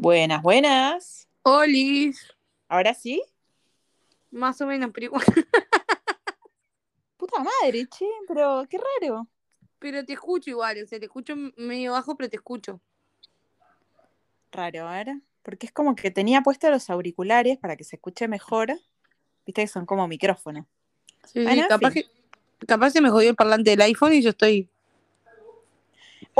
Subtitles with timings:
[0.00, 1.28] Buenas, buenas.
[1.42, 2.32] Olis.
[2.68, 3.20] ¿Ahora sí?
[4.30, 5.24] Más o menos, pero igual.
[7.16, 9.26] Puta madre, che, pero qué raro.
[9.80, 12.80] Pero te escucho igual, o sea, te escucho medio bajo, pero te escucho.
[14.52, 15.16] Raro, a ver.
[15.42, 18.68] Porque es como que tenía puestos los auriculares para que se escuche mejor.
[19.44, 20.68] Viste que son como micrófono.
[21.24, 22.06] Sí, sí, Bueno, en capaz, que,
[22.68, 24.70] capaz se me jodió el parlante del iPhone y yo estoy.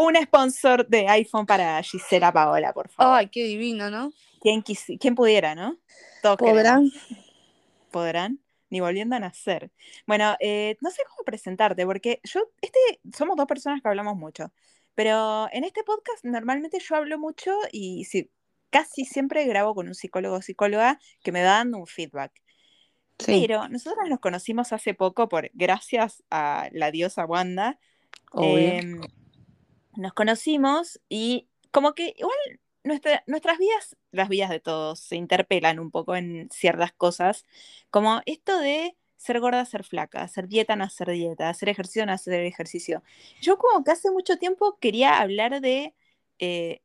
[0.00, 3.18] Un sponsor de iPhone para Gisela Paola, por favor.
[3.18, 4.12] Ay, qué divino, ¿no?
[4.40, 5.76] ¿Quién, quién pudiera, no?
[6.22, 6.88] Todos ¿Podrán?
[6.88, 7.26] queremos.
[7.90, 8.38] ¿Podrán?
[8.70, 9.72] Ni volviendo a nacer.
[10.06, 12.78] Bueno, eh, no sé cómo presentarte, porque yo, este,
[13.12, 14.52] somos dos personas que hablamos mucho,
[14.94, 18.30] pero en este podcast normalmente yo hablo mucho y sí,
[18.70, 22.30] casi siempre grabo con un psicólogo o psicóloga que me va dando un feedback.
[23.18, 23.46] Sí.
[23.48, 27.80] Pero nosotros nos conocimos hace poco por, gracias a la diosa Wanda.
[28.34, 29.00] Em,
[29.98, 32.38] nos conocimos y como que igual
[32.84, 37.44] nuestra- nuestras vidas, las vidas de todos, se interpelan un poco en ciertas cosas,
[37.90, 42.12] como esto de ser gorda, ser flaca, hacer dieta, no hacer dieta, hacer ejercicio, no
[42.12, 43.02] hacer ejercicio.
[43.40, 45.94] Yo como que hace mucho tiempo quería hablar de,
[46.38, 46.82] eh,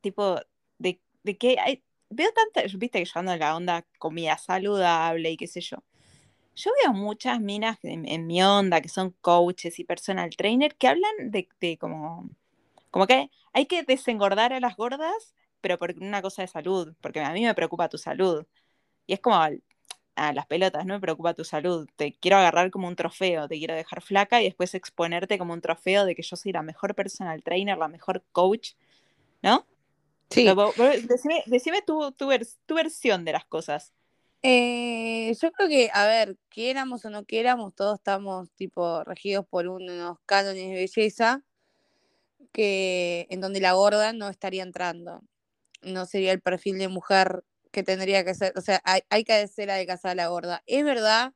[0.00, 0.40] tipo,
[0.78, 5.30] de, de que hay, veo tanta, viste que yo ando en la onda comida saludable
[5.30, 5.84] y qué sé yo.
[6.56, 11.30] Yo veo muchas minas en, mi onda que son coaches y personal trainer que hablan
[11.30, 12.30] de, de como,
[12.96, 17.20] como que hay que desengordar a las gordas, pero por una cosa de salud, porque
[17.20, 18.46] a mí me preocupa tu salud.
[19.06, 21.86] Y es como a las pelotas, no me preocupa tu salud.
[21.96, 25.60] Te quiero agarrar como un trofeo, te quiero dejar flaca y después exponerte como un
[25.60, 28.70] trofeo de que yo soy la mejor personal trainer, la mejor coach,
[29.42, 29.66] ¿no?
[30.30, 30.46] Sí.
[30.46, 33.92] Pero Decime, decime tu, tu, vers- tu versión de las cosas.
[34.42, 39.68] Eh, yo creo que, a ver, quieramos o no quieramos, todos estamos tipo regidos por
[39.68, 41.42] unos cánones de belleza
[42.56, 45.20] que en donde la gorda no estaría entrando.
[45.82, 49.46] No sería el perfil de mujer que tendría que ser, o sea, hay, hay que
[49.46, 50.62] ser adelgazada la gorda.
[50.64, 51.34] Es verdad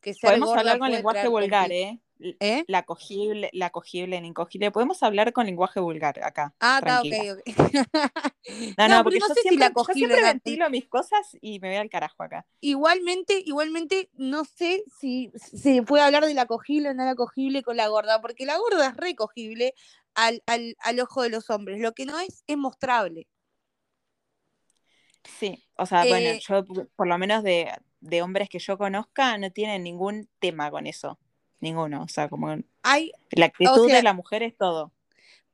[0.00, 2.00] que ser Podemos gorda hablar con lenguaje vulgar, ¿eh?
[2.40, 2.64] ¿Eh?
[2.66, 4.72] La cogible, la cogible, la incogible.
[4.72, 6.52] Podemos hablar con lenguaje vulgar acá.
[6.58, 7.56] Ah, está, ok, ok.
[8.76, 10.70] No, no, No, porque no yo, sé si siempre, la yo cogible siempre era- ventilo
[10.70, 12.44] mis cosas y me voy al carajo acá.
[12.60, 17.62] Igualmente, igualmente, no sé si se puede hablar de la cogible o no la cogible
[17.62, 19.74] con la gorda, porque la gorda es recogible
[20.26, 21.80] al, al, al ojo de los hombres.
[21.80, 23.26] Lo que no es, es mostrable.
[25.38, 26.64] Sí, o sea, bueno, Eh, yo
[26.96, 27.70] por lo menos de,
[28.00, 31.18] de hombres que yo conozca no tienen ningún tema con eso.
[31.60, 32.02] Ninguno.
[32.02, 34.92] O sea, como Hay, la actitud sea- de la mujer es todo.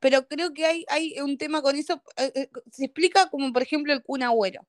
[0.00, 2.02] pero creo que hay, hay un tema con eso.
[2.16, 4.66] eh, eh, se explica como, por ejemplo, el Kun Agüero.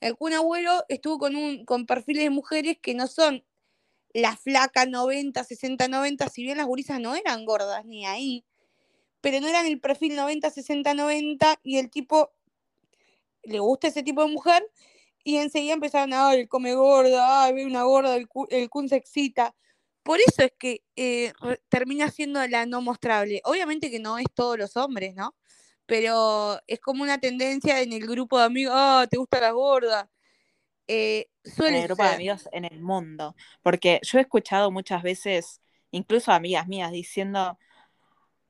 [0.00, 3.44] El Kun Agüero estuvo con, un, con perfiles de mujeres que no son
[4.14, 8.44] la flaca 90, 60, 90, si bien las gurisas no eran gordas ni ahí,
[9.26, 12.30] pero no eran el perfil 90, 60, 90 y el tipo
[13.42, 14.64] le gusta ese tipo de mujer
[15.24, 18.88] y enseguida empezaron a, ay, come gorda, ay, ve una gorda, el, cu- el Kun
[18.88, 19.54] se excita.
[20.04, 21.32] Por eso es que eh,
[21.68, 23.40] termina siendo la no mostrable.
[23.44, 25.34] Obviamente que no es todos los hombres, ¿no?
[25.86, 30.08] Pero es como una tendencia en el grupo de amigos, ah, ¿te gusta la gorda?
[30.86, 31.26] Eh,
[31.66, 33.34] En el grupo de amigos en el mundo.
[33.62, 35.60] Porque yo he escuchado muchas veces,
[35.90, 37.58] incluso amigas mías, diciendo,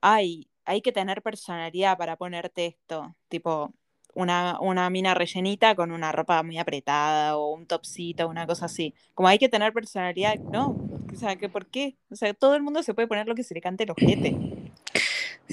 [0.01, 3.17] ay, hay que tener personalidad para ponerte esto.
[3.29, 3.75] Tipo,
[4.15, 8.95] una, una mina rellenita con una ropa muy apretada o un topsito, una cosa así.
[9.15, 10.79] Como hay que tener personalidad, no.
[11.13, 11.97] O sea, que ¿por qué?
[12.11, 14.41] O sea, todo el mundo se puede poner lo que se le cante el ojete.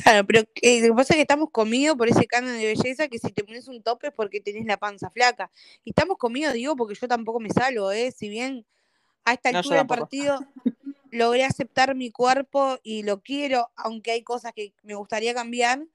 [0.03, 3.07] Claro, pero eh, lo que pasa es que estamos comidos por ese canon de belleza
[3.09, 5.51] que si te pones un tope es porque tenés la panza flaca.
[5.83, 8.11] Y estamos comidos, digo, porque yo tampoco me salvo, ¿eh?
[8.11, 8.65] Si bien
[9.25, 10.01] a esta No, altura del tampoco.
[10.01, 10.39] partido
[11.13, 15.85] logré aceptar mi cuerpo y lo quiero, aunque hay cosas que me gustaría cambiar,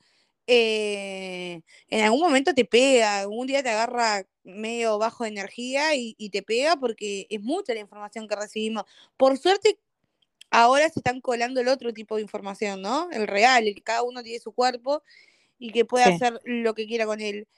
[0.47, 6.15] eh, en algún momento te pega, algún día te agarra medio bajo de energía y,
[6.19, 8.84] y te pega porque es mucha la información que recibimos.
[9.17, 9.78] Por suerte,
[10.51, 13.11] ahora se están colando el otro tipo de información, ¿no?
[13.12, 15.03] El real, el que cada uno tiene su cuerpo
[15.59, 16.11] y que puede Sí.
[16.15, 17.49] hacer lo que quiera con él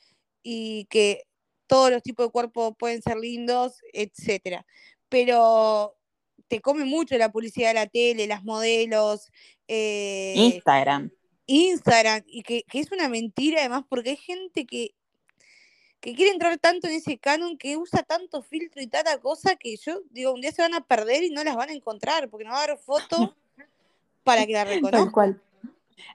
[0.43, 1.25] y que
[1.69, 4.67] todos los tipos de cuerpos pueden ser lindos, etcétera.
[5.11, 5.99] Pero
[6.51, 9.31] te come mucho la publicidad de la tele, las modelos,
[9.69, 11.13] eh, Instagram.
[11.47, 14.97] Instagram, y que, que es una mentira además porque hay gente que,
[16.01, 19.77] que quiere entrar tanto en ese canon, que usa tanto filtro y tanta cosa que
[19.77, 22.45] yo digo, un día se van a perder y no las van a encontrar, porque
[22.45, 23.37] no va a haber foto
[24.25, 25.41] para que la reconozcan.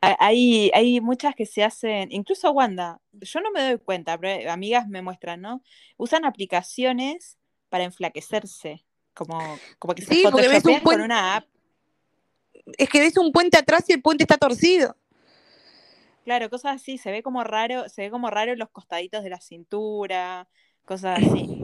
[0.02, 4.90] Hay, hay muchas que se hacen, incluso Wanda, yo no me doy cuenta, pero amigas
[4.90, 5.64] me muestran, ¿no?
[5.96, 7.38] Usan aplicaciones
[7.70, 8.85] para enflaquecerse,
[9.16, 11.46] como, como que se Sí, porque ves un photoshopean con una app.
[12.78, 14.96] Es que ves un puente atrás y el puente está torcido.
[16.24, 19.40] Claro, cosas así, se ve como raro, se ve como raro los costaditos de la
[19.40, 20.48] cintura,
[20.84, 21.62] cosas así.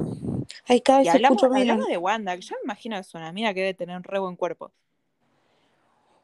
[0.68, 3.14] Ay, cada vez Y se hablamos, hablamos de Wanda, que yo me imagino que es
[3.14, 4.72] una mina que debe tener un re buen cuerpo.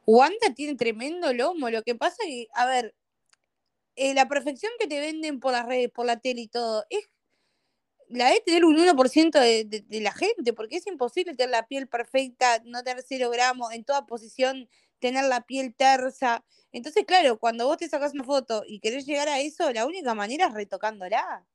[0.06, 1.70] Wanda tiene tremendo lomo.
[1.70, 2.96] Lo que pasa que, a ver,
[3.96, 7.10] eh, la perfección que te venden por las redes, por la tele y todo, es
[8.10, 11.68] la de tener un 1% de, de, de la gente, porque es imposible tener la
[11.68, 14.70] piel perfecta, no tener cero gramos, en toda posición,
[15.00, 16.44] tener la piel tersa.
[16.72, 20.14] Entonces, claro, cuando vos te sacas una foto y querés llegar a eso, la única
[20.14, 21.46] manera es retocándola.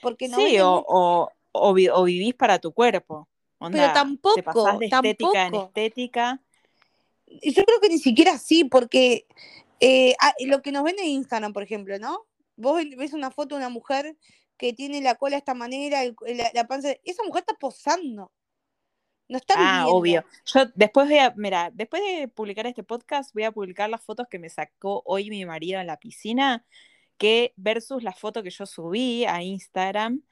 [0.00, 3.28] Porque no Sí, o, o, o vi- o vivís para tu cuerpo.
[3.58, 6.42] Onda, te tampoco, pasás de estética en estética.
[7.26, 9.26] Yo creo que ni siquiera así, porque
[9.80, 10.14] eh,
[10.46, 12.26] lo que nos ven en Instagram, por ejemplo, ¿no?
[12.56, 14.16] Vos ves una foto de una mujer
[14.56, 16.90] que tiene la cola de esta manera, el- la, la panza.
[17.04, 18.32] Esa mujer está posando.
[19.28, 19.96] No está Ah, viviendo.
[19.96, 20.24] obvio.
[20.44, 24.26] Yo después voy a, mira, después de publicar este podcast, voy a publicar las fotos
[24.28, 26.64] que me sacó hoy mi marido en la piscina,
[27.16, 30.22] que versus la foto que yo subí a Instagram.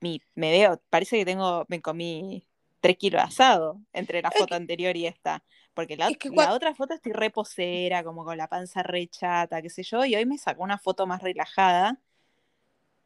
[0.00, 2.46] Mi, me veo, parece que tengo, me comí
[2.80, 5.42] tres kilos de asado entre la foto anterior y esta.
[5.72, 9.62] Porque la, es que la otra foto estoy reposera, como con la panza re chata,
[9.62, 11.98] qué sé yo, y hoy me sacó una foto más relajada.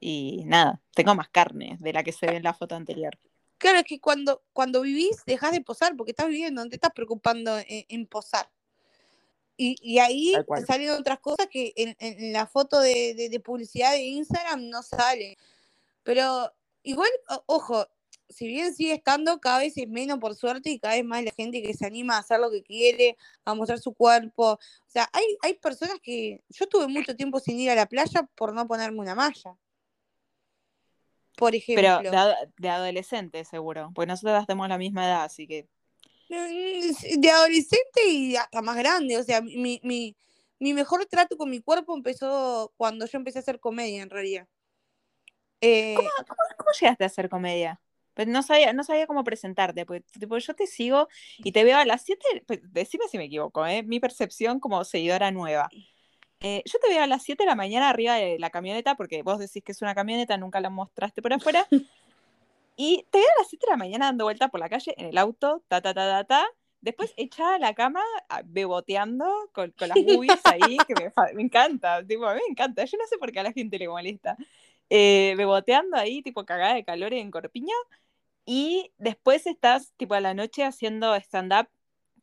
[0.00, 3.18] Y nada, tengo más carne de la que se ve en la foto anterior.
[3.58, 6.92] Claro, es que cuando, cuando vivís, dejas de posar, porque estás viviendo, no te estás
[6.94, 8.50] preocupando en, en posar.
[9.56, 10.32] Y, y ahí
[10.66, 14.82] salen otras cosas que en, en- la foto de, de- de publicidad de Instagram no
[14.82, 15.36] sale.
[16.02, 16.50] Pero
[16.82, 17.10] igual,
[17.44, 17.86] ojo,
[18.30, 21.32] si bien sigue estando, cada vez es menos por suerte y cada vez más la
[21.32, 24.52] gente que se anima a hacer lo que quiere, a mostrar su cuerpo.
[24.52, 26.42] O sea, hay, hay personas que.
[26.48, 29.58] Yo tuve mucho tiempo sin ir a la playa por no ponerme una malla.
[31.40, 31.80] Por ejemplo.
[31.80, 33.90] Pero de, ado- de adolescente, seguro.
[33.94, 35.68] Porque nosotros tenemos la misma edad, así que.
[36.28, 39.16] Mm, de adolescente y hasta más grande.
[39.18, 40.16] O sea, mi, mi,
[40.60, 44.46] mi mejor trato con mi cuerpo empezó cuando yo empecé a hacer comedia, en realidad.
[45.60, 46.08] Eh, ¿Cómo,
[46.56, 47.80] cómo llegaste a hacer comedia?
[48.14, 51.08] Pues no sabía, no sabía cómo presentarte, porque tipo, yo te sigo
[51.38, 53.82] y te veo a las 7, pues, decime si me equivoco, ¿eh?
[53.82, 55.68] mi percepción como seguidora nueva.
[56.40, 59.22] Eh, yo te veo a las 7 de la mañana arriba de la camioneta, porque
[59.22, 61.66] vos decís que es una camioneta, nunca la mostraste por afuera,
[62.76, 65.06] y te veo a las 7 de la mañana dando vueltas por la calle en
[65.06, 66.46] el auto, ta, ta, ta, ta, ta,
[66.80, 71.42] después echada a la cama, a- beboteando con, con las boobies ahí, que me, me
[71.42, 73.88] encanta, tipo, a mí me encanta, yo no sé por qué a la gente le
[73.88, 74.36] molesta.
[74.88, 77.74] Eh, beboteando ahí, tipo cagada de calor en Corpiño,
[78.46, 81.68] y después estás, tipo, a la noche haciendo stand-up,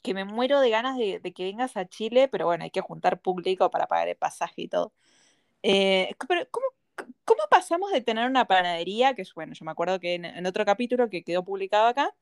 [0.03, 2.81] que me muero de ganas de, de que vengas a Chile, pero bueno, hay que
[2.81, 4.93] juntar público para pagar el pasaje y todo.
[5.63, 6.65] Eh, pero, ¿cómo,
[7.25, 10.45] ¿Cómo pasamos de tener una panadería, que es, bueno, yo me acuerdo que en, en
[10.45, 12.15] otro capítulo que quedó publicado acá,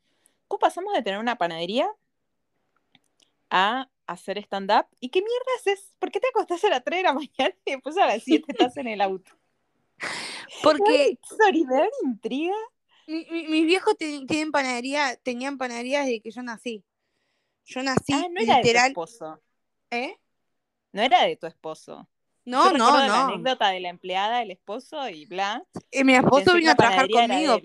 [0.47, 1.89] ¿cómo pasamos de tener una panadería
[3.49, 4.87] a hacer stand-up?
[4.99, 5.95] ¿Y qué mierda haces?
[5.99, 8.45] ¿Por qué te acostás a las 3 de la mañana y después a las 7
[8.49, 9.31] estás en el auto?
[10.63, 12.55] porque Sorry, me intriga.
[13.07, 16.83] mi- mi- mis viejos tienen panadería, tenían panadería desde que yo nací.
[17.65, 18.87] Yo nací ah, no era de tu literal.
[18.89, 19.41] esposo.
[19.91, 20.15] ¿Eh?
[20.93, 22.07] No era de tu esposo.
[22.45, 23.33] No, Yo no, recuerdo la no.
[23.33, 25.63] anécdota de la empleada, del esposo y bla.
[25.91, 27.59] Eh, mi esposo vino a trabajar conmigo.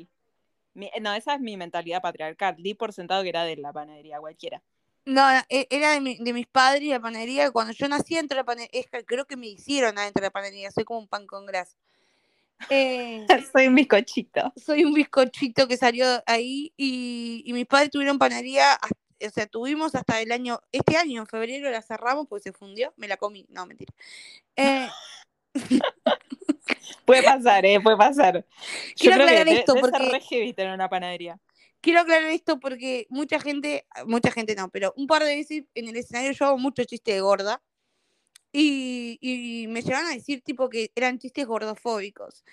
[0.72, 2.56] Mi- no, esa es mi mentalidad patriarcal.
[2.58, 4.62] Di por sentado que era de la panadería cualquiera.
[5.04, 7.50] No, e- era de, mi- de mis padres la panadería.
[7.50, 10.26] Cuando yo nací dentro de la panadería, es que creo que me hicieron adentro de
[10.28, 10.70] la panadería.
[10.70, 11.76] Soy como un pan con grasa.
[12.68, 14.52] Eh, Soy un bizcochito.
[14.56, 18.96] soy un bizcochito que salió ahí y, y mis padres tuvieron panadería, hasta-
[19.26, 22.92] o sea, tuvimos hasta el año, este año, en febrero la cerramos porque se fundió,
[22.96, 23.92] me la comí, no, mentira.
[24.56, 24.88] Eh,
[27.04, 27.80] Puede pasar, ¿eh?
[27.80, 28.34] Puede pasar.
[28.36, 28.44] Yo
[28.96, 31.38] Quiero creo que aclarar esto porque- heavy tener una panadería.
[31.80, 35.88] quiero aclarar esto porque mucha gente, mucha gente no, pero un par de veces en
[35.88, 37.62] el escenario yo hago mucho chiste de gorda
[38.52, 42.44] y, y me llegan a decir tipo que eran chistes gordofóbicos.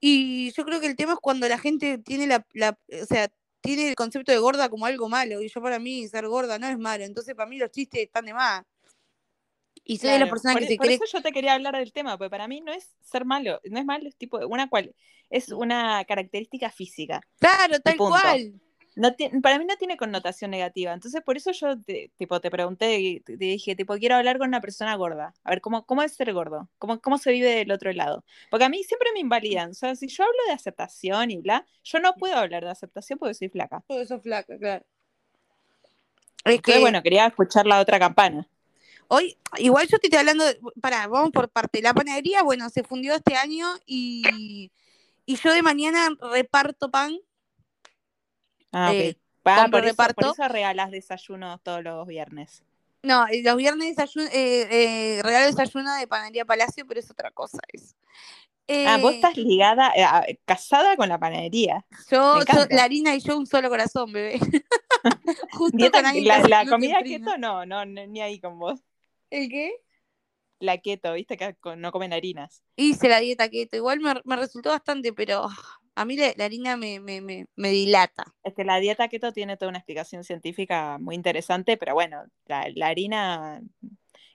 [0.00, 3.30] Y yo creo que el tema es cuando la gente tiene la, la- o sea,
[3.64, 5.40] tiene el concepto de gorda como algo malo.
[5.40, 7.02] Y yo para mí ser gorda no es malo.
[7.02, 8.62] Entonces para mí los chistes están de más.
[9.86, 10.96] Y soy de la Claro, persona por, que e- se por cree.
[10.96, 13.78] eso yo te quería hablar del tema, porque para mí no es ser malo, no
[13.78, 14.94] es malo, es tipo una cual,
[15.30, 17.20] es una característica física.
[17.38, 18.60] Claro, tal cual.
[18.96, 20.92] No para mí no tiene connotación negativa.
[20.92, 24.38] Entonces, por eso yo te, tipo, te pregunté y te te dije, tipo, quiero hablar
[24.38, 25.34] con una persona gorda.
[25.44, 26.70] A ver, ¿cómo, cómo es ser gordo?
[26.78, 28.24] ¿Cómo, ¿Cómo se vive del otro lado?
[28.50, 29.70] Porque a mí siempre me invalidan.
[29.70, 33.18] O sea, si yo hablo de aceptación y bla, yo no puedo hablar de aceptación
[33.18, 33.84] porque soy flaca.
[33.86, 34.84] Todo eso flaca, claro.
[36.44, 38.48] Es Entonces, que bueno, quería escuchar la otra campana.
[39.08, 41.82] hoy, igual yo te estoy hablando, de, pará, vamos por parte.
[41.82, 44.72] La panadería, bueno, se fundió este año y,
[45.26, 47.18] y yo de mañana reparto pan.
[48.74, 48.94] Ah, ok.
[49.00, 49.16] Eh,
[49.46, 50.32] Ah, por, eso, por reparto.
[50.32, 52.62] eso regalas desayunos todos los viernes.
[53.02, 57.30] No, eh, los viernes desayuno, eh, eh, regalo desayuno de Panadería Palacio, pero es otra
[57.30, 57.94] cosa eso.
[58.86, 61.84] Ah, vos Eh, estás ligada, eh, casada con la panadería.
[62.10, 62.40] yo,
[62.70, 64.38] la harina y yo un solo corazón, bebé.
[65.52, 68.80] Justo Dieta- con la, comida keto no, no, ni ahí con vos.
[69.30, 69.72] ¿El qué?
[70.60, 72.62] La keto, viste que no comen harinas.
[72.76, 75.48] Hice la dieta keto, igual me, me resultó bastante, pero
[75.94, 78.24] a mí la, la harina me, me, me, me dilata.
[78.42, 82.68] Es que la dieta keto tiene toda una explicación científica muy interesante, pero bueno, la,
[82.74, 83.62] la harina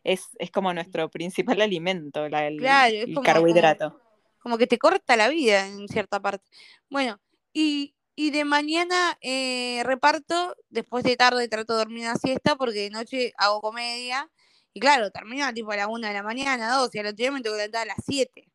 [0.03, 3.99] es, es como nuestro principal alimento, la- el, Claro, el como- carbohidrato.
[4.39, 6.49] como que te corta la vida en cierta parte.
[6.89, 7.19] Bueno,
[7.53, 12.79] y, y de mañana eh, reparto, después de tarde trato de dormir una siesta porque
[12.81, 14.29] de noche hago comedia.
[14.73, 17.31] Y claro, termina tipo a la una de la mañana, dos, y al otro día
[17.31, 18.49] me tengo que levantar a las siete.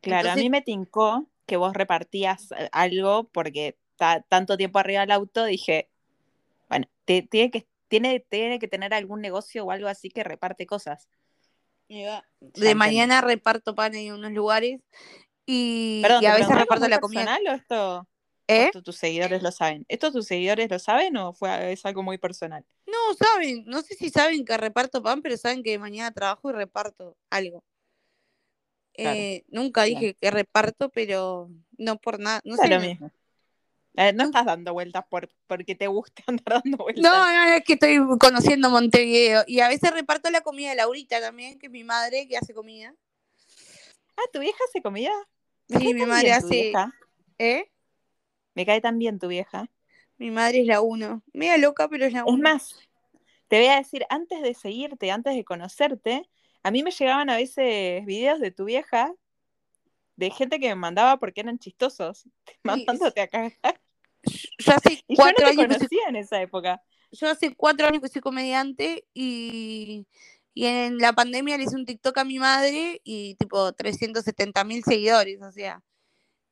[0.00, 5.00] Claro, a mí me tincó que vos repartías eh, algo porque ta- tanto tiempo arriba
[5.00, 5.88] del auto, dije,
[6.68, 10.66] bueno, te- tiene, que, tiene, tiene que tener algún negocio o algo así que reparte
[10.66, 11.08] cosas.
[11.88, 14.80] De mañana reparto pan en unos lugares
[15.46, 17.24] y, Perdón, y a ¿te veces reparto la comida.
[17.24, 18.08] personal o esto,
[18.48, 18.64] ¿Eh?
[18.66, 19.84] esto tus seguidores lo saben?
[19.88, 22.64] ¿Esto tus seguidores lo saben o fue, es algo muy personal?
[22.86, 26.52] No, saben, no sé si saben que reparto pan, pero saben que mañana trabajo y
[26.52, 27.62] reparto algo.
[28.96, 29.98] Claro, Eh, nunca bien.
[30.00, 32.40] dije que reparto, pero no por nada.
[32.44, 33.10] No Es sé, lo mismo.
[33.98, 37.02] Eh, no estás dando vueltas por, porque te gusta andar dando vueltas.
[37.02, 39.44] No, no, es que estoy conociendo Montevideo.
[39.46, 42.52] Y a veces reparto la comida de Laurita también, que es mi madre que hace
[42.54, 42.94] comida.
[44.16, 45.12] Ah, ¿tu vieja hace comida?
[45.68, 46.92] Sí, mi madre hace- vieja.
[47.38, 47.70] ¿Eh?
[48.54, 49.68] Me cae tan bien tu vieja.
[50.18, 51.22] Mi madre es la uno.
[51.34, 52.42] Media loca, pero es la Es uno.
[52.42, 52.74] más,
[53.48, 56.28] te voy a decir, antes de seguirte, antes de conocerte,
[56.66, 59.14] a mí me llegaban a veces videos de tu vieja
[60.16, 62.24] de gente que me mandaba porque eran chistosos,
[62.64, 63.52] mandándote a cagar.
[64.58, 66.82] Yo hace Y yo no cuatro te años conocía en esa época.
[67.12, 70.08] yo hace cuatro años que soy comediante y,
[70.54, 74.82] y en la pandemia le hice un TikTok a mi madre y tipo 370 mil
[74.82, 75.82] seguidores, o sea.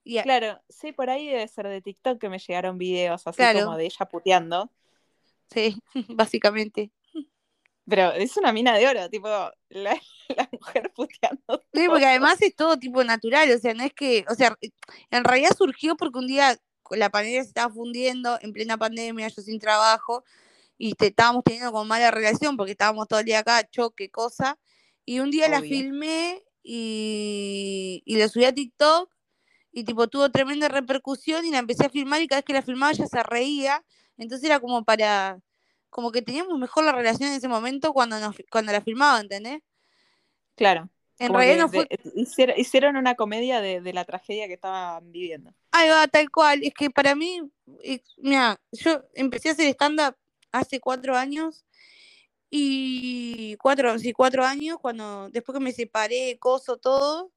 [0.05, 3.65] Y Claro, sí, por ahí debe ser de TikTok que me llegaron videos así Claro.
[3.65, 4.71] como de ella puteando.
[5.51, 5.77] sí,
[6.11, 6.93] básicamente.
[7.89, 9.53] Pero es una mina de oro, tipo, la,
[10.37, 11.63] la mujer puteando.
[11.73, 12.07] Sí, porque todo.
[12.07, 14.57] además es todo tipo natural, o sea, no es que, o sea,
[15.11, 16.59] en realidad surgió porque un día
[16.91, 20.25] la pandemia se estaba fundiendo, en plena pandemia, yo sin trabajo,
[20.79, 24.59] y te, estábamos teniendo como mala relación porque estábamos todo el día acá, choque, cosa,
[25.05, 29.15] y un día la filmé y, y lo subí a TikTok,
[29.73, 32.63] y tipo tuvo tremenda repercusión y la empecé a filmar y cada vez que la
[32.63, 33.85] filmaba ella se reía,
[34.17, 35.41] entonces era como para,
[35.95, 39.63] como que teníamos mejor la relación en ese momento cuando, nos, cuando la filmaba, ¿entendés?
[40.57, 40.91] Claro.
[41.21, 41.87] En como realidad no fue...
[41.89, 45.55] de- hicieron, una comedia de, de la tragedia que estaban viviendo.
[45.71, 46.65] Ahí va, tal cual.
[46.65, 47.49] Es que para mí,
[48.17, 50.17] mira, yo empecé a hacer stand-up
[50.51, 51.65] hace cuatro años
[52.51, 57.31] y cuatro, sí, cuatro años, cuando después que me separé, coso, todo,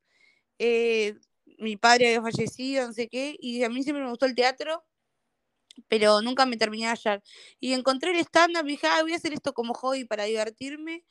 [0.58, 1.14] eh,
[1.60, 4.84] mi padre había fallecido, no sé qué, y a mí siempre me gustó el teatro,
[5.88, 7.24] pero nunca me terminé de hallar.
[7.60, 11.03] Y encontré el stand-up y dije, ah, voy a hacer esto como hobby para divertirme.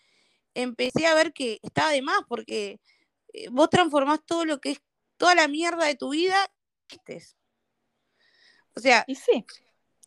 [0.55, 2.81] Empecé a ver que estaba de más, porque
[3.33, 4.81] eh, vos transformás todo lo que es,
[5.17, 6.37] toda la mierda de tu vida,
[6.89, 7.37] chistes.
[8.75, 9.45] O sea, Y sí,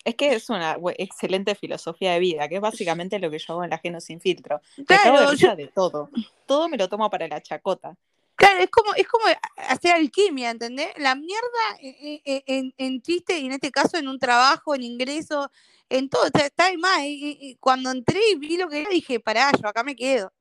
[0.05, 3.63] es que es una excelente filosofía de vida, que es básicamente lo que yo hago
[3.63, 4.61] en la Geno sin filtro.
[4.77, 6.09] Me cago de claro, yo- de todo.
[6.45, 7.95] Todo me lo tomo para la chacota.
[8.39, 9.25] Claro, es como, es como
[9.57, 10.89] hacer alquimia, ¿entendés?
[10.97, 11.41] La mierda
[11.81, 15.51] en, en- en- en chiste, y en este caso en un trabajo, en ingreso,
[15.89, 17.01] en todo, está, está más.
[17.03, 20.33] Y, y- cuando entré y vi lo que era, dije, pará, yo acá me quedo.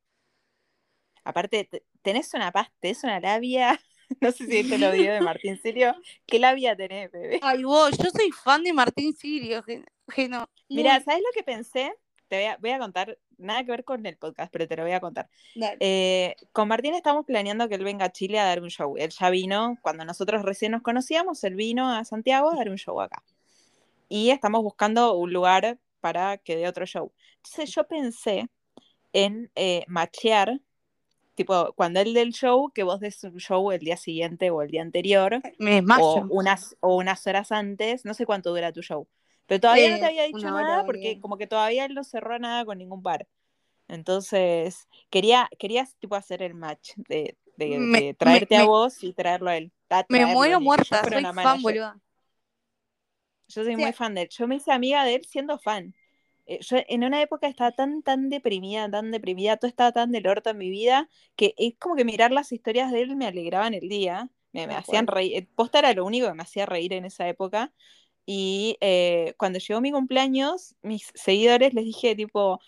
[1.24, 3.78] Aparte, te- tenés una paz, tenés una labia.
[4.20, 5.94] No sé si viste los videos de Martín Sirio.
[6.26, 7.40] ¿Qué labia tenés, bebé?
[7.40, 10.48] Ay, vos, yo soy fan de Martín Sirio, Gen- Geno.
[10.68, 11.94] Mira, ¿sabes lo que pensé?
[12.28, 14.82] Te voy a, voy a contar, nada que ver con el podcast, pero te lo
[14.82, 15.28] voy a contar.
[15.80, 18.96] Eh, con Martín estamos planeando que él venga a Chile a dar un show.
[18.98, 22.76] Él ya vino, cuando nosotros recién nos conocíamos, él vino a Santiago a dar un
[22.76, 23.22] show acá.
[24.08, 27.12] Y estamos buscando un lugar para que dé otro show.
[27.36, 28.48] Entonces yo pensé
[29.12, 30.60] en eh, machear,
[31.34, 34.62] tipo, cuando él dé el show, que vos des un show el día siguiente o
[34.62, 38.82] el día anterior, Me o unas, o unas horas antes, no sé cuánto dura tu
[38.82, 39.06] show.
[39.48, 42.66] Pero todavía no te había dicho nada porque como que todavía él no cerró nada
[42.66, 43.28] con ningún bar.
[43.88, 48.64] Entonces, quería, querías tipo hacer el match de, de- Me- de traerte me- a me-
[48.64, 49.72] vos y traerlo a él.
[50.08, 51.62] Me traerlo, muero que yo muerta, soy fan, manager.
[51.62, 52.00] boludo.
[53.48, 54.28] Yo soy muy fan de él.
[54.30, 55.94] Yo me hice amiga de él siendo fan.
[56.46, 60.26] Eh, yo en una época estaba tan, tan deprimida, tan deprimida, todo estaba tan del
[60.26, 63.74] orto en mi vida, que es como que mirar las historias de él me alegraban
[63.74, 65.36] el día, me, me hacían reír.
[65.36, 67.72] eh, Posta era lo único que me hacía reír en esa época.
[68.30, 72.60] Y eh, cuando llegó mi cumpleaños, mis seguidores les dije, tipo,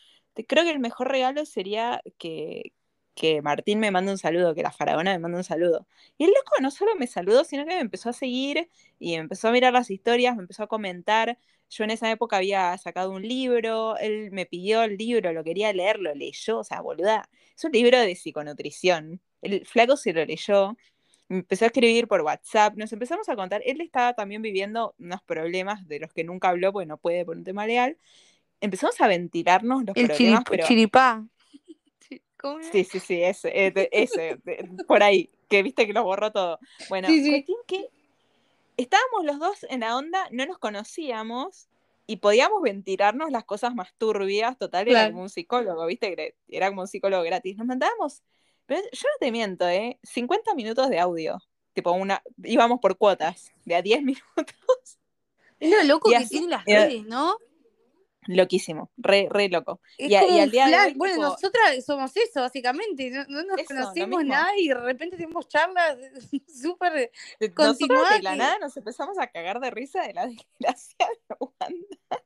[0.49, 2.73] creo que el mejor regalo sería que,
[3.15, 5.87] que Martín me mande un saludo, que la faraona me mande un saludo.
[6.17, 9.49] Y el loco no solo me saludó, sino que me empezó a seguir y empezó
[9.49, 11.39] a mirar las historias, me empezó a comentar.
[11.69, 15.73] Yo en esa época había sacado un libro, él me pidió el libro, lo quería
[15.75, 19.21] leer, lo leyó, o sea, boluda, es un libro de psiconutrición.
[19.43, 20.77] El flaco se lo leyó,
[21.31, 25.87] empezó a escribir por WhatsApp, nos empezamos a contar, él estaba también viviendo unos problemas
[25.89, 27.97] de los que nunca habló porque no puede por un tema legal.
[28.61, 31.25] Empezamos a ventilarnos los El problemas, chirip- pero chiripá.
[32.01, 32.21] Sí.
[32.73, 33.53] Sí, sí, sí, ese,
[33.93, 34.39] ese,
[34.89, 36.59] por ahí, que viste que lo borró todo.
[36.89, 37.47] Bueno, Sí, sí.
[37.67, 37.89] que
[38.77, 41.69] estábamos los dos en la onda, no nos conocíamos
[42.07, 46.81] y podíamos ventilarnos las cosas más turbias, total, era como un psicólogo, viste, era como
[46.81, 47.57] un psicólogo gratis.
[47.59, 48.23] Nos mandábamos,
[48.71, 49.99] pero yo no te miento, ¿eh?
[50.05, 51.39] 50 minutos de audio,
[51.73, 54.99] tipo una, íbamos por cuotas, de a 10 minutos.
[55.59, 57.37] Es lo loco Y que así- tienen las redes, ¿no?
[58.27, 59.81] Loquísimo, re, re loco.
[59.99, 63.11] Es Y a- como y al día de hoy, bueno, tipo- nosotras somos eso, básicamente.
[63.11, 64.23] No, no nos Eso, mismo.
[64.23, 65.97] nada y de repente tenemos charlas
[66.47, 67.11] súper.
[67.57, 70.27] Continuá de la nada nos empezamos a cagar de risa de la
[70.61, 70.97] desgracia
[71.29, 72.23] de Wanda.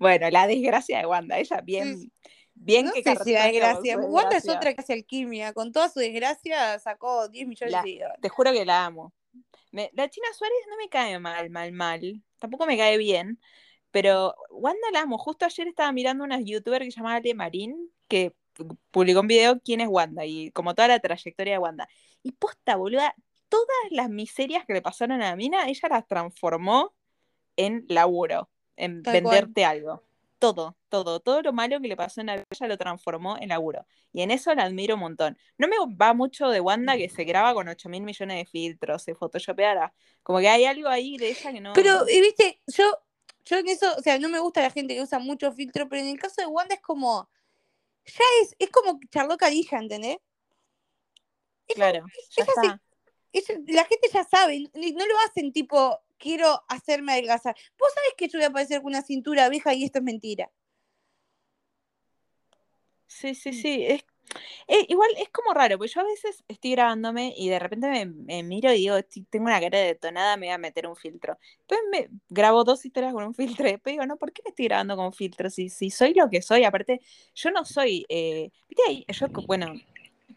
[0.00, 2.10] Bueno, la desgracia de Wanda, ella bien.
[2.60, 3.34] Bien no que sé si
[3.96, 5.52] Wanda es otra que hace alquimia.
[5.52, 8.20] Con toda su desgracia sacó 10 millones La- de seguidores.
[8.20, 9.12] Te juro que la amo.
[9.70, 12.22] Me- la China Suárez no me cae mal, mal, mal.
[12.38, 13.40] Tampoco me cae bien.
[13.90, 15.18] Pero Wanda la amo.
[15.18, 19.26] Justo ayer estaba mirando una youtuber que se llama Ale Marín, que pu- publicó un
[19.28, 21.88] video quién es Wanda y como toda la trayectoria de Wanda.
[22.22, 23.14] Y posta, boluda,
[23.48, 26.92] todas las miserias que le pasaron a la mina, ella las transformó
[27.56, 29.34] en laburo, en Tal cual.
[29.34, 30.02] venderte algo.
[30.38, 33.86] Todo, todo, todo lo malo que le pasó en la vida, lo transformó en laburo.
[34.12, 35.36] Y en eso la admiro un montón.
[35.56, 39.02] No me va mucho de Wanda que se graba con 8 mil millones de filtros,
[39.02, 39.92] se photoshopeara.
[40.22, 41.72] Como que hay algo ahí de ella que no.
[41.72, 42.84] Pero, y viste, yo,
[43.44, 46.02] yo en eso, o sea, no me gusta la gente que usa mucho filtro, pero
[46.02, 47.28] en el caso de Wanda es como.
[48.04, 50.18] Ya es, es como charló Carilla, ¿entendés?
[51.74, 52.80] claro, ya es está.
[53.66, 57.56] La gente ya sabe, no lo hacen tipo, quiero hacerme adelgazar.
[57.78, 60.50] Vos sabés que yo voy a aparecer con una cintura vieja y esto es mentira.
[63.06, 63.84] Sí, sí, sí.
[63.86, 64.04] Es,
[64.88, 68.42] igual es como raro, porque yo a veces estoy grabándome y de repente me, me
[68.44, 71.38] miro y digo, "Estoy- tengo una cara detonada, me voy a meter un filtro.
[71.60, 74.50] Después me grabo dos historias con un filtro y después digo, no, ¿por qué me
[74.50, 75.50] estoy grabando con filtro?
[75.50, 77.00] Si, si soy lo que soy, aparte,
[77.34, 78.50] yo no soy, eh,
[79.08, 79.74] yo, bueno,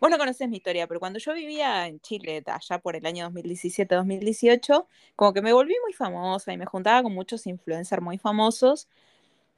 [0.02, 3.24] vos no conocés mi historia, pero cuando yo vivía en Chile, allá por el año
[3.26, 8.90] 2017-2018, como que me volví muy famosa y me juntaba con muchos influencers muy famosos.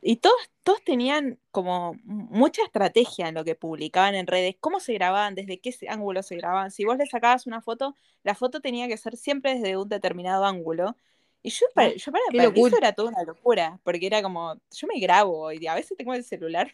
[0.01, 4.93] Y todos, todos tenían como mucha estrategia en lo que publicaban en redes, cómo se
[4.93, 6.71] grababan, desde qué ángulo se grababan.
[6.71, 10.45] Si vos le sacabas una foto, la foto tenía que ser siempre desde un determinado
[10.45, 10.97] ángulo.
[11.41, 14.21] Y yo para, Ah, yo para, para mí eso era toda una locura, porque era
[14.21, 16.69] como, yo me grabo y a veces tengo el celular,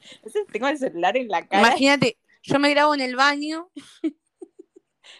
[0.22, 1.68] a veces tengo el celular en la cara.
[1.68, 2.16] Imagínate,
[2.48, 3.70] yo me grabo en el baño.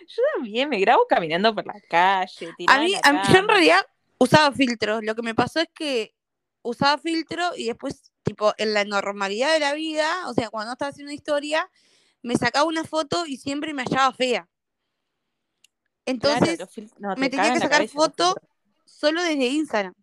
[0.06, 3.80] Yo también me grabo caminando por la calle, A mí, a mí- yo en realidad
[4.18, 5.02] usaba filtros.
[5.02, 6.14] Lo que me pasó es que
[6.62, 10.90] usaba filtro y después, tipo, en la normalidad de la vida, o sea, cuando estaba
[10.90, 11.70] haciendo una historia,
[12.22, 14.48] me sacaba una foto y siempre me hallaba fea.
[16.06, 16.58] Entonces,
[17.20, 18.34] me te tenía que sacar foto
[18.84, 19.94] solo desde Instagram.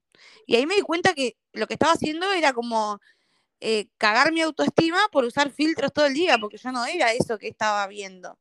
[0.45, 2.99] Y ahí me di cuenta que lo que estaba haciendo era como
[3.67, 7.39] eh, cagar mi autoestima por usar filtros todo el día, porque yo no era eso
[7.39, 8.37] que estaba viendo.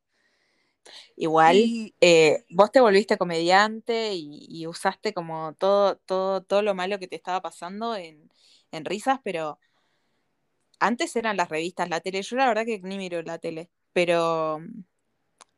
[1.16, 6.74] Igual, Y eh, vos te volviste comediante y, y usaste como todo, todo, todo lo
[6.74, 8.30] malo que te estaba pasando en,
[8.70, 9.58] en risas, pero
[10.78, 12.22] antes eran las revistas, la tele.
[12.22, 14.84] Yo la verdad que ni miro la tele, pero mm,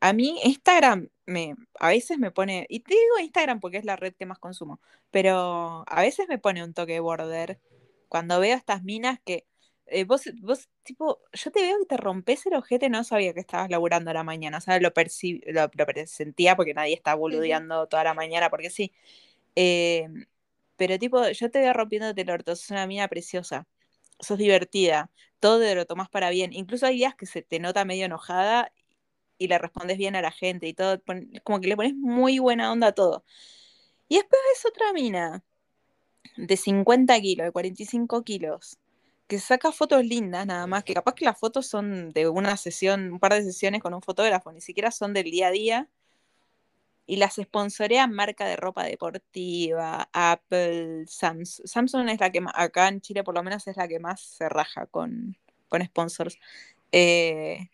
[0.00, 3.96] a mí Instagram me, a veces me pone, y te digo Instagram porque es la
[3.96, 7.60] red que más consumo, pero a veces me pone un toque de border
[8.08, 9.46] cuando veo estas minas que
[9.86, 13.40] eh, vos, vos, tipo, yo te veo y te rompes el ojete, no sabía que
[13.40, 14.92] estabas laburando a la mañana, o sea, lo,
[15.46, 18.92] lo, lo presentía porque nadie está boludeando toda la mañana, porque sí.
[19.56, 20.08] Eh,
[20.76, 23.66] pero tipo, yo te veo rompiéndote el orto, sos una mina preciosa,
[24.20, 27.84] sos divertida, todo te lo tomás para bien, incluso hay días que se te nota
[27.84, 28.72] medio enojada
[29.38, 31.02] y le respondes bien a la gente y todo,
[31.44, 33.24] como que le pones muy buena onda a todo.
[34.08, 35.44] Y después ves otra mina
[36.36, 38.78] de 50 kilos, de 45 kilos,
[39.26, 43.12] que saca fotos lindas nada más, que capaz que las fotos son de una sesión,
[43.12, 45.90] un par de sesiones con un fotógrafo, ni siquiera son del día a día,
[47.06, 51.66] y las sponsorean marca de ropa deportiva, Apple, Samsung.
[51.66, 54.20] Samsung es la que más, acá en Chile por lo menos es la que más
[54.20, 55.36] se raja con,
[55.68, 56.38] con sponsors.
[56.92, 57.70] Eh,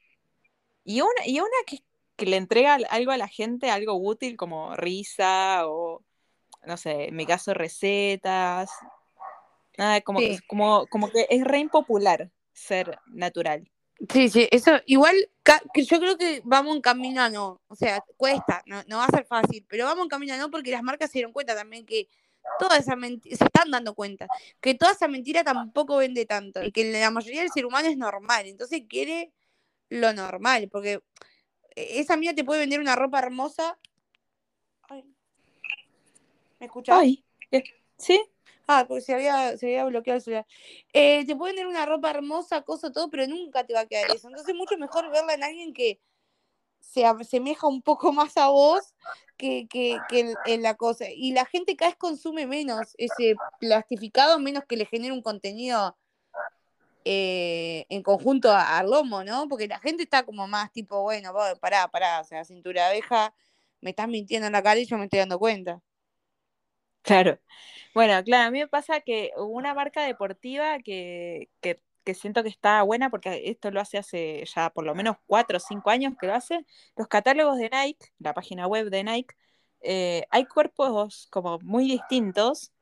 [0.84, 5.66] y una, y una que le entrega algo a la gente, algo útil como risa
[5.66, 6.04] o,
[6.66, 8.70] no sé, en mi caso recetas.
[9.78, 10.38] Nada, como, Sí.
[10.46, 12.30] como, como que es re impopular.
[12.54, 13.68] ser natural.
[14.12, 15.14] Sí, sí, eso igual
[15.72, 19.06] que yo creo que vamos en camino a no, o sea, cuesta, no, no va
[19.06, 21.54] a ser fácil, pero vamos en camino a no porque las marcas se dieron cuenta
[21.54, 22.08] también que
[22.58, 24.26] toda esa mentira, se están dando cuenta,
[24.60, 27.96] que toda esa mentira tampoco vende tanto y que la mayoría del ser humano es
[27.96, 29.32] normal, entonces quiere
[29.88, 31.00] lo normal, porque
[31.76, 33.78] esa mía te puede vender una ropa hermosa.
[36.58, 36.98] ¿Me escuchas?
[36.98, 37.24] Ay,
[37.96, 38.20] ¿sí?
[38.74, 40.46] Ah, porque se había, se había bloqueado el celular.
[40.94, 44.06] Eh, te puede vender una ropa hermosa, cosa, todo, pero nunca te va a quedar
[44.10, 44.28] eso.
[44.28, 46.00] Entonces es mucho mejor verla en alguien que
[46.80, 48.94] se asemeja un poco más a vos
[49.36, 49.98] que, que,
[50.46, 51.06] en, la cosa.
[51.10, 55.96] Y la gente cada vez consume menos ese plastificado, menos que le genere un contenido
[57.04, 59.48] eh, en conjunto al lomo, ¿no?
[59.48, 63.34] Porque la gente está como más tipo, bueno, pará, pará, o sea, cintura abeja,
[63.82, 65.82] me estás mintiendo en la cara y yo me estoy dando cuenta.
[67.02, 67.38] Claro.
[67.94, 71.80] Bueno, claro, a mí me pasa que una marca deportiva que, que,
[72.14, 75.60] siento que está buena, porque esto lo hace hace ya por lo menos cuatro o
[75.60, 76.64] cinco años que lo hace,
[76.96, 79.34] los catálogos de Nike, la página web de Nike,
[79.80, 82.72] eh, hay cuerpos como muy distintos,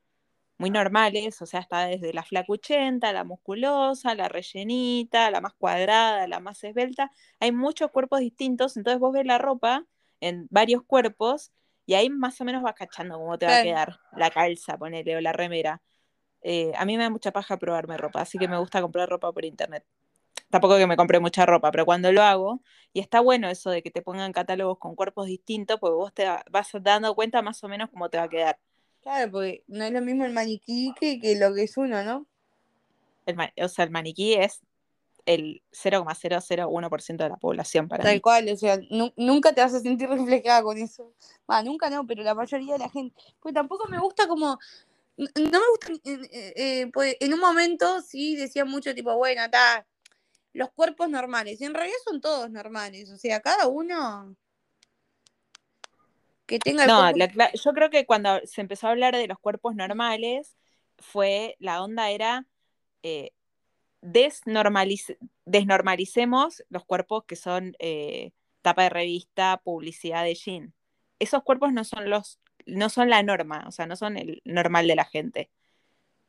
[0.59, 6.29] muy normales, o sea, está desde la flacuchenta, la musculosa, la rellenita, la más cuadrada,
[6.29, 9.87] la más esbelta, hay muchos cuerpos distintos, entonces vos ves la ropa
[10.21, 11.53] en varios cuerpos
[11.91, 15.17] y ahí más o menos vas cachando cómo te va a quedar la calza, ponele,
[15.17, 15.83] o la remera.
[16.41, 19.33] Eh, a mí me da mucha paja probarme ropa, así que me gusta comprar ropa
[19.33, 19.85] por internet.
[20.51, 23.83] Tampoco que me compré mucha ropa, pero cuando lo hago, y está bueno eso de
[23.83, 27.69] que te pongan catálogos con cuerpos distintos, porque vos te vas dando cuenta más o
[27.69, 28.61] menos cómo te va a quedar.
[29.03, 32.25] Claro, porque no es lo mismo el maniquí que, que lo que es uno, ¿no?
[33.27, 34.61] El, o sea, el maniquí es
[35.27, 38.79] el 0,001% de la población para Tal cual, o sea,
[39.17, 41.13] nunca te vas a sentir reflejada con eso.
[41.51, 43.15] Va, nunca no, pero la mayoría de la gente.
[43.41, 44.59] Pues tampoco me gusta como.
[45.17, 45.93] No me gusta.
[46.05, 49.87] Eh, eh, pues en un momento sí decía mucho, tipo, bueno, está.
[50.53, 51.61] Los cuerpos normales.
[51.61, 53.11] Y en realidad son todos normales.
[53.11, 54.35] O sea, cada uno.
[56.47, 60.57] Que tenga No, yo creo que cuando se empezó a hablar de los cuerpos normales,
[60.99, 61.57] fue.
[61.61, 62.47] La onda era.
[63.03, 63.33] Eh,
[64.03, 68.33] desnormalicemos los cuerpos que son eh,
[68.63, 70.75] tapa de revista, publicidad de jean.
[71.19, 74.87] Esos cuerpos no son los, no son la norma, o sea, no son el normal
[74.87, 75.51] de la gente,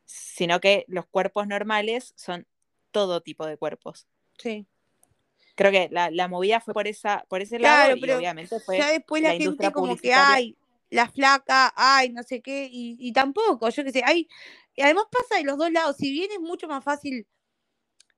[0.04, 2.46] sino que los cuerpos normales son
[2.90, 4.06] todo tipo de cuerpos.
[4.38, 4.66] Sí.
[5.54, 8.78] Creo que la, movida fue por esa, por ese lado y obviamente fue.
[8.78, 10.56] Ya después la, gente como que hay
[10.88, 14.28] la flaca, ay, no sé qué, y, y tampoco, yo qué sé, hay,
[14.76, 17.26] y además pasa de los dos lados, si bien es mucho más fácil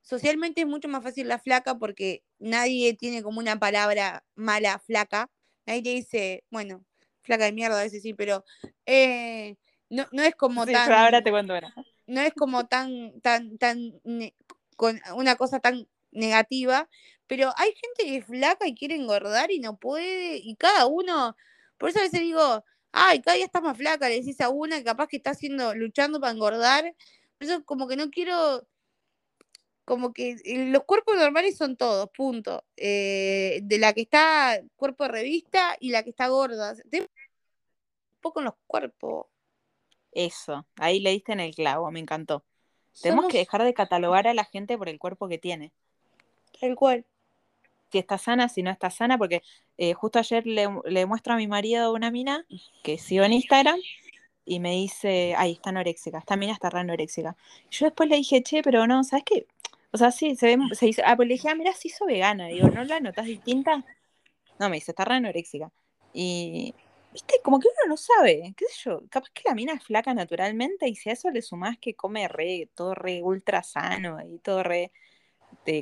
[0.05, 5.29] socialmente es mucho más fácil la flaca porque nadie tiene como una palabra mala flaca.
[5.65, 6.85] Nadie te dice, bueno,
[7.21, 8.45] flaca de mierda, a veces sí, pero
[8.85, 9.55] eh,
[9.89, 10.91] no, no, es como tan.
[10.91, 11.55] ahora te cuento
[12.05, 13.99] No es como tan, tan, tan,
[14.77, 16.87] con una cosa tan negativa,
[17.25, 21.35] pero hay gente que es flaca y quiere engordar y no puede, y cada uno,
[21.79, 24.77] por eso a veces digo, ay, cada día estás más flaca, le decís a una
[24.77, 26.95] que capaz que está haciendo, luchando para engordar,
[27.39, 28.67] por eso como que no quiero
[29.85, 32.65] como que eh, los cuerpos normales son todos, punto.
[32.75, 36.73] Eh, de la que está cuerpo de revista y la que está gorda.
[36.91, 37.07] Un
[38.19, 39.27] poco en los cuerpos.
[40.11, 42.43] Eso, ahí le diste en el clavo, me encantó.
[43.01, 45.71] Tenemos que dejar de catalogar a la gente por el cuerpo que tiene.
[46.59, 47.05] Tal cual.
[47.91, 49.43] Si está sana, si no está sana, porque
[49.77, 52.45] eh, justo ayer le, le, muestro a mi marido una mina
[52.83, 53.79] que sigo en Instagram
[54.43, 57.37] y me dice, ay, está anoréxica, esta mina está re anoréxica.
[57.71, 59.47] Yo después le dije, che, pero no, ¿sabes qué?
[59.91, 62.05] O sea, sí, se, ve, se dice, ah, pues le dije, ah, mira, se hizo
[62.05, 62.47] vegana.
[62.47, 63.83] Digo, ¿no la notas distinta?
[64.59, 65.71] No, me dice, está re anoréxica.
[66.13, 66.73] Y,
[67.13, 70.13] viste, como que uno no sabe, qué sé yo, capaz que la mina es flaca
[70.13, 74.39] naturalmente y si a eso le sumás que come re, todo re ultra sano y
[74.39, 74.91] todo re,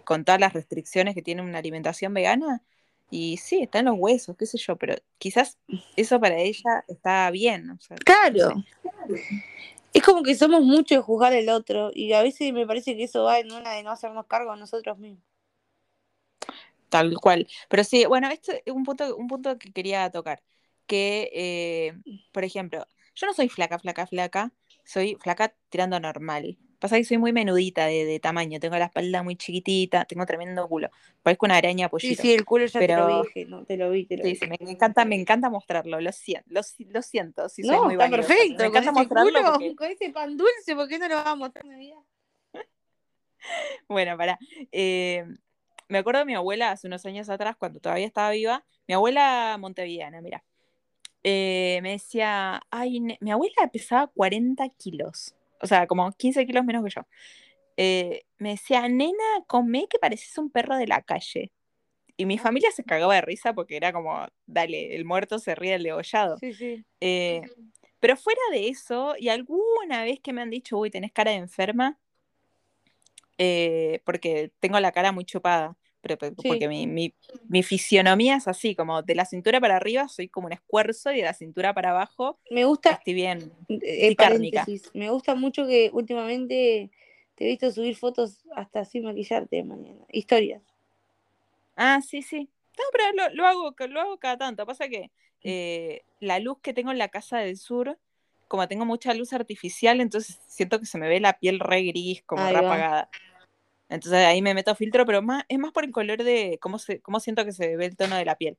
[0.04, 2.64] con todas las restricciones que tiene una alimentación vegana,
[3.10, 5.60] y sí, está en los huesos, qué sé yo, pero quizás
[5.96, 7.78] eso para ella está bien.
[8.06, 8.64] claro
[9.94, 13.04] es como que somos mucho de juzgar al otro y a veces me parece que
[13.04, 15.24] eso va en una de no hacernos cargo a nosotros mismos.
[16.90, 17.48] Tal cual.
[17.70, 20.44] Pero sí, bueno, este es un punto, un punto que quería tocar.
[20.86, 21.94] Que, eh,
[22.32, 24.54] por ejemplo, yo no soy flaca, flaca, flaca,
[24.86, 26.58] soy flaca tirando normal.
[26.84, 30.90] Pasa que soy muy menudita de, tamaño, tengo la espalda muy chiquitita, tengo tremendo culo.
[31.22, 32.22] Parezco una araña pollito.
[32.22, 34.36] Sí, sí, el culo ya te lo dije, no, te lo vi, te lo sí,
[34.36, 37.94] Sí, me encanta, me encanta mostrarlo, lo siento, lo, lo siento, si soy no, muy
[37.94, 39.32] está perfecto, me encanta mostrarlo
[39.78, 41.96] con ese pan dulce, ¿por qué no lo vamos a mostrar mi vida?
[43.88, 44.38] bueno, para.
[44.74, 45.24] Eh,
[45.88, 49.56] me acuerdo de mi abuela hace unos años atrás, cuando todavía estaba viva, mi abuela
[49.58, 50.44] montevideana, mira,
[51.24, 56.84] eh, me decía, ay, mi abuela pesaba 40 kilos o sea, como 15 kilos menos
[56.86, 57.04] que yo.
[57.78, 61.52] eh, me decía, nena, come que pareces un perro de la calle.
[62.18, 65.74] Y mi familia se cagaba de risa porque era como, dale, el muerto se ríe
[65.74, 66.38] del degollado.
[66.40, 66.86] Sí, sí.
[67.02, 67.42] Eh,
[68.00, 71.38] pero fuera de eso, y alguna vez que me han dicho, uy, tenés cara de
[71.38, 72.00] enferma,
[73.38, 76.48] eh, porque tengo la cara muy chupada, pero, pero- Sí.
[76.50, 77.14] porque mi, mi-
[77.48, 81.18] mi fisionomía es así, como de la cintura para arriba soy como un esfuerzo y
[81.18, 83.52] de la cintura para abajo Me gusta, estoy bien.
[83.70, 86.92] eh, paréntesis, me gusta mucho que últimamente
[87.36, 90.06] te he visto subir fotos hasta sin maquillarte de mañana.
[90.12, 90.62] Historias.
[91.76, 92.50] Ah, sí, sí.
[92.78, 94.66] No, pero lo, lo hago, lo hago cada tanto.
[94.66, 95.10] Pasa que
[95.44, 97.98] eh, la luz que tengo en la casa del sur,
[98.48, 102.22] como tengo mucha luz artificial, entonces siento que se me ve la piel re gris,
[102.24, 102.68] como Ahí re va.
[102.68, 103.10] apagada.
[103.94, 107.02] Entonces ahí me meto filtro, pero más, es más por el color de cómo, se,
[107.02, 108.58] cómo siento que se ve el tono de la piel.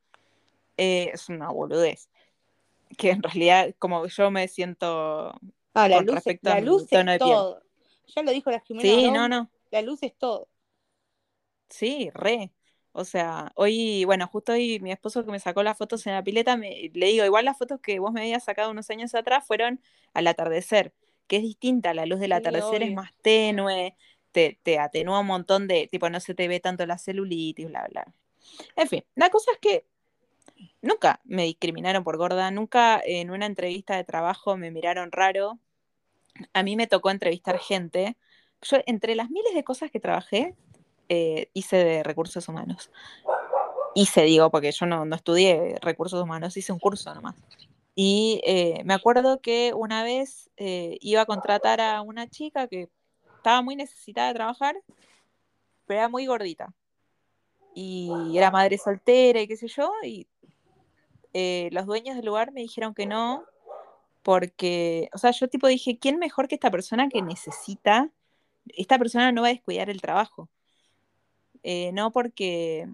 [0.77, 2.09] Eh, es una boludez.
[2.99, 5.33] Que en realidad, como yo me siento.
[5.75, 7.37] Ah, la Con luz, respecto la luz tono es de piel.
[7.37, 7.63] todo.
[8.15, 9.51] Ya lo dijo la Jimena Sí, no, no.
[9.71, 10.49] La luz es todo.
[11.69, 12.53] Sí, re.
[12.93, 16.23] O sea, hoy, bueno, justo hoy mi esposo que me sacó las fotos en la
[16.23, 19.45] pileta, me, le digo, igual las fotos que vos me habías sacado unos años atrás
[19.47, 19.81] fueron
[20.13, 20.95] al atardecer,
[21.27, 23.97] que es distinta, la luz del Sí, atardecer es más tenue,
[24.35, 27.87] te, te atenúa un montón de, tipo, no se te ve tanto la celulitis, bla,
[27.89, 28.13] bla.
[28.77, 29.87] En fin, la cosa es que
[30.83, 35.59] nunca me discriminaron por gorda, nunca en una entrevista de trabajo me miraron raro.
[36.53, 38.17] A mí me tocó entrevistar gente.
[38.63, 40.57] Yo, entre las miles de cosas que trabajé,
[41.09, 42.91] eh, hice de recursos humanos.
[43.95, 47.37] Hice, digo, porque yo no, no estudié recursos humanos, hice un curso nomás.
[47.95, 52.89] Y eh, me acuerdo que una vez eh, iba a contratar a una chica que
[53.45, 54.75] estaba muy necesitada de trabajar,
[55.85, 56.73] pero era muy gordita.
[57.75, 60.27] Y era madre soltera y qué sé yo, y
[61.35, 63.45] eh, los dueños del lugar me dijeron que no,
[64.23, 68.09] porque, o sea, yo tipo dije, ¿quién mejor que esta persona que necesita?
[68.69, 70.49] Esta persona no va a descuidar el trabajo.
[71.63, 72.89] Eh, no porque,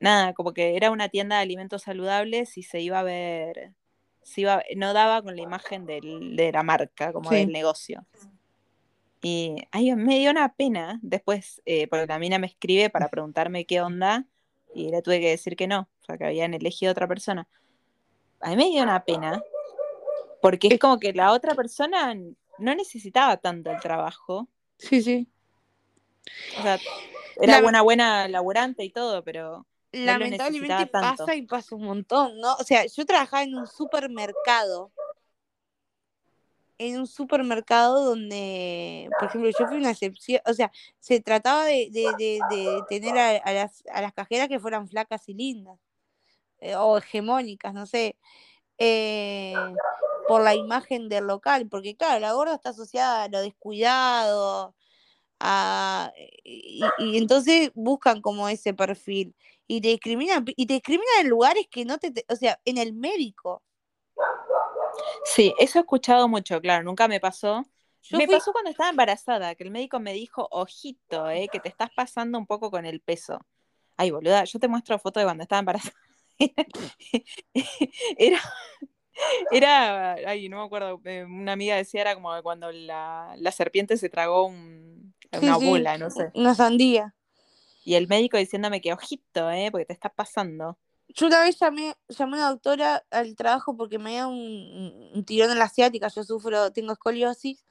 [0.00, 3.72] nada, como que era una tienda de alimentos saludables y se iba a ver,
[4.22, 7.36] se iba, no daba con la imagen del- de la marca, como Sí.
[7.36, 8.06] del negocio.
[9.26, 13.64] Y ay, me dio una pena después, eh, porque la mina me escribe para preguntarme
[13.64, 14.26] qué onda
[14.74, 17.48] y le tuve que decir que no, o sea, que habían elegido otra persona.
[18.40, 19.42] A mí me dio una pena,
[20.42, 22.14] porque es como que la otra persona
[22.58, 24.46] no necesitaba tanto el trabajo,
[24.78, 25.26] Sí, sí.
[26.58, 26.78] o sea,
[27.40, 31.24] era La- una buena laburante y todo, pero Lamentablemente tanto.
[31.24, 32.56] pasa y pasa un montón, ¿no?
[32.56, 34.90] O sea, yo trabajaba en un supermercado.
[36.78, 41.88] En un supermercado donde, por ejemplo, yo fui una excepción, o sea, se trataba de,
[41.92, 45.78] de, de, tener a, a las, a las cajeras que fueran flacas y lindas,
[46.60, 48.16] eh, o hegemónicas, no sé,
[48.78, 49.54] eh,
[50.28, 54.74] por la imagen del local, porque claro, la gorda está asociada a lo descuidado,
[55.40, 56.12] a,
[56.44, 59.34] y, y entonces buscan como ese perfil
[59.66, 62.94] y te discriminan y te discriminan en lugares que no te- o sea, en el
[62.94, 63.62] médico.
[65.24, 67.64] Sí, eso he escuchado mucho, claro, nunca me pasó.
[68.02, 71.60] Yo me fui- pasó cuando estaba embarazada, que el médico me dijo, ojito, eh, que
[71.60, 73.38] te estás pasando un poco con el peso.
[73.96, 75.94] Ay, boluda, yo te muestro fotos de cuando estaba embarazada.
[78.18, 78.40] Era,
[79.52, 83.96] era, ay, no me acuerdo, eh, una amiga decía, era como cuando la, la serpiente
[83.96, 86.30] se tragó un- una sí, bola, no sé.
[86.34, 87.14] Una sandía.
[87.84, 90.78] Y el médico diciéndome que ojito, eh, porque te estás pasando.
[91.08, 95.50] Yo una vez llamé, llamé a una doctora al trabajo porque me dio un, tirón
[95.50, 97.64] en la asiática, yo sufro, tengo escoliosis,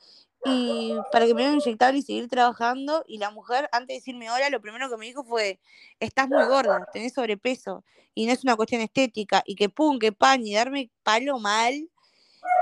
[0.45, 4.29] y para que me dieran inyectable y seguir trabajando, y la mujer, antes de decirme
[4.29, 5.59] hola, lo primero que me dijo fue,
[5.99, 10.11] estás muy gorda, tenés sobrepeso, y no es una cuestión estética, y que pum, que
[10.11, 11.89] pan, y darme palo mal,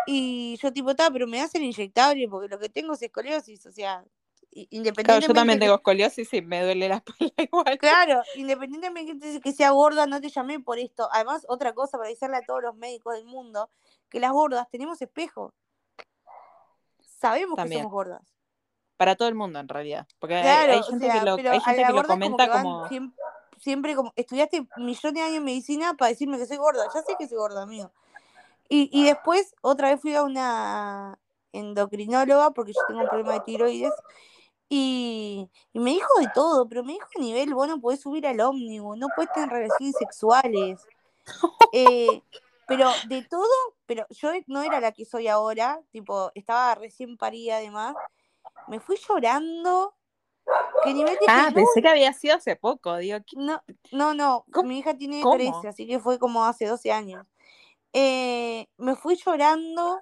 [0.05, 3.71] y yo tipo, está, pero me el inyectable porque lo que tengo es escoliosis, o
[3.71, 4.03] sea,
[4.51, 7.77] i- Claro, independientemente yo también tengo escoliosis y me duele la espalda igual.
[7.77, 11.07] Claro, independientemente de que sea gorda, no te llamé por esto.
[11.11, 13.69] Además, otra cosa para decirle a todos los médicos del mundo,
[14.09, 15.53] que las gordas tenemos espejo.
[17.19, 17.79] Sabemos También.
[17.79, 18.21] que somos gordas.
[18.97, 20.07] Para todo el mundo, en realidad.
[20.19, 22.49] Porque Claro, hay, o gente sea, que lo, hay gente que lo como comenta que
[22.49, 22.87] van como...
[22.89, 23.13] siem-
[23.57, 26.85] siempre como, estudiaste millones de años en medicina para decirme que soy gorda.
[26.93, 27.91] Ya sé que soy gorda, amigo.
[28.69, 31.19] Y, y después, otra vez fui a una
[31.51, 33.93] endocrinóloga porque yo tengo un problema de tiroides.
[34.73, 38.25] Y, y me dijo de todo, pero me dijo a nivel, vos no podés subir
[38.25, 40.81] al ómnibus, no podés tener relaciones sexuales.
[41.73, 42.21] Eh,
[42.67, 43.47] pero de todo,
[43.85, 47.95] pero yo no era la que soy ahora, tipo, estaba recién parida además.
[48.67, 49.93] Me fui llorando.
[50.83, 53.61] Que nivel de Ah, que no, pensé que había sido hace poco, digo, ¿qué- no,
[53.91, 54.67] no, no, ¿Cómo?
[54.69, 55.35] mi hija tiene ¿Cómo?
[55.35, 57.25] 13, así que fue como hace 12 años.
[57.93, 60.01] Eh, me fui llorando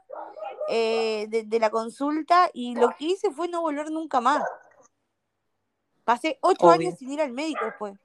[0.70, 4.44] eh, de, de la consulta y lo que hice fue no volver nunca más.
[6.04, 6.88] Pasé ocho Obvio.
[6.90, 7.96] años sin ir al médico después.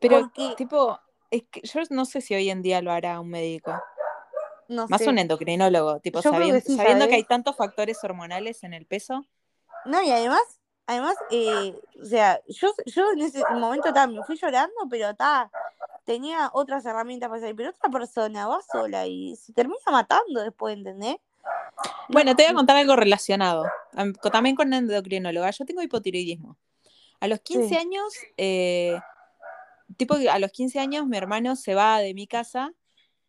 [0.00, 0.98] Pero, Porque- tipo,
[1.30, 3.72] es que yo no sé si hoy en día lo hará un médico.
[4.68, 5.08] No Más sé.
[5.08, 7.24] un endocrinólogo, tipo, sabiendo, que sí, sabiendo que ¿sabes?
[7.24, 9.26] hay tantos factores hormonales en el peso.
[9.84, 10.40] No, y además,
[10.86, 15.50] además, eh, o sea, yo, yo en ese momento me fui llorando, pero estaba,
[16.04, 20.76] tenía otras herramientas para salir, pero otra persona va sola y se termina matando después,
[20.76, 21.16] ¿entendés?
[22.08, 23.64] Bueno, te voy a contar algo relacionado,
[24.30, 25.50] también con endocrinóloga.
[25.50, 26.56] Yo tengo hipotiroidismo.
[27.20, 27.74] A los 15 Sí.
[27.76, 28.98] años, eh,
[29.96, 32.72] tipo, a los 15 años mi hermano se va de mi casa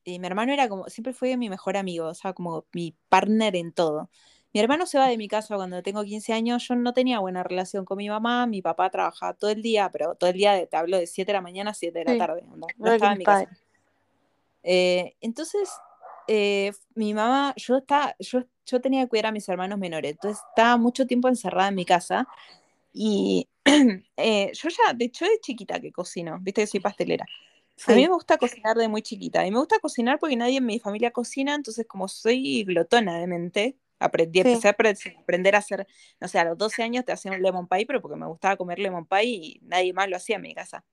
[0.04, 3.56] y mi hermano era como, siempre fue mi mejor amigo, o sea, como mi partner
[3.56, 4.10] en todo.
[4.54, 7.42] Mi hermano se va de mi casa cuando tengo 15 años, yo no tenía buena
[7.42, 10.68] relación con mi mamá, mi papá trabajaba todo el día, pero todo el día, de-
[10.68, 12.18] te hablo de 7 de la mañana a 7 de la Sí.
[12.20, 13.46] tarde, no que estaba en mi casa.
[13.46, 13.60] padres.
[14.62, 15.70] Eh, entonces,
[16.28, 20.44] eh, mi mamá, yo, estaba, yo, yo tenía que cuidar a mis hermanos menores, entonces
[20.50, 22.28] estaba mucho tiempo encerrada en mi casa
[22.94, 23.48] y
[24.18, 27.26] eh, yo ya, de hecho, de chiquita que cocino, viste que soy pastelera.
[27.88, 30.58] A mí Sí, me gusta cocinar de muy chiquita y me gusta cocinar porque nadie
[30.60, 34.48] en mi familia cocina, entonces como soy glotona de mente, aprendí, Sí.
[34.50, 35.88] empecé a apre- aprender a hacer,
[36.20, 38.58] no sé, a los 12 años te hacía un lemon pie, pero porque me gustaba
[38.58, 40.84] comer lemon pie y nadie más lo hacía en mi casa.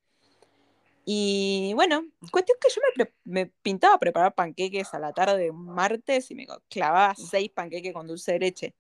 [1.05, 6.31] Y bueno, cuestión que yo me, me pintaba preparar panqueques a la tarde un martes
[6.31, 8.75] y me clavaba seis panqueques con dulce de leche.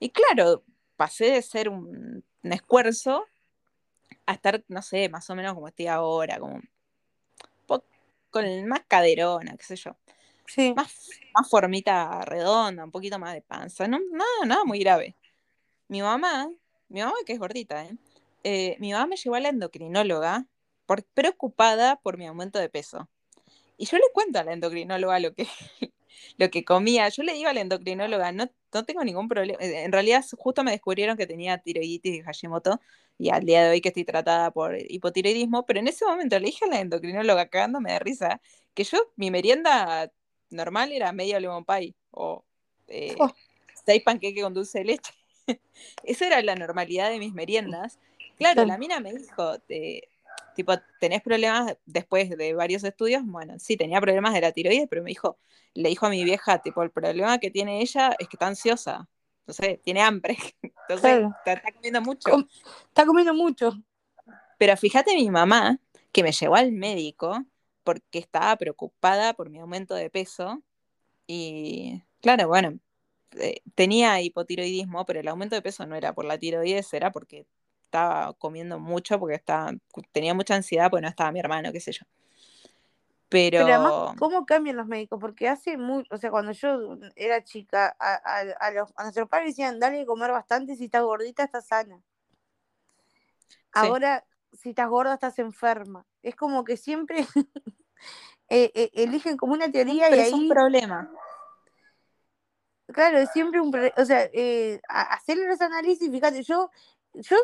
[0.00, 0.64] Y claro,
[0.96, 3.24] pasé de ser un, un esfuerzo
[4.26, 6.60] a estar, no sé, más o menos como estoy ahora, como
[8.30, 9.96] con el más caderona, qué sé yo.
[10.76, 13.88] Más, más formita redonda, un poquito más de panza.
[13.88, 15.16] No, nada, nada muy grave.
[15.88, 16.48] Mi mamá,
[16.88, 17.96] mi mamá que es gordita, ¿eh?
[18.44, 20.46] Eh, mi mamá me llevó a la endocrinóloga
[20.86, 23.08] por, preocupada por mi aumento de peso.
[23.78, 25.46] Y yo le cuento a la endocrinóloga lo que,
[26.38, 27.08] lo que comía.
[27.08, 29.58] Yo le digo a la endocrinóloga, no, no tengo ningún problema.
[29.60, 32.80] En realidad, justo me descubrieron que tenía tiroiditis y Hashimoto,
[33.18, 36.46] y al día de hoy que estoy tratada por hipotiroidismo, pero en ese momento le
[36.46, 38.40] dije a la endocrinóloga, cagándome de risa,
[38.74, 40.12] que yo, mi merienda
[40.50, 42.44] normal era medio lemon pie o
[42.88, 43.32] eh, Oh.
[43.86, 45.12] seis panqueques con dulce de leche.
[46.04, 47.98] Esa era la normalidad de mis meriendas.
[48.38, 50.08] Claro, la mina me dijo, te-
[50.56, 53.22] tipo, ¿tenés problemas después de varios estudios?
[53.24, 55.38] Bueno, sí, tenía problemas de la tiroides, pero me dijo,
[55.74, 59.08] le dijo a mi vieja, tipo, el problema que tiene ella es que está ansiosa.
[59.46, 60.36] No sé, tiene hambre.
[60.62, 61.34] Entonces, Claro.
[61.38, 62.30] está, está comiendo mucho.
[62.30, 62.48] Com-
[62.88, 63.72] Está comiendo mucho.
[64.58, 65.78] Pero fíjate mi mamá,
[66.12, 67.44] que me llevó al médico
[67.84, 70.62] porque estaba preocupada por mi aumento de peso.
[71.26, 72.78] Y claro, bueno,
[73.32, 77.46] eh, tenía hipotiroidismo, pero el aumento de peso no era por la tiroides, era porque
[77.82, 79.72] estaba comiendo mucho, porque estaba,
[80.12, 82.04] tenía mucha ansiedad, porque no estaba mi hermano, qué sé yo.
[83.28, 85.18] Pero, Pero además, ¿cómo cambian los médicos?
[85.20, 89.28] Porque hace muy, o sea, cuando yo era chica, a, a, a los, a nuestros
[89.28, 92.00] padres decían, dale de comer bastante, si estás gordita, estás sana.
[93.72, 96.06] Ahora, si estás gorda, estás enferma.
[96.24, 97.18] Es como que siempre
[98.48, 101.10] eh, eh, eligen como una teoría y es un ahí, problema.
[102.86, 106.70] claro, es siempre un, pro- o sea, eh, hacerle los análisis, fíjate, yo,
[107.14, 107.36] yo,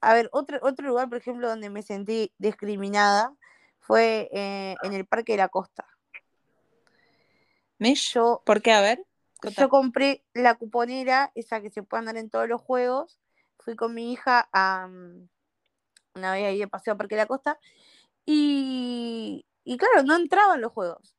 [0.00, 3.34] a ver, otro, otro lugar, por ejemplo, donde me sentí discriminada
[3.80, 5.86] fue eh, en el Parque de la Costa.
[7.78, 8.72] Mish, Yo, ¿por qué?
[8.72, 9.04] A ver,
[9.56, 13.18] yo compré la cuponera, esa que se puede andar en todos los juegos.
[13.58, 15.28] Fui con mi hija a mm,
[16.14, 17.58] una vez ahí de paseo a Parque de la Costa.
[18.26, 21.16] Y, y claro, no entraba en los juegos.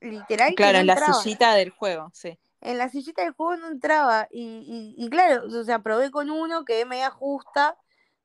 [0.00, 2.38] Literal, claro, no en la sillita del juego, sí.
[2.60, 4.28] En la sillita del juego no entraba.
[4.30, 7.76] Y, y, y claro, o sea, probé con uno, quedé media justa.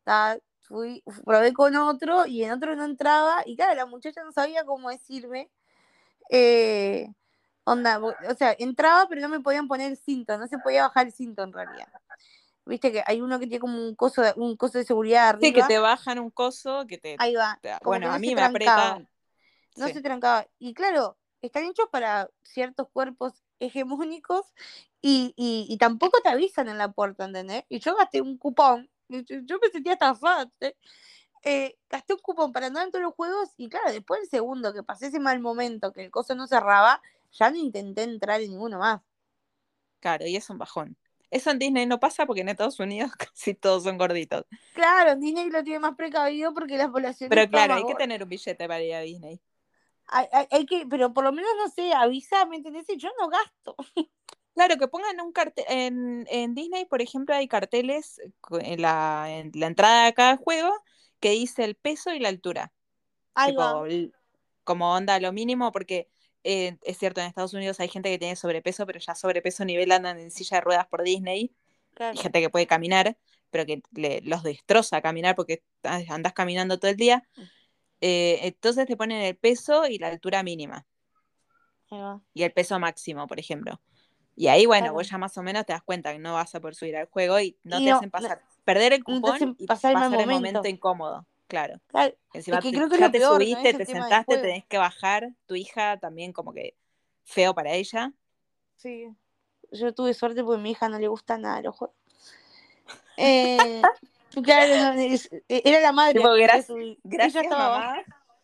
[0.03, 3.43] ta, Fui, probé con otro y en otro no entraba.
[3.45, 5.49] Y claro, la muchacha no sabía cómo decirme.
[6.29, 7.07] eh,
[7.65, 11.07] onda, o sea, entraba, pero no me podían poner el cinto, no se podía bajar
[11.07, 11.87] el cinto en realidad.
[12.65, 15.51] Viste que hay uno que tiene como un coso de, un coso de seguridad Sí,
[15.53, 15.67] que arriba.
[15.67, 17.15] te bajan un coso, que te...
[17.19, 17.59] Ahí va.
[17.61, 19.09] te- bueno, no a mí me apretan.
[19.75, 19.93] no sí.
[19.93, 20.47] se trancaba.
[20.59, 24.45] Y claro, están hechos para ciertos cuerpos hegemónicos
[25.01, 27.65] y, y, y tampoco te avisan en la puerta, ¿entendés?
[27.69, 30.75] Y yo gasté un cupón, yo me sentía estafada, ¿eh?
[31.45, 34.73] Eh, gasté un cupón para andar en todos los juegos y claro, después del segundo
[34.73, 37.01] que pasé ese mal momento, que el coso no cerraba,
[37.33, 39.01] ya no intenté entrar en ninguno más.
[39.99, 40.97] Claro, y es un bajón.
[41.33, 44.45] Eso en Disney no pasa porque en Estados Unidos casi todos son gorditos.
[44.73, 48.23] Claro, en Disney lo tiene más precavido porque la población Pero claro, hay que tener
[48.23, 49.41] un billete para ir a Disney.
[50.07, 52.85] Hay, hay- hay que, pero por lo menos no sé, avísame, ¿entendés?
[52.97, 53.75] Yo no gasto.
[54.53, 55.65] Claro, que pongan un cartel.
[55.67, 58.21] En, en Disney, por ejemplo, hay carteles
[58.61, 60.71] en la, en la entrada de cada juego
[61.19, 62.71] que dice el peso y la altura.
[63.43, 63.85] Tipo,
[64.63, 66.09] como onda lo mínimo, porque
[66.43, 69.91] eh, es cierto, en Estados Unidos hay gente que tiene sobrepeso, pero ya sobrepeso nivel
[69.91, 71.51] andan en silla de ruedas por Disney.
[71.95, 72.15] Claro.
[72.15, 73.15] y gente que puede caminar,
[73.51, 77.23] pero que le- los destroza caminar porque andás caminando todo el día.
[78.01, 80.87] Eh, entonces te ponen el peso y la altura mínima
[82.33, 83.79] y el peso máximo, por ejemplo.
[84.35, 84.93] Y ahí, bueno, Claro.
[84.95, 87.05] vos ya más o menos te das cuenta que no vas a poder subir al
[87.05, 90.09] juego y no Y te no- hacen pasar, perder el cupón y pasar pasar, el
[90.11, 90.67] mal el momento momento.
[90.67, 91.79] incómodo, claro.
[91.85, 95.29] Claro, Encima que te- creo que es ya te subiste, te sentaste, tenés que bajar,
[95.45, 96.75] tu hija también como que
[97.23, 98.11] feo para ella.
[98.75, 99.07] Sí.
[99.71, 101.95] Yo tuve suerte porque a mi hija no le gusta nada los juegos.
[103.17, 103.81] Eh,
[104.43, 106.15] claro, es- era la madre.
[106.15, 106.69] Tipo, gracias-.
[106.71, 107.97] Ella Gracias mamá,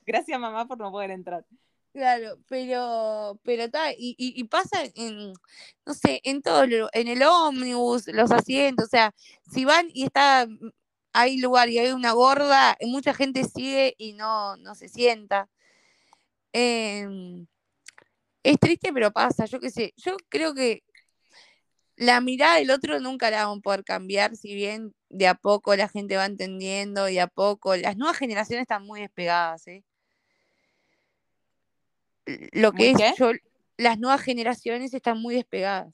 [0.05, 1.43] gracias mamá por no poder entrar.
[1.91, 5.33] Claro, pero, pero está, y, y, y pasa en,
[5.87, 9.15] no sé, en todo, lo- en el ómnibus, los asientos, o sea,
[9.51, 10.47] si van y está,
[11.13, 15.49] hay lugar y hay una gorda, mucha gente sigue y no, no se sienta.
[16.53, 17.47] Em,
[18.43, 20.83] es triste, pero pasa, yo qué sé, yo creo que
[21.95, 25.75] la mirada del otro nunca la vamos a poder cambiar, si bien de a poco
[25.75, 29.83] la gente va entendiendo y de a poco, las nuevas generaciones están muy despegadas, ¿eh?
[32.53, 33.31] Lo que ¿Muy es yo,
[33.77, 35.93] las nuevas generaciones están muy despegadas.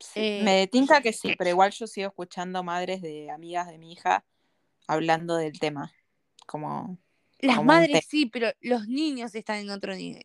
[0.00, 3.78] Sí, Eh, me tinta que sí, pero igual yo sigo escuchando madres de amigas de
[3.78, 4.24] mi hija
[4.86, 5.92] hablando del tema.
[6.46, 6.98] Como,
[7.40, 10.24] Las como madres sí, pero los niños están en otro nivel.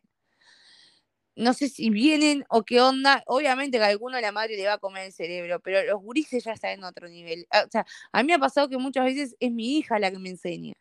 [1.36, 3.24] No sé si vienen o qué onda.
[3.26, 6.44] Obviamente que a alguno la madre le va a comer el cerebro, pero los gurises
[6.44, 7.48] ya están en otro nivel.
[7.50, 10.12] Ah, O sea, a mí me ha pasado que muchas veces es mi hija la
[10.12, 10.74] que me enseña.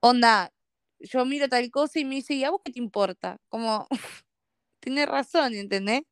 [0.00, 0.52] Onda,
[1.00, 3.38] yo miro tal cosa y me dice, ¿y a vos qué te importa?
[3.48, 3.86] Como,
[4.80, 6.02] tiene razón, ¿entendés?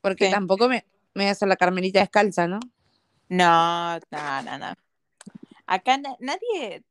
[0.00, 0.30] Porque Sí.
[0.30, 0.84] tampoco me,
[1.14, 2.60] me voy a hacer la carmelita descalza, ¿no?
[3.28, 4.74] No, no, no, no.
[5.66, 6.82] Acá na- nadie,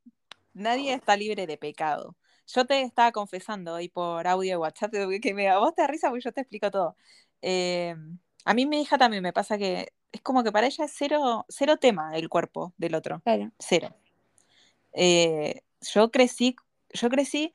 [0.54, 2.16] nadie está libre de pecado.
[2.46, 6.24] Yo te estaba confesando hoy por audio de WhatsApp que- me, vos te risa porque
[6.24, 6.96] yo te explico todo.
[7.42, 7.94] Eh,
[8.44, 11.44] a mí mi hija también me pasa que es como que para ella es cero,
[11.48, 13.20] cero tema el cuerpo del otro.
[13.20, 13.50] Claro.
[13.58, 13.94] Cero.
[14.92, 16.56] Eh, yo crecí,
[16.92, 17.54] yo crecí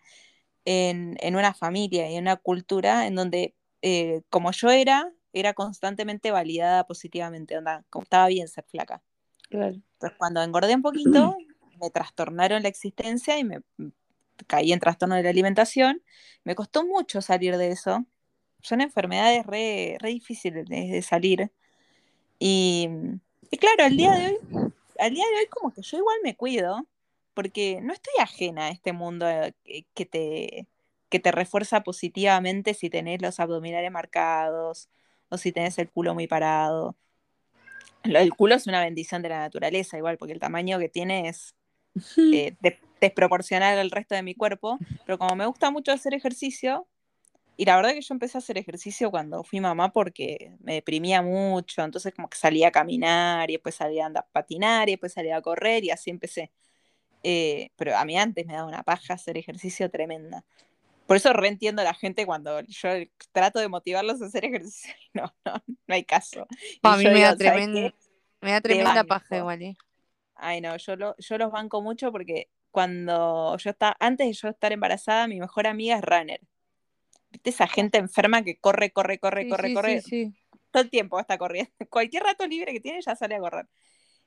[0.64, 5.54] en, en una familia y en una cultura en donde eh, como yo era, era
[5.54, 7.58] constantemente validada positivamente.
[7.58, 9.04] Onda, como estaba bien ser flaca.
[9.50, 9.76] Claro.
[9.76, 11.38] Entonces, cuando engordé un poquito,
[11.82, 13.88] me trastornaron la existencia y me mm,
[14.48, 16.02] caí en trastorno de la alimentación.
[16.44, 18.06] Me costó mucho salir de eso.
[18.62, 21.52] Son enfermedades re, re difíciles de, de salir.
[22.40, 22.90] Y,
[23.52, 24.38] y claro, al día de hoy,
[25.00, 26.86] al día de hoy como que yo igual me cuido,
[27.34, 30.68] porque no estoy ajena a este mundo eh, que- que te,
[31.10, 34.90] que te refuerza positivamente si tenés los abdominales marcados
[35.36, 36.96] o si tenés el culo muy parado.
[38.04, 41.56] Del culo es una bendición de la naturaleza, igual, porque el tamaño que tiene es
[42.18, 44.80] eh, de- desproporcional al resto de mi cuerpo.
[45.06, 46.88] Pero como me gusta mucho hacer ejercicio,
[47.58, 51.22] y la verdad que yo empecé a hacer ejercicio cuando fui mamá porque me deprimía
[51.22, 54.94] mucho, entonces como que salía a caminar y después salía a andar a patinar y
[54.94, 56.52] después salía a correr y así empecé.
[57.24, 60.46] Eh, pero a mí antes me daba una paja hacer ejercicio tremenda.
[61.08, 62.89] Por eso reentiendo a la gente cuando yo
[63.32, 65.53] trato de motivarlos a hacer ejercicio no, no,
[65.88, 66.47] no hay caso.
[66.82, 67.95] Y a mí me digo, da "¿Sabes tremenda, qué?
[68.41, 69.08] me da tremenda banco".
[69.10, 69.78] paja igual, ¿eh?
[70.36, 74.49] Ay, no, yo, lo- yo los banco mucho porque cuando yo estaba, antes de yo
[74.49, 76.41] estar embarazada, mi mejor amiga es runner.
[77.32, 80.01] ¿Viste esa gente enferma que corre, corre, corre, Sí, corre, sí, corre?
[80.01, 80.34] sí, sí.
[80.72, 81.72] Todo el tiempo está corriendo.
[81.89, 83.68] Cualquier rato libre que tiene ya sale a correr.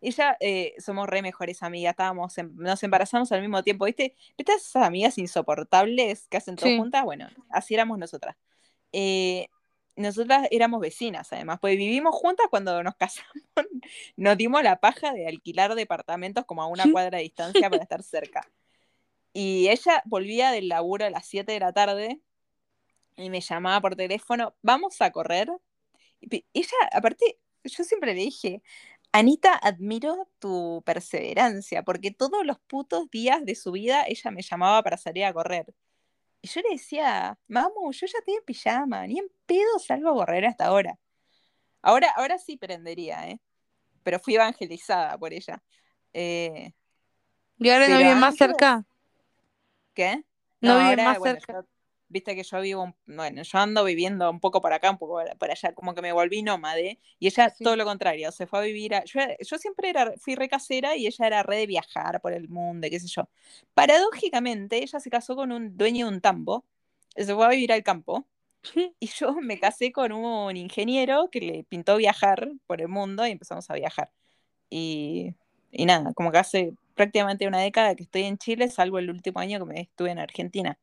[0.01, 4.15] Ella, eh, somos re mejores amigas, estábamos en- nos embarazamos al mismo tiempo, ¿viste?
[4.37, 6.77] ¿Viste esas amigas insoportables que hacen todo Sí.
[6.79, 7.05] juntas?
[7.05, 8.37] Bueno, así éramos nosotras.
[8.93, 9.49] Eh,
[9.97, 13.33] nosotras éramos vecinas, además, pues vivimos juntas cuando nos casamos.
[14.17, 18.03] Nos dimos la paja de alquilar departamentos como a una cuadra de distancia para estar
[18.05, 18.49] cerca.
[19.33, 22.21] Y ella volvía del laburo a las 7 de la tarde
[23.17, 25.51] y me llamaba por teléfono, vamos a correr.
[26.21, 28.63] Y ella, aparte, yo siempre le dije,
[29.13, 34.83] Anita, admiro tu perseverancia, porque todos los putos días de su vida ella me llamaba
[34.83, 35.75] para salir a correr.
[36.43, 40.15] Y yo le decía, mamu, yo ya estoy en pijama, ni en pedo salgo a
[40.15, 40.99] correr hasta ahora.
[41.83, 43.41] Ahora, ahora sí prendería, ¿eh?
[44.03, 45.63] Pero fui evangelizada por ella.
[46.13, 46.73] Eh,
[47.59, 48.85] ¿Y ahora no viven más cerca?
[49.95, 50.25] ¿Qué?
[50.61, 51.53] No viven más bueno, cerca.
[51.61, 51.78] yo-
[52.09, 55.35] viste que yo vivo, bueno, yo ando viviendo un poco para acá, un poco para,
[55.37, 57.65] para allá, como que me volví nómade, y ella Sí.
[57.65, 60.97] todo lo contrario, se fue a vivir a, yo, yo siempre era, fui re casera
[60.97, 63.29] y ella era re de viajar por el mundo, y qué sé yo.
[63.75, 66.65] Paradójicamente, ella se casó con un dueño de un tambo,
[67.17, 68.27] se fue a vivir al campo,
[69.01, 73.31] y yo me casé con un ingeniero que le pintó viajar por el mundo y
[73.33, 74.11] empezamos a viajar.
[74.71, 75.35] Y,
[75.73, 79.41] y nada, como que hace prácticamente una década que estoy en Chile, salvo el último
[79.41, 80.79] año que me estuve en Argentina.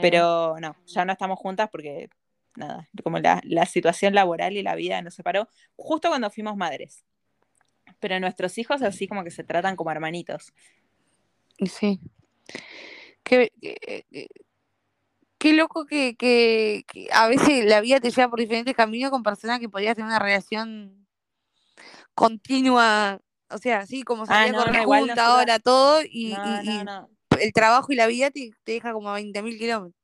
[0.00, 2.08] Pero no, ya no estamos juntas porque
[2.56, 7.04] nada, como la, la situación laboral y la vida nos separó justo cuando fuimos madres.
[8.00, 10.52] Pero nuestros hijos así como que se tratan como hermanitos.
[11.66, 12.00] Sí.
[13.22, 14.04] Qué, qué,
[15.38, 19.22] qué loco que, que- que a veces la vida te lleva por diferentes caminos con
[19.22, 21.06] personas que podías tener una relación
[22.14, 23.20] continua.
[23.50, 26.32] O sea, así como Ah, salía a no, correr no, juntas nosotras- ahora todo y,
[26.32, 27.10] No, y- no, y no.
[27.40, 30.00] El trabajo y la vida te, te deja como a 20.000 kilómetros.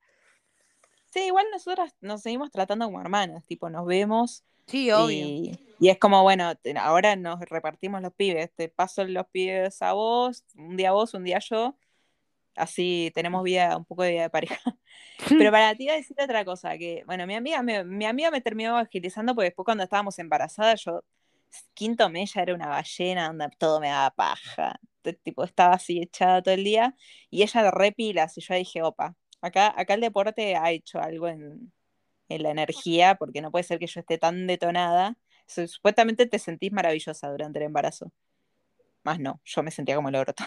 [1.10, 5.26] Sí, igual nosotras nos seguimos tratando como hermanas, tipo, nos vemos Sí, obvio.
[5.26, 9.94] y, y es como, bueno, ahora nos repartimos los pibes, te paso los pibes a
[9.94, 11.74] vos, un día vos, un día yo,
[12.54, 14.60] así tenemos vida, un poco de vida de pareja.
[15.28, 18.30] Pero para ti iba a decir otra cosa, que, bueno, mi amiga me, mi amiga
[18.30, 21.02] me terminó agilizando porque después cuando estábamos embarazadas, yo,
[21.72, 24.78] quinto mes ya era una ballena, donde todo me daba paja,
[25.14, 26.94] tipo, estaba así echada todo el día,
[27.30, 31.72] y ella repilas, y yo dije, opa, acá, acá el deporte ha hecho algo en,
[32.28, 35.16] en la energía, porque no puede ser que yo esté tan detonada.
[35.46, 38.12] Su- Supuestamente te sentís maravillosa durante el embarazo.
[39.04, 40.44] Más no, yo me sentía como el orto.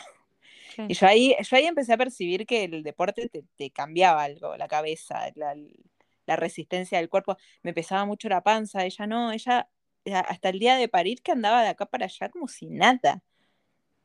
[0.68, 0.84] Sí.
[0.88, 4.58] Y yo ahí, yo ahí empecé a percibir que el deporte te, te cambiaba algo,
[4.58, 5.56] la cabeza, la,
[6.26, 7.38] la resistencia del cuerpo.
[7.64, 9.70] Me pesaba mucho la panza, ella no, ella
[10.06, 13.24] ella hasta el día de parir que andaba de acá para allá como si nada.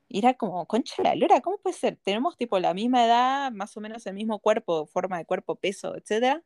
[0.09, 1.98] Y era como, concha la lora, ¿cómo puede ser?
[2.02, 5.96] Tenemos tipo la misma edad, más o menos el mismo cuerpo, forma de cuerpo, peso,
[5.96, 6.42] etcétera.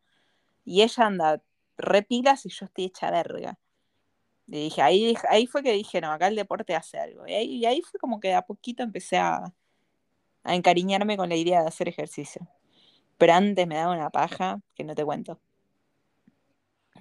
[0.64, 1.42] Y ella anda
[1.76, 3.58] repilas y yo estoy hecha verga.
[4.46, 7.26] Y dije, ahí, ahí fue que dije, no, acá el deporte hace algo.
[7.26, 9.52] Y ahí, y ahí fue como que a poquito empecé a,
[10.42, 12.48] a encariñarme con la idea de hacer ejercicio.
[13.18, 15.38] Pero antes me daba una paja que no te cuento.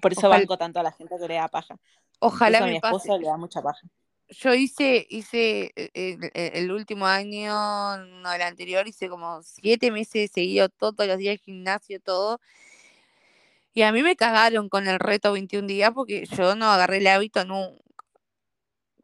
[0.02, 1.78] Por eso Ojalá- banco tanto a la gente que le da paja.
[2.20, 3.20] Ojalá Incluso a mi esposo pase.
[3.20, 3.88] le da mucha paja.
[4.30, 9.92] Yo hice, hice eh, el, el- el último año, no el anterior, hice como siete
[9.92, 12.40] meses seguido todos los días gimnasio, todo.
[13.74, 17.08] Y a mí me cagaron con el reto 21 días porque yo no agarré el
[17.08, 17.80] hábito nunca.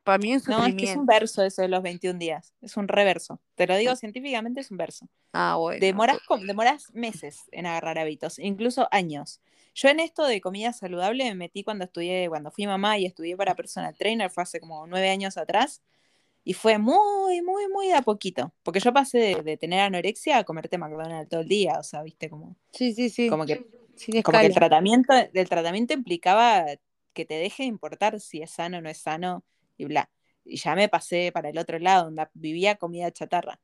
[0.04, 2.54] Para mí es un No, es que es un verso eso de los 21 días.
[2.62, 3.42] Es un reverso.
[3.56, 5.08] Te lo digo científicamente, es un verso.
[5.34, 5.80] Ah, bueno.
[5.80, 9.42] Demoras, demoras meses en agarrar hábitos, incluso años.
[9.76, 13.36] Yo en esto de comida saludable me metí cuando estudié, cuando fui mamá y estudié
[13.36, 15.82] para personal trainer, fue hace como nueve años atrás,
[16.46, 18.54] y fue muy, muy, muy de a poquito.
[18.64, 22.04] Porque yo pasé de, de tener anorexia a comerte McDonald's todo el día, o sea,
[22.04, 23.28] viste, como, Sí, sí, sí.
[23.28, 23.68] como que,
[24.24, 26.66] como que el tratamiento, el tratamiento implicaba
[27.14, 29.44] que te deje de importar si es sano o no es sano,
[29.78, 30.10] y bla.
[30.46, 33.60] Y ya me pasé para el otro lado, donde vivía comida chatarra.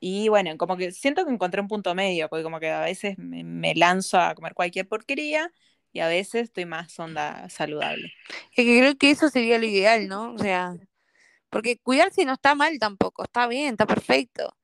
[0.00, 3.18] Y bueno, como que siento que encontré un punto medio, porque como que a veces
[3.18, 5.52] me, lanzo a comer cualquier porquería
[5.92, 8.12] y a veces estoy más onda saludable.
[8.56, 10.32] Es que creo que eso sería lo ideal, ¿no?
[10.34, 10.74] O sea,
[11.50, 14.56] porque cuidarse no está mal tampoco, está bien, está perfecto.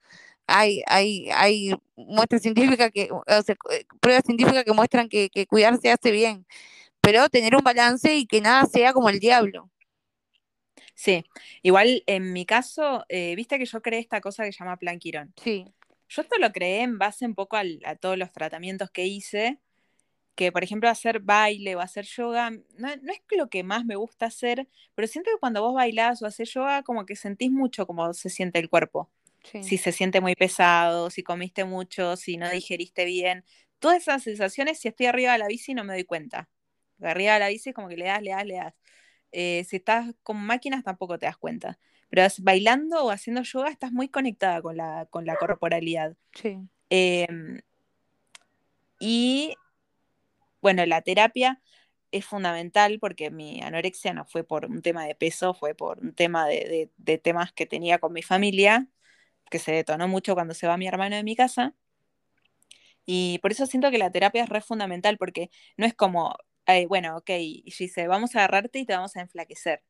[0.46, 5.46] Hay, hay, hay muestras científicas que, o sea, eh, pruebas científicas que muestran que, que
[5.46, 6.46] cuidarse hace bien,
[7.00, 9.70] pero tener un balance y que nada sea como el diablo.
[10.96, 11.24] Sí,
[11.62, 14.98] igual en mi caso, eh, viste que yo creé esta cosa que se llama Plan
[14.98, 15.34] Quirón.
[15.36, 15.66] Sí,
[16.08, 19.58] Yo esto lo creé en base un poco al- a todos los tratamientos que hice,
[20.34, 23.96] que por ejemplo hacer baile o hacer yoga, no, no es lo que más me
[23.96, 27.86] gusta hacer, pero siento que cuando vos bailás o haces yoga, como que sentís mucho
[27.86, 29.10] cómo se siente el cuerpo.
[29.44, 29.62] sí.
[29.62, 33.44] si se siente muy pesado, si comiste mucho, si no digeriste bien.
[33.80, 36.48] Todas esas sensaciones, si estoy arriba de la bici, no me doy cuenta.
[37.02, 38.74] Arriba de la bici es como que le das, le das, le das.
[39.32, 41.78] Eh, si estás con máquinas, tampoco te das cuenta.
[42.08, 46.16] Pero bailando o haciendo yoga, estás muy conectada con la, con la corporalidad.
[46.34, 46.68] sí.
[46.90, 47.60] Em,
[49.00, 49.54] y
[50.60, 51.60] bueno, la terapia
[52.12, 56.14] es fundamental porque mi anorexia no fue por un tema de peso, fue por un
[56.14, 58.88] tema de, de- de temas que tenía con mi familia,
[59.50, 61.74] que se detonó mucho cuando se va mi hermano de mi casa.
[63.04, 66.34] Y por eso siento que la terapia es re fundamental, porque no es como,
[66.66, 67.30] "Ay, bueno, ok,
[67.66, 69.82] Gise, vamos a agarrarte y te vamos a enflaquecer.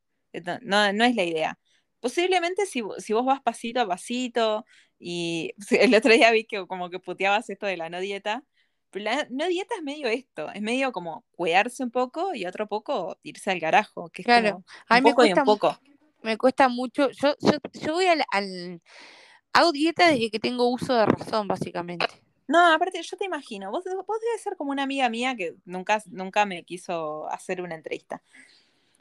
[0.62, 1.58] No, no es la idea.
[2.00, 4.64] Posiblemente si, si vos vas pasito a pasito,
[4.98, 8.44] y el otro día vi que como que puteabas esto de la no dieta,
[8.90, 12.66] pero la no dieta es medio esto, es medio como cuidarse un poco y otro
[12.68, 14.48] poco irse al carajo, que es Claro.
[14.48, 15.78] como A un mí me poco y un cuesta, poco.
[16.22, 17.10] me cuesta mucho.
[17.10, 18.80] Yo, yo, yo voy al, al-
[19.52, 22.06] Hago dieta desde que tengo uso de razón, básicamente.
[22.48, 26.02] No, aparte, yo te imagino, vos, vos debes ser como una amiga mía que nunca,
[26.06, 28.22] nunca me quiso hacer una entrevista.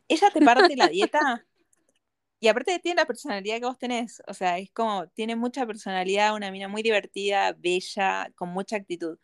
[0.08, 1.20] Ella te parte la dieta
[2.39, 4.24] y aparte tiene la personalidad que vos tenés.
[4.28, 9.20] O sea, es como, tiene mucha personalidad, una mina muy divertida, bella, con mucha actitud.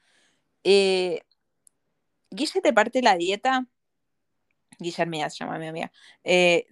[0.63, 1.21] Eh,
[2.29, 3.67] Guille te parte la dieta,
[4.79, 5.91] Guillermina se llama mi amiga,
[6.23, 6.67] eh,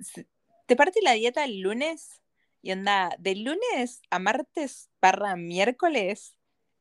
[0.67, 2.21] te parte la dieta el lunes
[2.61, 6.35] y anda, de lunes a martes barra miércoles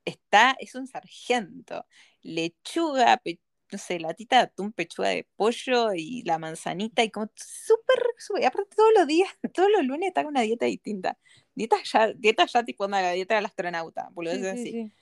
[0.09, 1.87] está, es un sargento.
[2.23, 3.41] Lechuga, pe-
[3.71, 8.47] no sé, latita de atún, pechuga de pollo y la manzanita y como súper, súper,
[8.47, 11.19] aparte todos los días, todos los lunes está con una dieta distinta.
[11.55, 14.73] Dieta ya, dieta ya tipo onda, la dieta del astronauta, por lo Sí, sí, así.
[14.73, 14.93] sí.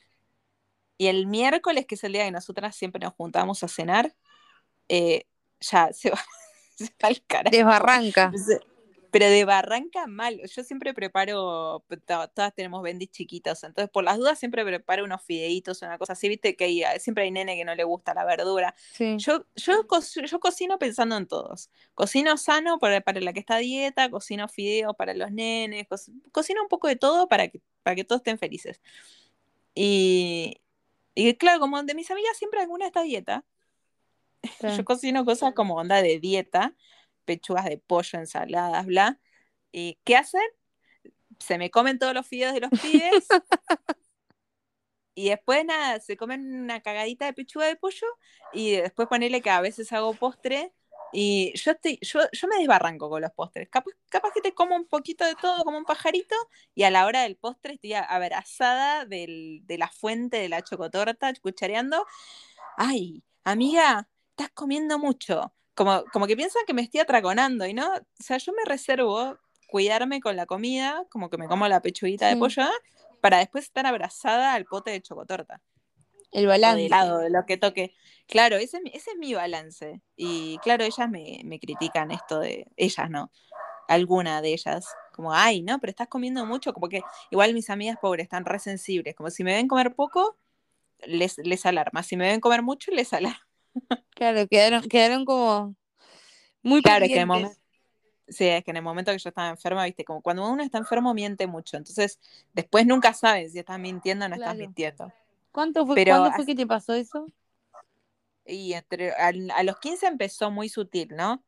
[0.99, 4.15] Y el miércoles, que es el día que nosotras siempre nos juntábamos a cenar,
[4.89, 5.27] eh,
[5.61, 6.19] ya se va,
[6.77, 7.55] se va al carajo.
[7.57, 8.33] Desbarranca.
[8.35, 8.61] Se-
[9.19, 10.41] Pero de barranca mal.
[10.55, 15.23] Yo siempre preparo, to- todas tenemos bendis chiquitos, entonces por las dudas siempre preparo unos
[15.23, 18.13] fideitos, una cosa así, viste que hay- eh, siempre hay nene que no le gusta
[18.15, 18.75] la verdura.
[18.93, 19.17] Sí.
[19.19, 21.71] Yo, yo, co- yo cocino pensando en todos.
[21.95, 25.97] Cocino sano para, para la que está a dieta, cocino fideo para los nenes, co-
[26.33, 28.81] cocino un poco de todo para que, para que todos estén felices.
[29.75, 30.61] Y,
[31.15, 33.45] y claro, como de mis amigas siempre alguna está a dieta,
[34.61, 34.67] Sí.
[34.83, 36.75] yo cocino cosas como onda de dieta,
[37.27, 39.21] pechugas de pollo, ensaladas, bla.
[39.73, 40.43] ¿Y qué hacen?
[41.39, 43.29] Se me comen todos los fideos de los pibes.
[45.15, 48.07] y después nada, se comen una cagadita de pechuga de pollo.
[48.53, 50.73] Y después ponerle que a veces hago postre.
[51.13, 53.69] Y yo, estoy, yo, yo me desbarranco con los postres.
[53.71, 56.35] Capaz, capaz que te como un poquito de todo como un pajarito.
[56.75, 61.33] Y a la hora del postre estoy abrazada del- de la fuente de la chocotorta,
[61.41, 62.05] cuchareando.
[62.77, 65.55] Ay, amiga, estás comiendo mucho.
[65.77, 69.39] Como, como que piensan que me estoy atraconando, y no, o sea, yo me reservo
[69.69, 72.41] cuidarme con la comida, como que me como la pechuguita de Sí.
[72.41, 72.65] pollo,
[73.21, 75.61] para después estar abrazada al pote de chocotorta
[76.33, 76.87] El o de balance.
[76.87, 77.95] helado, de lo que toque.
[78.29, 80.03] Claro, ese, es mi- ese es mi balance.
[80.17, 83.31] Y claro, ellas me, me critican esto de, ellas no,
[83.89, 87.99] alguna de ellas, como, ay, no, pero estás comiendo mucho, como que igual mis amigas
[87.99, 90.39] pobres están re sensibles, como si me ven comer poco,
[91.07, 93.46] les, les alarma, si me ven comer mucho, les alarma.
[94.15, 95.75] Claro, quedaron, quedaron como
[96.63, 97.59] muy Claro, es que en el pendientes.
[97.59, 97.61] momento,
[98.29, 100.79] sí, es que en el momento que yo estaba enferma, viste, como cuando uno está
[100.79, 102.19] enfermo miente mucho, entonces
[102.55, 105.13] después nunca saben si estás mintiendo o no estás mintiendo.
[105.53, 107.27] ¿Cuánto fue, Pero ¿Cuándo fue que te pasó eso?
[108.45, 111.43] Y entre, al- a, los 15 empezó muy sutil, ¿no?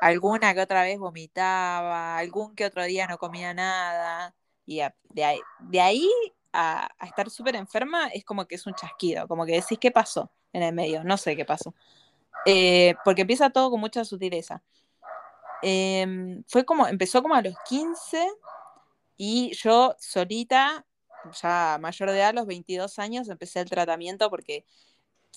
[0.00, 4.34] Alguna que otra vez vomitaba, algún que otro día no comía nada,
[4.66, 6.10] y a- de ahí, de ahí
[6.52, 9.90] a, a estar súper enferma es como que es un chasquido, como que decís qué
[9.90, 11.74] pasó en el medio, no sé qué pasó.
[12.46, 14.62] Eh, porque empieza todo con mucha sutileza.
[15.62, 18.28] Em, fue como, empezó como a los 15
[19.16, 20.84] y yo solita,
[21.40, 24.64] ya mayor de edad, a los 22 años, empecé el tratamiento porque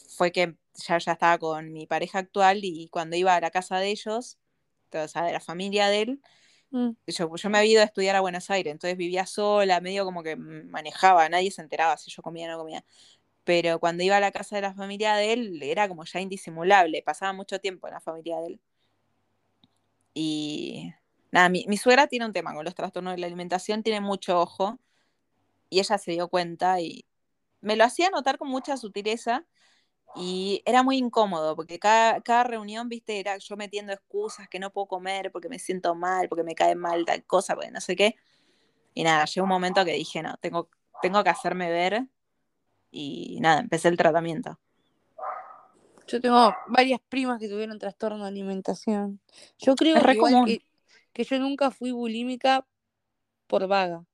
[0.10, 3.78] fue que ya, ya estaba con mi pareja actual y cuando iba a la casa
[3.78, 4.38] de ellos,
[4.92, 6.22] sea, de la familia de él,
[6.76, 10.04] Mm, yo, yo me había ido a estudiar a Buenos Aires, entonces vivía sola, medio
[10.04, 12.84] como que manejaba, nadie se enteraba si yo comía o no comía.
[13.46, 17.02] Pero cuando iba a la casa de la familia de él, era como ya indisimulable,
[17.04, 18.62] pasaba mucho tiempo en la familia de él.
[20.14, 20.94] Y
[21.32, 24.40] nada, mi, mi suegra tiene un tema con los trastornos de la alimentación, tiene mucho
[24.42, 24.80] ojo,
[25.70, 27.06] y ella se dio cuenta y
[27.62, 29.46] me lo hacía notar con mucha sutileza,
[30.16, 34.72] y era muy incómodo, porque cada, cada reunión, viste, era yo metiendo excusas que no
[34.72, 37.98] puedo comer porque me siento mal, porque me cae mal tal cosa, porque no sé
[37.98, 38.16] qué.
[38.94, 40.70] Y nada, llegó un momento que dije, no, tengo,
[41.02, 42.08] tengo que hacerme ver.
[42.98, 44.58] Y nada, empecé el tratamiento.
[46.08, 49.20] Yo tengo varias primas que tuvieron trastorno de alimentación.
[49.58, 50.62] Yo creo igual que,
[51.14, 52.66] que yo nunca fui bulímica
[53.48, 54.06] por vaga.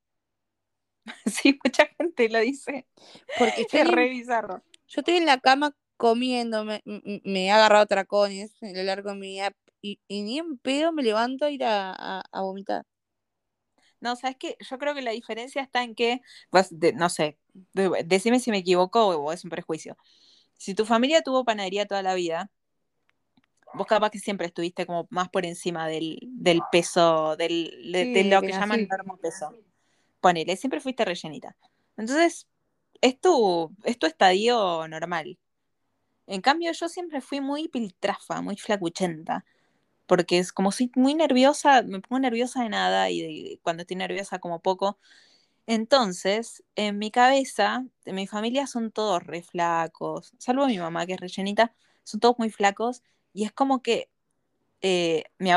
[1.25, 2.87] Sí, mucha gente lo dice.
[3.37, 4.63] Porque Es re bizarro.
[4.87, 9.27] yo estoy en la cama comiendo, me, he agarrado tracones a lo largo de mi
[9.33, 9.51] vida
[9.81, 12.85] y, y ni en pedo me levanto a ir a, a- a vomitar.
[14.01, 14.57] No, ¿sabes qué?
[14.69, 17.37] Yo creo que la diferencia está en que, pues, de- no sé,
[17.73, 19.95] de- decime si me equivoco o es un prejuicio.
[20.57, 22.51] Si tu familia tuvo panadería toda la vida,
[23.73, 28.13] vos capaz que siempre estuviste como más por encima del, del peso, del, de, Sí,
[28.13, 28.87] de lo que que llaman nací.
[28.89, 29.55] normo peso.
[30.19, 31.55] Ponele, siempre fuiste rellenita.
[31.97, 32.47] Entonces,
[33.01, 35.37] es tu, es tu estadio normal.
[36.27, 39.45] En cambio, yo siempre fui muy piltrafa, muy flacuchenta.
[40.11, 43.95] Porque es como soy muy nerviosa, me pongo nerviosa de nada y de- cuando estoy
[43.95, 44.99] nerviosa como poco.
[45.67, 51.13] Entonces, en mi cabeza, de mi familia son todos re flacos, salvo mi mamá que
[51.13, 53.03] es rellenita, son todos muy flacos
[53.33, 54.09] y es como que,
[54.81, 55.51] eh, mi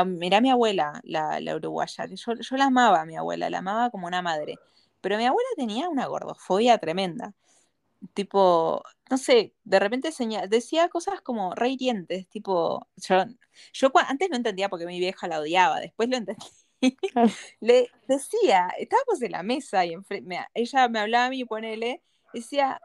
[0.49, 4.55] abuela, la, uruguaya, yo, la amaba mi abuela, la amaba como una madre,
[5.01, 7.33] pero mi abuela tenía una gordofobia tremenda,
[8.13, 10.09] tipo, no sé, de repente
[10.49, 13.25] decía cosas como re hirientes, tipo, yo,
[13.73, 16.43] yo antes no entendía por qué mi vieja la odiaba, después lo entendí.
[17.59, 22.01] Le decía, estábamos en la mesa y enfre- me- ella me hablaba a mí, ponele,
[22.33, 22.79] decía,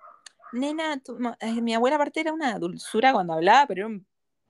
[0.53, 4.07] nena, tu eh, mi abuela aparte era una dulzura cuando hablaba, pero era un-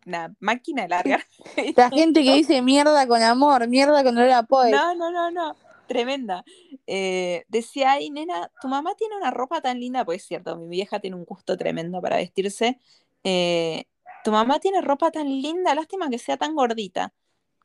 [0.07, 1.25] una máquina de largar.
[1.77, 4.73] La gente que dice mierda con amor, mierda con olor a poet.
[4.75, 5.57] No, no, no, no,
[5.89, 6.45] tremenda.
[6.93, 10.67] Eh, decía, ay, nena, tu mamá tiene una ropa tan linda, pues es cierto, mi
[10.67, 12.81] vieja tiene un gusto tremendo para vestirse.
[13.23, 13.85] eh,
[14.25, 17.15] tu mamá tiene ropa tan linda, lástima que sea tan gordita.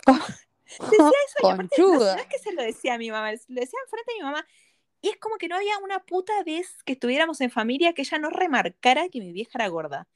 [0.80, 3.80] Decía eso y aparte no, es que se lo decía a mi mamá, lo decía
[3.84, 4.45] enfrente de mi mamá.
[5.01, 8.17] Y es como que no había una puta vez que estuviéramos en familia que ella
[8.17, 10.07] no remarcara que mi vieja era gorda.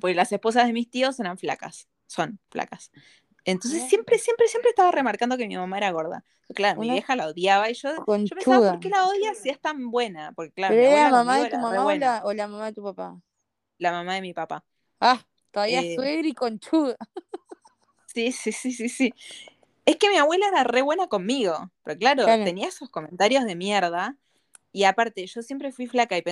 [0.00, 2.90] Porque las esposas de mis tíos eran flacas, son flacas.
[3.44, 6.24] Entonces siempre, siempre, siempre estaba remarcando que mi mamá era gorda.
[6.54, 8.72] Claro, mi vieja la odiaba y yo, yo pensaba.
[8.72, 10.32] ¿por qué la odia si es tan buena?
[10.32, 12.72] Porque claro, ¿Pero era la mamá de tu mamá o la, o la mamá de
[12.72, 13.20] tu papá?
[13.78, 14.64] La mamá de mi papá.
[15.00, 15.20] Ah,
[15.50, 16.96] todavía Eh, suegra y conchuda.
[18.06, 19.12] Sí, sí, sí, sí, sí.
[19.84, 22.44] Es que mi abuela era re buena conmigo, pero claro, Claro.
[22.44, 24.16] tenía esos comentarios de mierda.
[24.72, 26.22] Y aparte, yo siempre fui flaca y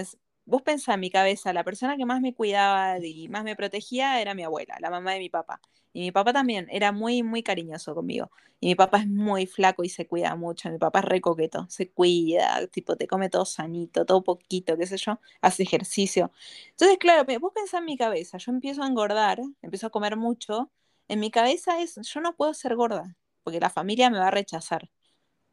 [0.45, 4.21] vos pensás en mi cabeza, la persona que más me cuidaba y más me protegía
[4.21, 5.61] era mi abuela, la mamá de mi papá.
[5.95, 8.31] Y mi papá también era muy, muy cariñoso conmigo.
[8.61, 10.71] Y mi papá es muy flaco y se cuida mucho.
[10.71, 14.87] Mi papá es re coqueto, se cuida, tipo, te come todo sanito, todo poquito, qué
[14.87, 16.31] sé yo, hace ejercicio.
[16.71, 20.71] Entonces, claro, vos pensás en mi cabeza, yo empiezo a engordar, empiezo a comer mucho.
[21.09, 24.31] En mi cabeza es, yo no puedo ser gorda, porque la familia me va a
[24.31, 24.85] rechazar.
[24.85, 24.89] O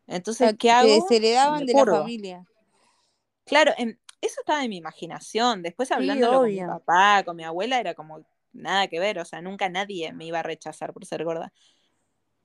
[0.05, 0.87] sea, Entonces, ¿qué te hago?
[0.95, 2.47] desheredaban Me de la familia.
[3.45, 5.61] Claro, en- eso estaba en mi imaginación.
[5.61, 9.19] Después Sí, hablándolo con mi papá, con mi abuela, era como nada que ver.
[9.19, 11.53] O sea, nunca nadie me iba a rechazar por ser gorda.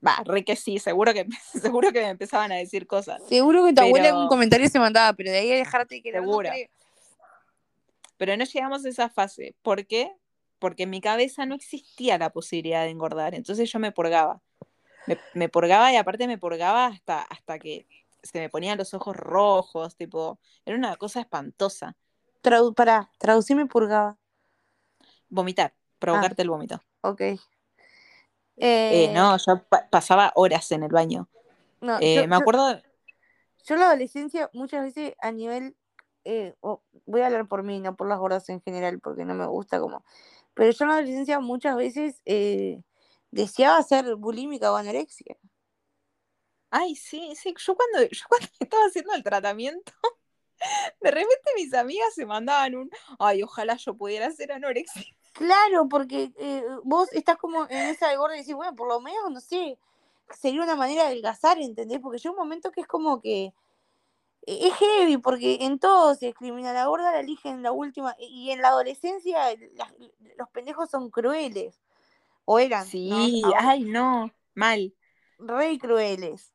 [0.06, 1.26] Va, re que sí, seguro que,
[1.60, 3.22] seguro que me empezaban a decir cosas.
[3.26, 6.20] Seguro que tu abuela en un comentario se mandaba, pero de ahí a dejarte no
[6.20, 6.50] seguro.
[6.50, 6.68] creo.
[8.16, 9.54] Pero no llegamos a esa fase.
[9.62, 10.12] ¿Por qué?
[10.58, 13.34] Porque en mi cabeza no existía la posibilidad de engordar.
[13.34, 14.40] Entonces yo me purgaba.
[15.06, 17.86] Me, me purgaba y aparte me purgaba hasta, hasta que
[18.24, 21.96] se me ponían los ojos rojos, tipo, era una cosa espantosa.
[22.42, 24.18] Tradu pará, traducime purgaba.
[25.28, 26.80] Vomitar, Ah, provocarte el vómito.
[27.02, 27.20] ok.
[27.20, 27.38] Eh,
[28.56, 31.28] Eh, no, yo pa- pasaba horas en el baño.
[31.80, 32.80] no, Eh, yo, me yo, acuerdo,
[33.64, 35.76] yo en la adolescencia muchas veces a nivel,
[36.24, 39.34] eh, o- voy a hablar por mí, no por las gordas en general, porque no
[39.34, 40.04] me gusta como,
[40.54, 42.82] pero yo en la adolescencia muchas veces eh,
[43.30, 45.36] deseaba ser bulímica o anorexia.
[46.74, 49.92] Ay, sí, sí, yo cuando, yo cuando estaba haciendo el tratamiento,
[51.00, 55.04] de repente mis amigas se mandaban un, ay, ojalá yo pudiera ser anorexia.
[55.34, 59.00] Claro, porque eh, vos estás como en esa de gorda y decís, bueno, por lo
[59.00, 59.78] menos, no sé,
[60.30, 61.98] sería una manera de adelgazar, ¿entendés?
[62.00, 63.46] Porque llega un momento que es como que
[64.46, 66.72] eh, es heavy, porque en todo se discrimina.
[66.72, 69.94] La gorda la eligen la última, y en la adolescencia la-
[70.38, 71.80] los pendejos son crueles,
[72.46, 72.86] o eran.
[72.86, 74.94] Sí, ay, no, mal,
[75.38, 76.52] re crueles.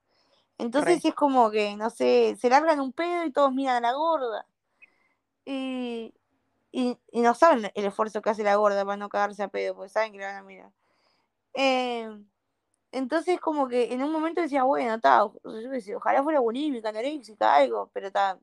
[0.60, 1.06] Entonces re.
[1.06, 4.48] es como que, no sé, se largan un pedo y todos miran a la gorda.
[5.46, 6.14] Y,
[6.72, 9.76] y, y no saben el esfuerzo que hace la gorda para no cagarse a pedo,
[9.76, 10.72] porque saben que la van a mirar.
[11.56, 12.10] Eh,
[12.92, 18.08] entonces como que en un momento decía, bueno, está, ojalá fuera bulímica, anoréxica, algo, pero
[18.08, 18.40] está,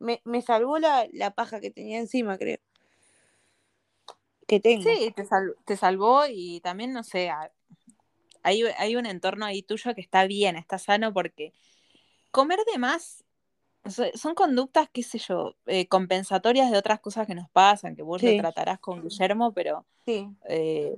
[0.00, 2.58] me, me salvó la, la paja que tenía encima, creo,
[4.48, 4.94] que tengo.
[4.96, 7.52] Sí, te, sal- te salvó y también, no sé, a-
[8.48, 11.52] hay, hay un entorno ahí tuyo que está bien, está sano, porque
[12.30, 13.24] comer de más
[14.14, 18.22] son conductas, qué sé yo, eh, compensatorias de otras cosas que nos pasan, que vos
[18.22, 20.96] lo Sí, tratarás con Guillermo, pero sí, eh,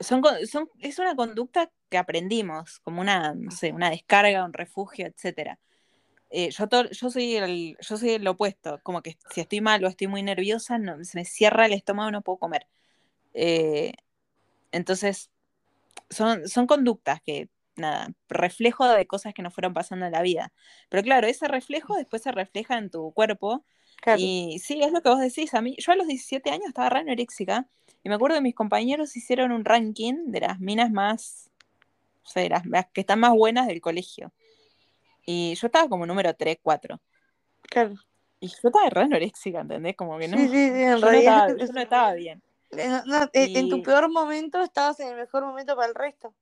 [0.00, 5.06] son, son, es una conducta que aprendimos, como una, no sé, una descarga, un refugio,
[5.06, 5.58] etcétera.
[6.30, 9.84] Eh, yo, to- yo, soy el, yo soy el opuesto, como que si estoy mal
[9.84, 12.68] o estoy muy nerviosa, no, se me cierra el estómago, no puedo comer.
[13.34, 13.94] Eh,
[14.72, 15.30] entonces,
[16.10, 20.52] son, son conductas que, nada, reflejo de cosas que nos fueron pasando en la vida.
[20.88, 23.64] Pero claro, ese reflejo después se refleja en tu cuerpo.
[24.00, 24.20] claro.
[24.20, 25.54] Y sí, es lo que vos decís.
[25.54, 27.68] A mí, yo a los 17 años estaba re anoréxica
[28.02, 31.50] y me acuerdo que mis compañeros hicieron un ranking de las minas más,
[32.24, 34.32] o sea, las, las que están más buenas del colegio.
[35.26, 37.00] Y yo estaba como número 3, 4.
[37.62, 37.94] Claro.
[38.40, 39.96] Y yo estaba re anoréxica, ¿entendés?
[39.96, 41.56] Como que Sí, no, sí, sí, en yo no estaba, realidad.
[41.56, 42.42] yo no estaba bien.
[42.78, 46.34] Eh, no- eh, en tu peor momento estabas en el mejor momento para el resto.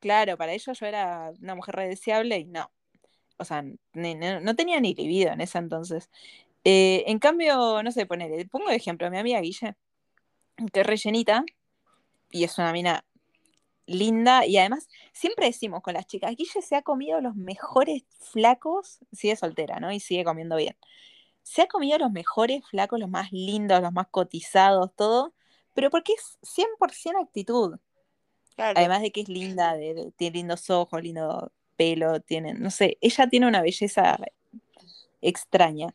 [0.00, 2.70] claro, para ellos yo era una mujer re deseable y no.
[3.36, 3.62] O sea,
[3.92, 6.10] ni- no, no tenía ni libido en ese entonces.
[6.64, 9.74] Eh, en cambio, no sé, ponele, pongo de ejemplo a mi amiga Guille,
[10.72, 11.44] que es rellenita
[12.30, 13.04] y es una mina
[13.86, 19.00] linda y además siempre decimos con las chicas, Guille se ha comido los mejores flacos,
[19.12, 19.90] sigue soltera, ¿no?
[19.92, 20.76] Y sigue comiendo bien.
[21.50, 25.34] Se ha comido los mejores flacos, los más lindos, los más cotizados, todo,
[25.74, 27.76] pero porque es 100% actitud.
[28.54, 28.78] Claro.
[28.78, 32.98] Además de que es linda, de- de- tiene lindos ojos, lindo pelo, tiene, no sé,
[33.00, 34.16] ella tiene una belleza
[35.20, 35.88] extraña,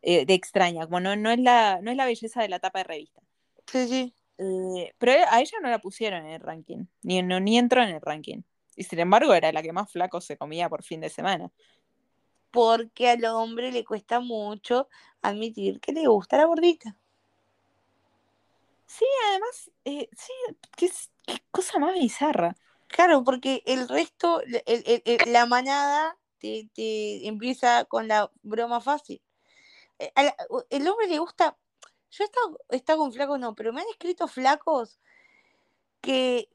[0.00, 2.78] eh, de extraña, como no, no, es la, no es la belleza de la tapa
[2.78, 3.20] de revista.
[3.66, 4.14] Sí, sí.
[4.38, 7.90] Eh, pero a ella no la pusieron en el ranking, ni, no, ni entró en
[7.90, 8.40] el ranking.
[8.76, 11.52] Y sin embargo era la que más flaco se comía por fin de semana.
[12.52, 14.88] Porque al hombre le cuesta mucho
[15.22, 16.96] admitir que le gusta la gordita.
[18.86, 20.32] Sí, además, eh, sí,
[20.76, 20.90] qué,
[21.50, 22.54] cosa más bizarra.
[22.88, 28.80] Claro, porque el resto, el- el- el- la manada te, te empieza con la broma
[28.82, 29.22] fácil.
[29.98, 30.36] Eh, la-
[30.68, 31.56] el hombre le gusta,
[32.10, 35.00] yo he estado, he estado con flacos, no, pero me han escrito flacos
[36.02, 36.50] que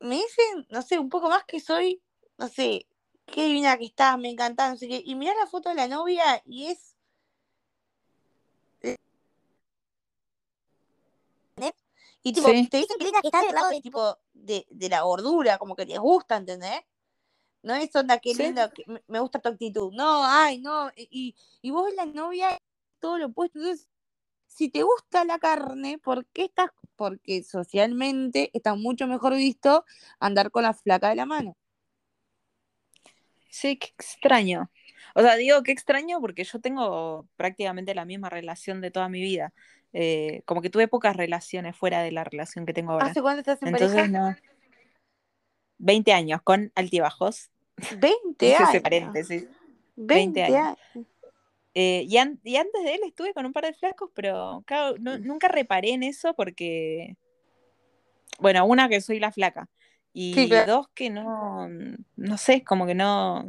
[0.00, 2.02] me dicen, no sé, un poco más que soy,
[2.36, 2.86] no sé,
[3.26, 5.02] qué divina que estás, me encanta, no sé qué.
[5.04, 6.92] Y mirás la foto de la novia y es.
[12.24, 12.68] Y tipo, Sí.
[12.68, 15.74] te dicen que linda que estás del lado de, tipo, de, de la gordura, como
[15.74, 16.80] que les gusta, ¿entendés?
[17.62, 18.42] No es onda, qué Sí.
[18.44, 19.92] lindo, que me- me gusta tu actitud.
[19.92, 20.90] No, ay, no.
[20.96, 22.56] Y, y vos la novia,
[23.00, 23.58] todo lo opuesto.
[23.58, 23.88] Entonces,
[24.46, 26.70] si te gusta la carne, ¿por qué estás?
[26.96, 29.84] Porque socialmente está mucho mejor visto
[30.20, 31.56] andar con la flaca de la mano.
[33.52, 34.70] Sí, qué extraño.
[35.14, 39.20] O sea, digo qué extraño porque yo tengo prácticamente la misma relación de toda mi
[39.20, 39.52] vida.
[39.92, 43.06] Eh, como que tuve pocas relaciones fuera de la relación que tengo ahora.
[43.08, 44.08] ¿Hace cuánto estás en Entonces, pareja?
[44.30, 44.34] no.
[45.78, 47.50] 20 años con altibajos.
[47.98, 48.82] 20 Hice ese años.
[48.82, 49.46] paréntesis.
[49.96, 50.56] 20 años.
[50.94, 51.06] años.
[51.74, 54.96] Eh, y, an- y antes de él estuve con un par de flacos, pero claro,
[54.98, 57.16] no- nunca reparé en eso porque,
[58.38, 59.68] bueno, una que soy la flaca
[60.12, 60.66] y Sí, claro.
[60.66, 61.68] dos que no,
[62.16, 63.44] no sé, como que no,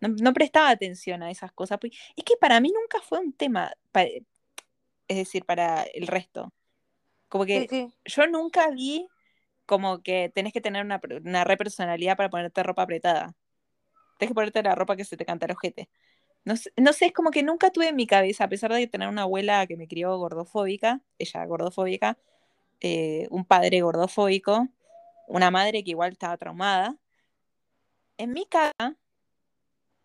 [0.00, 1.78] no, no prestaba atención a esas cosas.
[2.16, 3.72] Es que para mí nunca fue un tema,
[5.08, 6.52] es decir, para el resto.
[7.28, 7.94] Como que Sí, sí.
[8.06, 9.08] yo nunca vi
[9.66, 13.34] como que tenés que tener una, una re personalidad para ponerte ropa apretada.
[14.18, 15.90] Tenés que ponerte la ropa que se te canta el ojete.
[16.44, 18.86] No sé, no sé, es como que nunca tuve en mi cabeza, a pesar de
[18.88, 22.18] tener una abuela que me crió gordofóbica, ella gordofóbica,
[22.80, 24.68] eh, un padre gordofóbico,
[25.26, 26.96] una madre que igual estaba traumada.
[28.18, 28.96] En mi casa,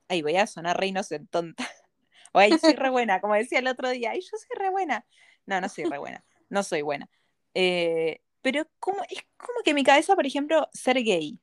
[0.07, 0.93] ahí voy a sonar re
[1.29, 1.63] tonta.
[2.31, 5.03] O ahí soy re buena, como decía el otro día, ay, yo soy re buena.
[5.47, 7.09] No, no soy re buena, no soy buena.
[7.55, 11.39] Eh, pero como, es como que en mi cabeza, por ejemplo, ser gay,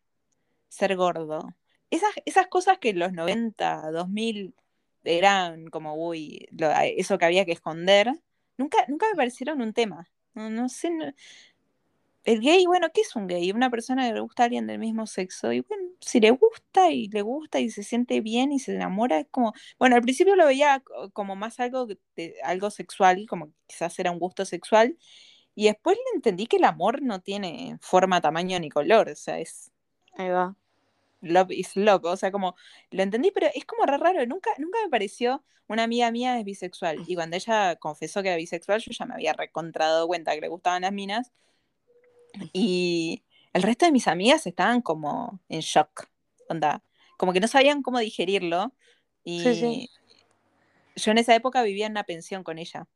[0.68, 1.48] ser gordo,
[1.90, 4.54] esas, esas cosas que en los 90, 2000
[5.02, 8.12] eran como, uy, lo- eso que había que esconder,
[8.56, 10.08] nunca, nunca me parecieron un tema.
[10.34, 10.90] No, no sé,
[12.26, 13.52] el gay, bueno, ¿qué es un gay?
[13.52, 15.52] Una persona que le gusta a alguien del mismo sexo.
[15.52, 19.20] Y bueno, si le gusta y le gusta y se siente bien y se enamora,
[19.20, 23.52] es como, bueno, al principio lo veía co- como más algo, de- algo sexual, como
[23.68, 24.98] quizás era un gusto sexual.
[25.54, 29.10] Y después le entendí que el amor no tiene forma, tamaño ni color.
[29.10, 29.72] O sea, es
[30.18, 30.54] Ahí va.
[31.20, 32.04] love is love.
[32.04, 32.56] O sea, como
[32.90, 34.24] lo entendí, pero es como re raro.
[34.26, 37.02] Nunca, nunca me pareció una amiga mía es bisexual.
[37.06, 40.48] Y cuando ella confesó que era bisexual, yo ya me había recontrado cuenta que le
[40.48, 41.32] gustaban las minas.
[42.52, 43.22] Y
[43.52, 46.08] el resto de mis amigas estaban como en shock.
[46.48, 46.82] Onda,
[47.16, 48.72] como que no sabían cómo digerirlo.
[49.24, 49.90] Y Sí, sí.
[50.96, 52.86] yo en esa época vivía en una pensión con ella.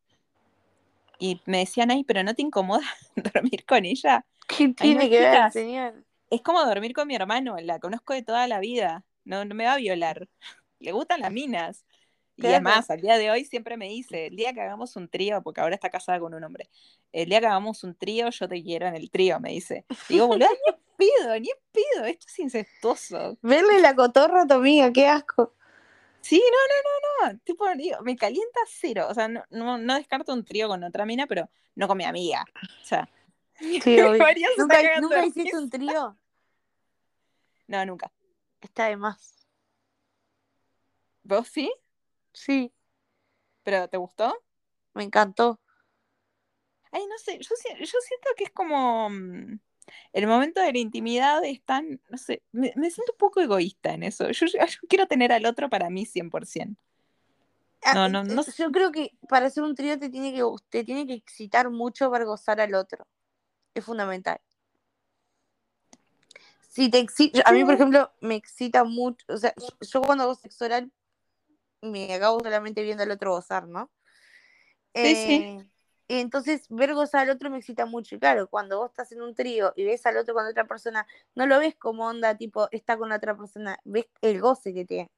[1.19, 2.83] Y me decían, ay, pero ¿no te incomoda
[3.17, 4.25] dormir con ella?
[4.49, 5.53] ¿Qué Ay, tiene no, que ver, chicas.
[5.53, 6.05] señor?
[6.31, 9.05] Es como dormir con mi hermano, la conozco de toda la vida.
[9.25, 10.29] No, no me va a violar.
[10.81, 11.85] Le gustan las minas.
[12.41, 12.55] Y Claro.
[12.55, 15.61] además, al día de hoy siempre me dice, el día que hagamos un trío, porque
[15.61, 16.71] ahora está casada con un hombre,
[17.13, 19.85] el día que hagamos un trío, yo te quiero en el trío, me dice.
[20.09, 23.37] Digo, boludo, ni pido, ni pido, esto es incestuoso.
[23.43, 25.55] Verle la cotorra a tu amiga, qué asco.
[26.23, 29.95] Sí, no, no, no, no, tipo, digo, me calienta cero, o sea, no, no, no
[29.97, 32.47] descarto un trío con otra mina, pero no con mi amiga.
[32.83, 33.07] O sea,
[33.61, 33.99] Sí,
[34.57, 36.17] ¿Nunca, ¿nunca hiciste un trío?
[37.67, 38.11] no, nunca.
[38.63, 39.47] Está de más.
[41.23, 41.71] ¿Vos sí?
[42.33, 42.73] Sí,
[43.63, 44.35] ¿Pero te gustó?
[44.95, 45.61] me encantó.
[46.93, 49.61] Ay, no sé, yo, yo siento que es como mm,
[50.13, 53.93] el momento de la intimidad es tan, no sé, me, me siento un poco egoísta
[53.93, 54.29] en eso.
[54.31, 56.81] Yo, yo- yo quiero tener al otro para mí 100%.
[57.83, 60.43] Ah, No, no, no eh, Yo creo que para hacer un trío te tiene que,
[60.69, 63.07] te tiene que excitar mucho para gozar al otro.
[63.75, 64.41] Es fundamental.
[66.69, 69.25] Si te exci- a mí, por ejemplo, me excita mucho.
[69.29, 70.91] O sea, yo, yo cuando hago sexo oral
[71.83, 73.91] me acabo solamente viendo al otro gozar, ¿no?
[74.95, 75.47] Sí, sí.
[75.49, 75.67] Eh,
[76.09, 78.17] Entonces, ver gozar al otro me excita mucho.
[78.17, 81.07] Y claro, cuando vos estás en un trío y ves al otro con otra persona,
[81.37, 84.85] no lo ves como onda, tipo, está con la otra persona, ves el goce que
[84.85, 85.11] tiene.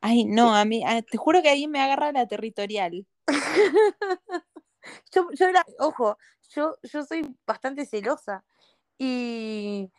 [0.00, 3.06] Ay, no, a mí, ah, te juro que ahí me agarra la territorial.
[5.12, 6.18] Yo, yo era, ojo,
[6.50, 8.44] yo, yo soy bastante celosa
[8.98, 9.90] y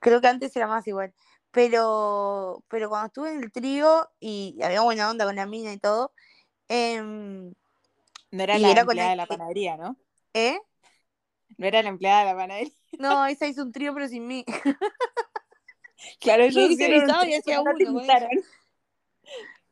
[0.00, 1.14] creo que antes era más igual.
[1.56, 5.78] Pero, pero cuando estuve en el trío y había buena onda con la mina y
[5.78, 6.12] todo,
[6.68, 7.54] em,
[8.30, 9.96] No era la era empleada de la panadería, ¿no?
[10.34, 10.60] ¿eh?
[11.56, 12.74] No era la empleada de la panadería.
[12.98, 14.44] No, esa hizo un trío pero sin mí.
[16.20, 18.30] Claro, Y ellos ahí se hicieron un besaba y trío, hacía no uno invitaron.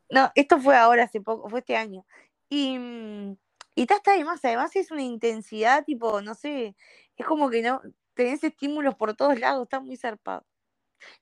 [0.08, 2.06] No, esto fue ahora, hace poco, fue este año.
[2.48, 2.78] Y,
[3.74, 6.76] Y está, está además, además es una intensidad tipo, no sé,
[7.18, 7.82] es como que no
[8.14, 10.46] tenés estímulos por todos lados, está muy zarpado.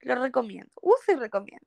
[0.00, 1.66] Lo recomiendo, uso y recomiendo.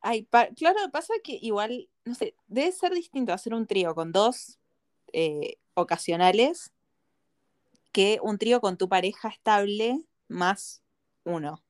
[0.00, 4.58] Ay, claro, pasa que igual, no sé, debe ser distinto hacer un trío con dos
[5.12, 6.72] eh, ocasionales
[7.92, 9.98] que un trío con tu pareja estable
[10.28, 10.82] más
[11.24, 11.62] uno,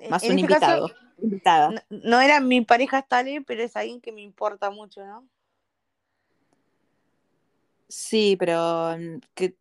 [0.00, 0.96] E- más en un este caso, invitado.
[1.22, 1.70] invitada.
[1.70, 5.28] No, no era mi pareja estable, pero es alguien que me importa mucho, ¿no?
[7.88, 9.56] Sí, pero mm, que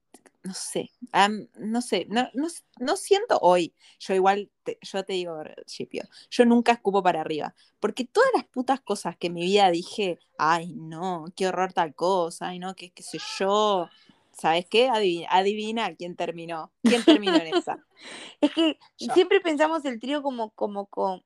[0.48, 2.48] no sé, am, no sé, no, no,
[2.80, 7.54] no siento hoy, yo igual, te- yo te digo, Shipio, yo nunca escupo para arriba,
[7.80, 11.94] porque todas las putas cosas que en mi vida dije, ay no, qué horror tal
[11.94, 13.90] cosa, ay no, qué, qué sé yo,
[14.32, 14.90] ¿sabes qué?
[14.90, 17.84] Adivina, adivina quién terminó, quién terminó en esa.
[18.42, 19.14] Es que Yo.
[19.14, 21.24] siempre pensamos el trío como, como, como,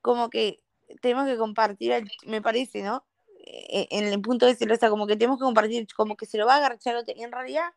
[0.00, 0.60] como que
[1.02, 3.04] tenemos que compartir, el- me parece, ¿no?
[3.44, 6.46] E- En el punto de celosa, como que tenemos que compartir, como que se lo
[6.46, 6.78] va a.
[7.14, 7.70] Y en realidad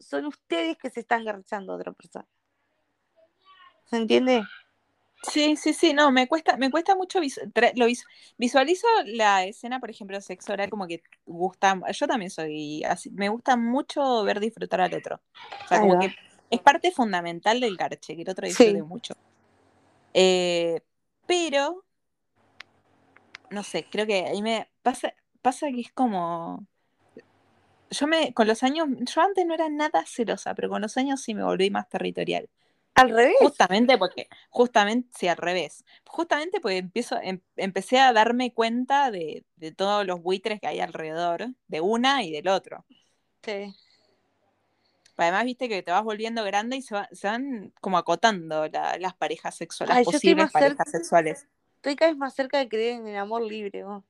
[0.00, 2.26] son ustedes que se están agarchando a otra persona.
[3.84, 4.42] ¿Se entiende?
[5.22, 7.42] Sí, sí, sí, no, me cuesta, me cuesta mucho visu-
[7.76, 8.06] lo visu-
[8.38, 13.28] visualizo la escena, por ejemplo, sexo oral, como que gusta, yo también soy así, me
[13.28, 15.20] gusta mucho ver disfrutar al otro.
[15.64, 16.08] O sea, Ahí como va.
[16.08, 16.14] que
[16.48, 18.82] es parte fundamental del garche, que el otro disfrute Sí.
[18.82, 19.14] mucho.
[20.14, 20.80] Eh,
[21.26, 21.84] pero,
[23.50, 26.66] no sé, creo que ahí me pasa, pasa que es como,
[27.90, 31.20] yo me, con los años, yo antes no era nada celosa, pero con los años
[31.20, 32.48] sí me volví más territorial.
[32.94, 33.36] Al revés.
[33.38, 35.84] Justamente porque, justamente, sí, al revés.
[36.06, 40.80] Justamente porque empiezo, em- empecé a darme cuenta de, de todos los buitres que hay
[40.80, 42.84] alrededor, de una y del otro.
[43.42, 43.74] Sí.
[45.16, 48.96] Además, viste que te vas volviendo grande y se, va- se van como acotando la-
[48.98, 51.46] las parejas sexuales, Ay, las posibles cerca- parejas sexuales.
[51.76, 54.02] Estoy cada vez más cerca de creer en el amor libre, vos.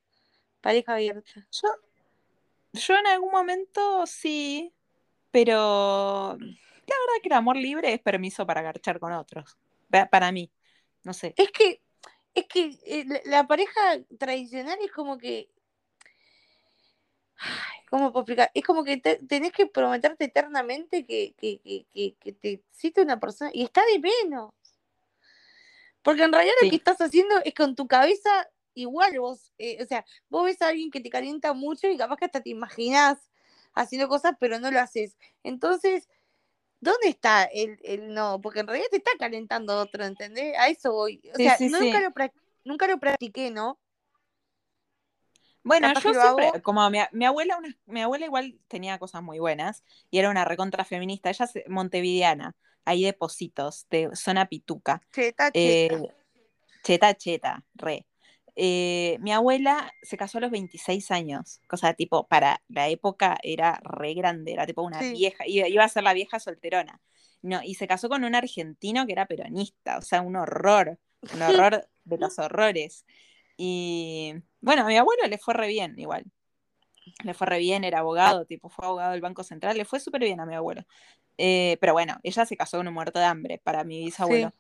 [0.60, 1.46] Pareja abierta.
[1.50, 1.68] Yo,
[2.72, 4.72] yo en algún momento sí,
[5.30, 9.56] pero la verdad que el amor libre es permiso para garchar con otros.
[9.90, 10.50] Pa- Para mí,
[11.04, 11.34] no sé.
[11.36, 11.80] Es que,
[12.34, 13.80] es que eh, la, pareja
[14.18, 15.48] tradicional es como que.
[17.38, 18.50] Ay, ¿Cómo puedo explicar?
[18.54, 23.02] Es como que te- tenés que prometerte eternamente que, que, que, que, que te existe
[23.02, 23.50] una persona.
[23.54, 24.52] Y está de menos.
[26.02, 26.70] Porque en realidad lo Sí.
[26.70, 29.52] que estás haciendo es con tu cabeza igual vos.
[29.58, 32.40] eh, o sea, vos ves a alguien que te calienta mucho y capaz que hasta
[32.42, 33.18] te imaginás
[33.74, 35.16] haciendo cosas, pero no lo haces.
[35.42, 36.08] Entonces,
[36.80, 38.40] ¿dónde está el, el no?
[38.42, 40.56] Porque en realidad te está calentando otro, ¿entendés?
[40.58, 41.22] A eso voy.
[41.34, 41.80] O Sí, sea, sí, no- sí.
[41.80, 42.10] Nunca, lo
[42.64, 43.78] nunca lo practiqué, ¿no?
[45.62, 46.52] Bueno, Capaz yo siempre, hago.
[46.62, 50.44] como mi, mi abuela, una- mi abuela igual tenía cosas muy buenas y era una
[50.44, 52.54] recontra feminista, ella es montevideana,
[52.84, 55.96] ahí de Positos, de zona Pituca, Cheta, cheta.
[55.98, 56.08] eh,
[56.84, 58.06] cheta cheta, re.
[58.62, 63.80] Eh, mi abuela se casó a los 26 años, cosa tipo, para la época era
[63.82, 65.12] re grande, era tipo una Sí.
[65.12, 67.00] vieja, iba, a ser la vieja solterona.
[67.40, 70.98] No, y se casó con un argentino que era peronista, o sea, un horror,
[71.32, 73.06] un horror de los horrores.
[73.56, 76.26] Y bueno, a mi abuelo le fue re bien igual.
[77.24, 80.20] Le fue re bien, era abogado, tipo, fue abogado del Banco Central, le fue súper
[80.20, 80.84] bien a mi abuelo.
[81.38, 84.52] Eh, pero bueno, ella se casó con un muerto de hambre para mi bisabuelo.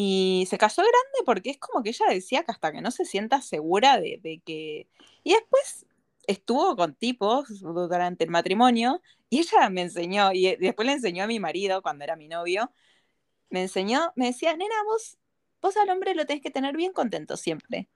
[0.00, 3.04] Y se casó grande porque es como que ella decía que hasta que no se
[3.04, 4.86] sienta segura de, de que...
[5.24, 5.86] Y después
[6.28, 11.26] estuvo con tipos durante el matrimonio y ella me enseñó, y después le enseñó a
[11.26, 12.70] mi marido cuando era mi novio,
[13.50, 15.18] me enseñó, me decía, nena, vos,
[15.60, 17.88] vos al hombre lo tenés que tener bien contento siempre.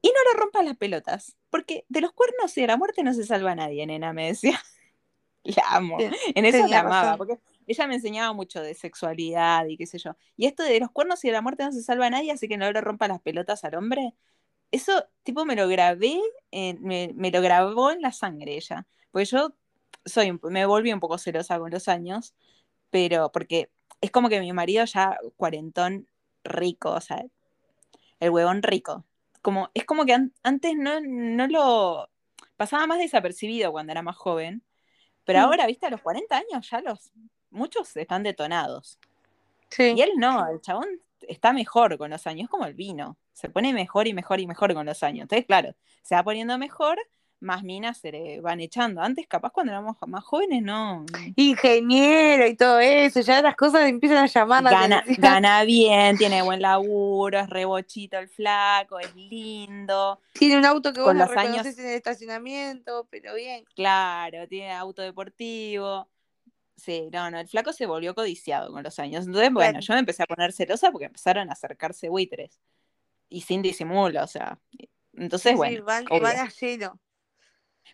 [0.00, 3.12] Y no le rompas las pelotas, porque de los cuernos y de la muerte no
[3.12, 4.58] se salva nadie, nena, me decía.
[5.44, 5.98] La amo.
[6.00, 7.18] En eso tenía la amaba, razón.
[7.18, 7.38] porque
[7.70, 10.16] ella me enseñaba mucho de sexualidad y qué sé yo.
[10.36, 12.48] Y esto de los cuernos y de la muerte no se salva a nadie, así
[12.48, 14.14] que no le rompa las pelotas al hombre.
[14.70, 16.20] Eso, tipo, me lo grabé,
[16.52, 18.86] me, me lo grabó en la sangre ella.
[19.10, 19.54] Porque yo
[20.04, 22.34] soy, me volví un poco celosa con los años,
[22.90, 26.08] pero porque es como que mi marido ya cuarentón
[26.44, 27.24] rico, o sea,
[28.20, 29.04] el huevón rico.
[29.42, 32.10] Como, es como que an- antes no, no lo
[32.56, 34.62] pasaba más desapercibido cuando era más joven,
[35.24, 35.42] pero Mm.
[35.42, 37.12] ahora, viste, a los 40 años ya los
[37.50, 38.98] muchos están detonados.
[39.68, 39.94] Sí.
[39.96, 40.88] Y él no, el chabón
[41.28, 44.46] está mejor con los años, es como el vino, se pone mejor y mejor y
[44.46, 45.22] mejor con los años.
[45.22, 46.98] Entonces, claro, se va poniendo mejor,
[47.42, 49.00] más minas se le van echando.
[49.00, 51.06] Antes, capaz, cuando éramos más jóvenes, no.
[51.36, 55.22] Ingeniero y todo eso, ya las cosas empiezan a llamar la Gana, atención.
[55.22, 61.00] gana bien, tiene buen laburo, es rebochito el flaco, es lindo, Tiene un auto que
[61.00, 63.64] vos Con no los años- en el estacionamiento, pero bien.
[63.74, 66.08] claro, tiene auto deportivo.
[66.80, 69.26] Sí, no, no, el flaco se volvió codiciado con los años.
[69.26, 72.58] Entonces, bueno, yo me empecé a poner celosa porque empezaron a acercarse buitres.
[73.28, 74.58] Y sin disimulo, o sea.
[75.12, 76.98] Entonces, Sí, sí, bueno, van, van a lleno.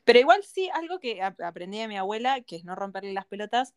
[0.05, 3.74] Pero igual sí, algo que aprendí de mi abuela, que es no romperle las pelotas,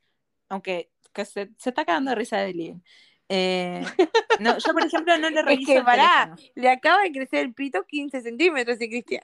[0.48, 0.92] aunque
[1.26, 2.84] se, está cagando de risa de Lien.
[3.30, 3.84] Eh,
[4.40, 7.54] no, yo, por ejemplo, no le reviso es que, pará, le acaba de crecer el
[7.54, 9.22] pito 15 centímetros, y Cristian.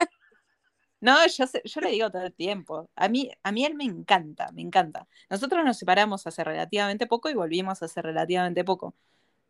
[1.00, 2.88] No, yo, yo le digo todo el tiempo.
[2.96, 5.06] A mí, a mí él me encanta, me encanta.
[5.28, 8.94] Nosotros nos separamos hace relativamente poco y volvimos hace relativamente poco.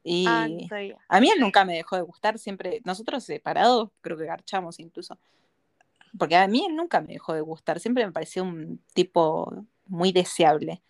[0.03, 0.49] Y Ah,
[1.09, 5.19] a mí él nunca me dejó de gustar, siempre, nosotros separados, creo que garchamos incluso.
[6.17, 10.13] Porque a mí él nunca me dejó de gustar, siempre me pareció un tipo muy
[10.13, 10.81] deseable.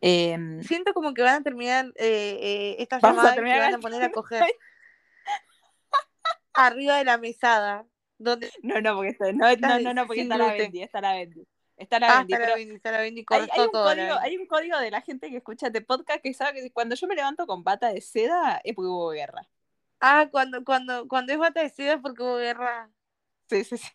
[0.00, 3.58] Em, Siento como que van a terminar eh, eh, estas Vamos a llamadas y se
[3.58, 4.44] van a poner a coger
[6.54, 7.86] arriba de la mesada.
[8.18, 8.36] No,
[8.80, 10.52] no, porque está, no, no, no, no, porque está la.
[10.52, 11.46] Bendy, está la Bendy.
[11.76, 13.94] Está la Ah, Bendy, está la está la Bendy, hay, un todo.
[13.94, 16.70] la código, hay un código de la gente que escucha este podcast que sabe que
[16.70, 19.46] cuando yo me levanto con bata de seda es porque hubo guerra.
[20.00, 22.90] Ah, cuando, cuando, cuando es bata de seda es porque hubo guerra.
[23.50, 23.88] Sí, sí, sí.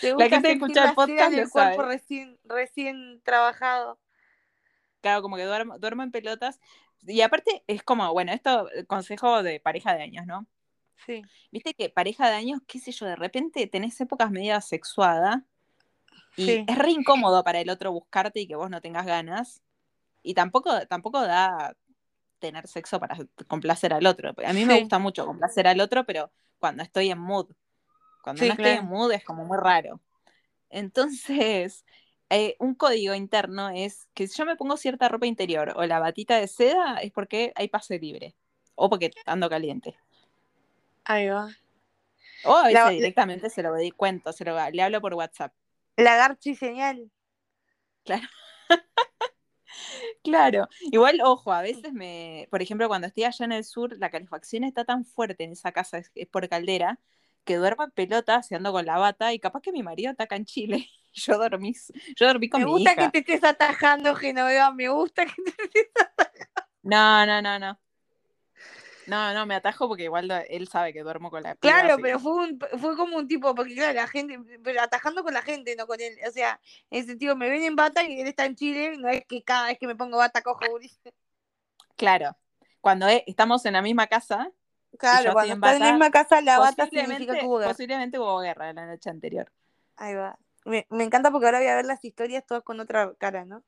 [0.00, 1.94] ¿Te gusta gente que escucha el la podcast en el lo cuerpo sabe.
[1.94, 3.98] recién, recién trabajado.
[5.00, 6.60] Claro, como que duermo, duermo en pelotas.
[7.02, 10.46] Y aparte es como, bueno, esto consejo de pareja de años, ¿no?
[11.06, 11.22] Sí.
[11.50, 15.44] Viste que pareja de años, qué sé yo, de repente tenés épocas media sexuada
[16.36, 16.64] y Sí.
[16.66, 19.62] es re incómodo para el otro buscarte y que vos no tengas ganas.
[20.22, 21.74] Y tampoco, tampoco da
[22.38, 24.32] tener sexo para complacer al otro.
[24.44, 27.50] A mí me gusta mucho complacer al otro, pero cuando estoy en mood.
[28.22, 30.00] Cuando Sí, no estoy en mood es como muy raro.
[30.70, 31.84] Entonces,
[32.30, 35.98] eh, un código interno es que si yo me pongo cierta ropa interior o la
[35.98, 38.34] batita de seda es porque hay pase libre.
[38.74, 39.96] O porque ando caliente.
[41.08, 41.48] Ahí va.
[42.42, 45.52] O a veces La- directamente se lo di cuento, se lo, le hablo por WhatsApp.
[45.98, 47.10] Lagarto y señal.
[50.22, 54.10] Claro, igual, ojo, a veces me, por ejemplo, cuando estoy allá en el sur, la
[54.10, 56.98] calefacción está tan fuerte en esa casa, es, es por caldera,
[57.44, 60.24] que duermo en pelotas y ando con la bata y capaz que mi marido está
[60.24, 61.74] acá en Chile yo dormí,
[62.16, 62.96] yo dormí con Me mi gusta hija.
[62.96, 64.72] que te estés atajando, Genoveva.
[64.74, 65.88] Me gusta que te estés
[66.82, 67.78] No, no, no, no.
[69.08, 72.20] No, no, me atajo porque igual él sabe que duermo con la piba, Claro, pero
[72.20, 75.74] fue, un, fue como un tipo, porque claro, la gente, pero atajando con la gente,
[75.76, 76.14] no con él.
[76.28, 79.08] O sea, en ese sentido, me ven en bata y él está en Chile, no
[79.08, 81.10] es que cada vez que me pongo bata cojo gurisa.
[81.96, 82.36] Claro,
[82.82, 84.52] cuando eh, estamos en la misma casa,
[84.98, 87.70] Claro, cuando en en la misma casa, la bata significa que hubo guerra.
[87.70, 89.50] posiblemente hubo guerra la noche anterior.
[89.96, 90.38] Ahí va.
[90.64, 93.62] Me, me encanta porque ahora voy a ver las historias todas con otra cara, ¿no?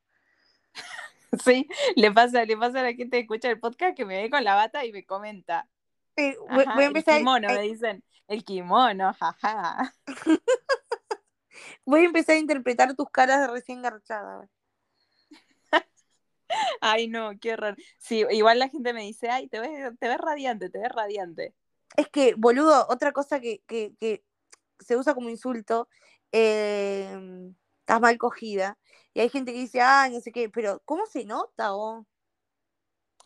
[1.45, 4.31] Sí, le pasa, le pasa a la gente que escucha el podcast que me ve
[4.31, 5.69] con la bata y me comenta.
[6.17, 8.05] Eh, voy, Ajá, voy a empezar, el kimono, a- me dicen.
[8.27, 9.95] El kimono, jaja.
[11.85, 14.49] voy a empezar a interpretar tus caras de recién garchada.
[16.81, 17.77] Ay, no, qué horror.
[17.99, 21.55] Sí, igual la gente me dice, ay, te ves, te ves radiante, te ves radiante.
[21.97, 24.25] Es que, boludo, otra cosa que, que, que
[24.81, 25.89] se usa como insulto,
[26.33, 27.17] eh,
[27.81, 28.79] estás mal cogida.
[29.15, 31.75] Y hay gente que dice, ay, no sé qué, pero ¿cómo se nota?
[31.75, 32.07] Oh?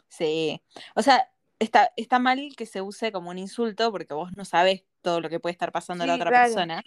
[0.08, 0.62] Sí.
[0.94, 1.28] O sea,
[1.58, 5.28] está, está mal que se use como un insulto porque vos no sabes todo lo
[5.28, 6.44] que puede estar pasando a la otra claro.
[6.46, 6.82] persona.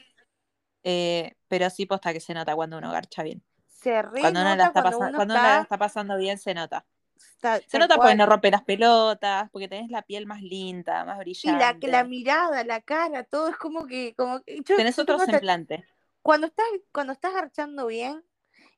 [0.83, 3.43] Eh, pero sí posta que se nota cuando uno garcha bien.
[3.67, 6.17] Se re Cuando uno, la está, cuando pasa- uno cuando uno la está, está pasando
[6.17, 6.85] bien, se nota.
[7.15, 8.17] está- Se nota porque cual.
[8.17, 11.87] no rompe las pelotas, porque tenés la piel más linda, más Y la, brillante.
[11.87, 15.85] la mirada, la cara, todo es como que, como yo, Tenés yo otro semblante.
[16.21, 18.23] cuando estás, cuando estás garchando bien,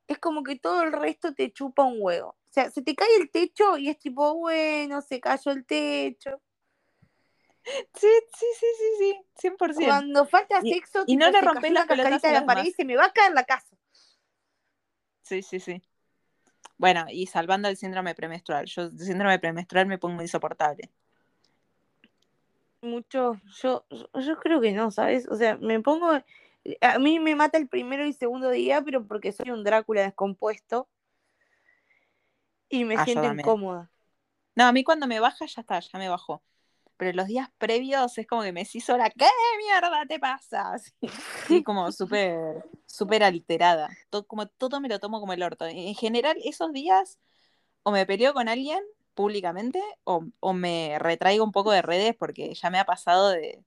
[0.10, 2.30] es como que todo el resto te chupa un huevo.
[2.30, 6.42] O sea, se te cae el techo y es tipo, bueno, se cayó el techo.
[7.64, 9.86] Sí, sí, sí, sí, sí, 100%.
[9.86, 12.24] Cuando falta Y- sexo, y no tipo, le se rompés cayó las una cascarita pelotas
[12.24, 13.78] a de la pared y se me va a caer la casa.
[15.22, 15.82] Sí, sí, sí.
[16.78, 18.66] Bueno, y salvando el síndrome premenstrual.
[18.66, 20.90] Yo, el síndrome premenstrual me pongo insoportable.
[22.82, 25.28] Mucho, yo- yo creo que no, ¿sabes?
[25.28, 26.14] O sea, me pongo,
[26.82, 30.88] a mí me mata el primero y segundo día, pero porque soy un Drácula descompuesto
[32.70, 33.92] y me Ah, siento incómoda.
[34.56, 36.44] No, a mí cuando me baja ya está, ya me bajó.
[36.98, 39.26] Pero los días previos es como que me decís sola, ¿qué
[39.58, 40.74] mierda te pasa?
[41.44, 43.90] Así como súper, súper alterada.
[44.10, 45.66] Todo, como todo me lo tomo como el orto.
[45.66, 47.20] En general, esos días
[47.84, 48.84] o me peleo con alguien
[49.14, 53.64] públicamente o, o me retraigo un poco de redes porque ya me ha pasado de,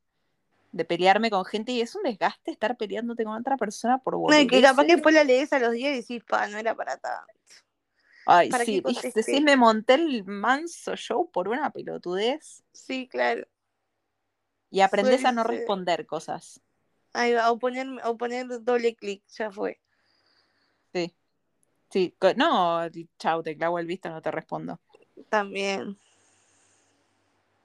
[0.73, 4.41] de pelearme con gente y es un desgaste estar peleándote con otra persona por No,
[4.41, 4.97] y que capaz que boludeces.
[4.97, 7.33] después la lees a los días y decís, pa, no era para tanto.
[8.25, 8.83] Ay, ¿para sí,
[9.23, 13.47] sí me monté el manso show por una pelotudez Sí, claro.
[14.71, 15.59] y aprendés Suele a no ser.
[15.59, 16.61] responder cosas.
[17.13, 19.79] Ahí va, o poner, o poner doble clic, ya fue.
[20.95, 21.15] Sí.
[21.91, 22.89] Sí, no,
[23.19, 24.81] chau, te clavo el visto, no te respondo.
[25.29, 25.99] También.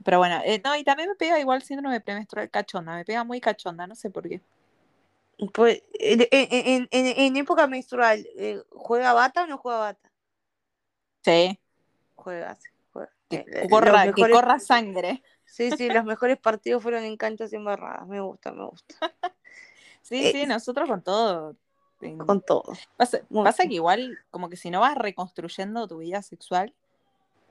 [0.08, 3.42] Pero bueno, eh, no, y también me pega igual síndrome premenstrual cachonda, me pega muy
[3.42, 4.40] cachonda, no sé por qué.
[5.54, 10.10] Pues, en, en- en- en época menstrual, eh, ¿juega bata o no juega bata?
[11.26, 11.60] Sí,
[12.16, 13.10] Juega, sí, juega.
[13.30, 15.22] que, Eh, eh, corra, que corra sangre.
[15.44, 18.08] Sí, sí, los mejores partidos fueron en canchas embarradas.
[18.08, 18.96] Me gusta, me gusta.
[20.04, 21.58] Sí, Eh, sí, nosotros con todo.
[22.26, 22.64] Con todo.
[22.96, 23.20] Pasa,
[23.68, 26.74] que igual, como que si no vas reconstruyendo tu vida sexual,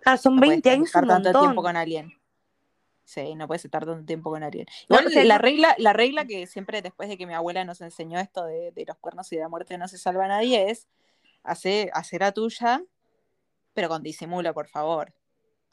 [0.07, 2.15] Ah, son no puedes 20 años un tanto tiempo con alguien.
[3.07, 4.67] Sí, no puedes estar tanto tiempo con alguien.
[4.89, 7.35] No, Igual o sea, la no- regla, la regla que siempre después de que mi
[7.35, 10.27] abuela nos enseñó esto de, de los cuernos y de la muerte no se salva
[10.27, 10.89] nadie es
[11.45, 12.83] hacer, hacer la tuya,
[13.75, 15.15] pero con disimulo, por favor.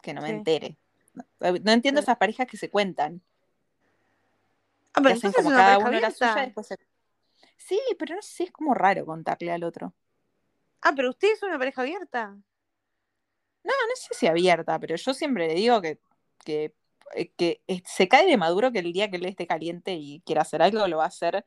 [0.04, 0.34] Que no me Sí.
[0.36, 0.78] entere.
[1.16, 2.06] No, no entiendo Sí.
[2.06, 3.22] esas parejas que se cuentan.
[4.94, 6.42] Ah, pero hacen como cada uno la suya y abierta.
[6.46, 6.78] después se...
[7.58, 9.92] Sí, pero no sé si es como raro contarle al otro.
[10.82, 12.36] Ah, pero usted es una pareja abierta.
[13.64, 16.00] No sé si abierta, pero yo siempre le digo que,
[16.44, 16.74] que, eh,
[17.36, 20.42] que eh, se cae de maduro que el día que él esté caliente y quiera
[20.42, 21.46] hacer algo, lo va a hacer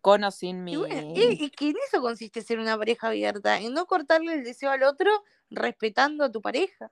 [0.00, 0.72] con o sin mi.
[0.72, 4.34] Y bueno, y, y que en eso consiste ser una pareja abierta, en no cortarle
[4.34, 5.10] el deseo al otro
[5.50, 6.90] respetando a tu pareja.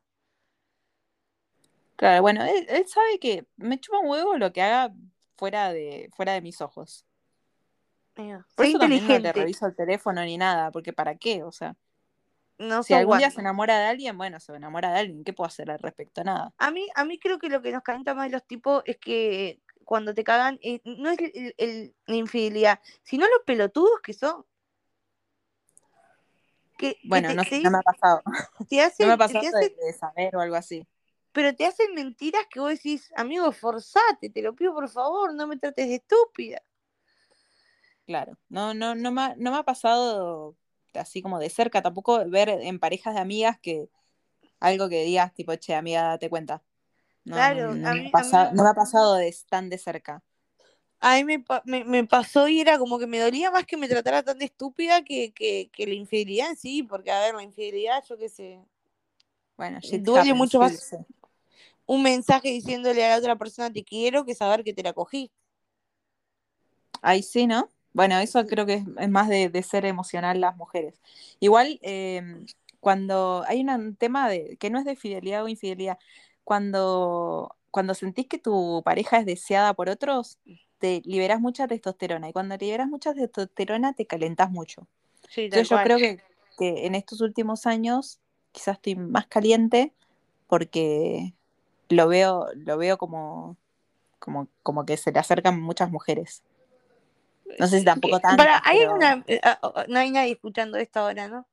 [1.96, 4.94] Claro, bueno, él, él sabe que me chupa un huevo lo que haga
[5.36, 7.04] fuera de, fuera de mis ojos.
[8.16, 11.42] Mira, Por eso también no le reviso el teléfono ni nada, porque ¿para qué?
[11.44, 11.76] O sea,
[12.58, 15.46] No si algún día se enamora de alguien, bueno, se enamora de alguien, ¿qué puedo
[15.46, 16.24] hacer al respecto?
[16.24, 16.52] Nada.
[16.58, 18.96] A mí, a mí creo que lo que nos calienta más de los tipos es
[18.98, 24.12] que cuando te cagan, eh, no es el- el- la infidelidad, sino los pelotudos que
[24.12, 24.44] son.
[26.76, 28.22] Que, que Bueno, te, no, te sé, no me ha pasado.
[28.68, 30.86] te No hacen, me ha te pasado hacen- de, de saber o algo así.
[31.32, 35.46] pero te hacen mentiras que vos decís, amigo, forzate, te lo pido por favor, no
[35.46, 36.60] me trates de estúpida.
[38.06, 40.56] Claro, no, no, no me, ha- no me ha pasado
[40.98, 43.88] así como de cerca, tampoco ver en parejas de amigas que
[44.60, 46.62] algo que digas tipo, che, amiga, date cuenta.
[47.24, 48.12] No, Claro, no, a me, a mí-
[48.54, 50.22] no me ha pasado de tan de cerca.
[51.00, 53.88] A mí me, me, me pasó y era como que me dolía más que me
[53.88, 57.42] tratara tan de estúpida que, que, que la infidelidad en sí, porque a ver, la
[57.42, 58.60] infidelidad, yo qué sé,
[59.58, 60.96] Bueno, Duele happens, mucho más.
[61.86, 65.32] un mensaje diciéndole a la otra persona te quiero que saber que te la cogí.
[67.02, 67.70] Ahí sí, ¿no?
[67.98, 71.00] Bueno, eso creo que es, más de, de ser emocional las mujeres.
[71.40, 72.44] Igual, eh,
[72.78, 75.98] cuando hay un tema de que no es de fidelidad o infidelidad,
[76.44, 80.38] cuando, cuando sentís que tu pareja es deseada por otros,
[80.78, 82.28] te liberas mucha testosterona.
[82.28, 84.86] Y cuando liberas mucha testosterona, te calentás mucho.
[85.28, 86.20] Sí, Entonces yo creo que,
[86.56, 88.20] que en estos últimos años
[88.52, 89.92] quizás estoy más caliente
[90.46, 91.34] porque
[91.88, 93.56] lo veo, lo veo como,
[94.20, 96.44] como, como que se le acercan muchas mujeres.
[97.58, 98.36] No sé si tampoco tanto.
[98.42, 101.46] Para, hay pero una, eh, ah, oh, no hay nadie escuchando esto ahora, ¿no?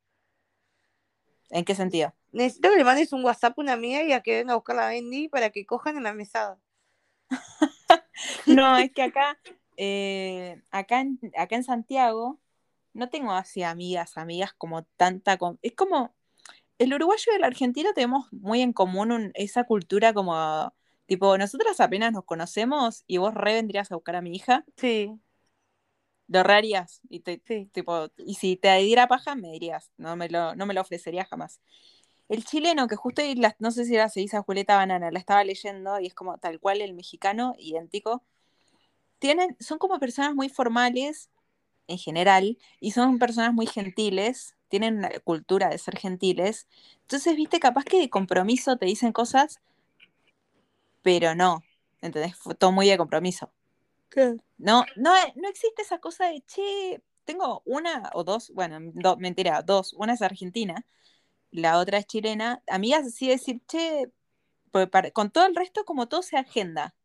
[1.49, 2.13] ¿En qué sentido?
[2.31, 4.75] Necesito que le mandes un WhatsApp a una amiga y a que venga a buscar
[4.75, 6.59] la Bendy para que cojan en la mesada.
[8.45, 9.37] No, es que acá,
[9.77, 12.39] eh, acá, en, acá en Santiago
[12.93, 15.37] no tengo así amigas, amigas como tanta...
[15.37, 16.13] con- Es como,
[16.79, 20.73] el uruguayo y el argentino tenemos muy en común un- esa cultura como,
[21.07, 25.11] tipo, nosotras apenas nos conocemos y vos re vendrías a buscar a mi hija, Sí,
[26.27, 27.69] lo re harías, y te, sí.
[27.73, 31.27] tipo, y si te diera paja, me dirías, no me lo, no me lo ofrecerías
[31.29, 31.61] jamás.
[32.29, 35.43] El chileno, que justo ahí la- no sé si se dice Julieta Banana, la estaba
[35.43, 38.23] leyendo y es como tal cual el mexicano, idéntico.
[39.19, 41.29] Tienen, son como personas muy formales
[41.87, 46.67] en general y son personas muy gentiles, tienen una cultura de ser gentiles.
[47.01, 49.59] Entonces, viste, capaz que de compromiso te dicen cosas,
[51.01, 51.63] pero no,
[52.01, 52.35] ¿entendés?
[52.35, 53.51] Fue todo muy de compromiso.
[54.57, 59.61] No, no, no existe esa cosa de, che, tengo una o dos, bueno, do- mentira,
[59.61, 60.85] dos, una es argentina,
[61.51, 64.11] la otra es chilena, amigas así decir, che,
[64.71, 66.95] pues para- con todo el resto como todo se agenda.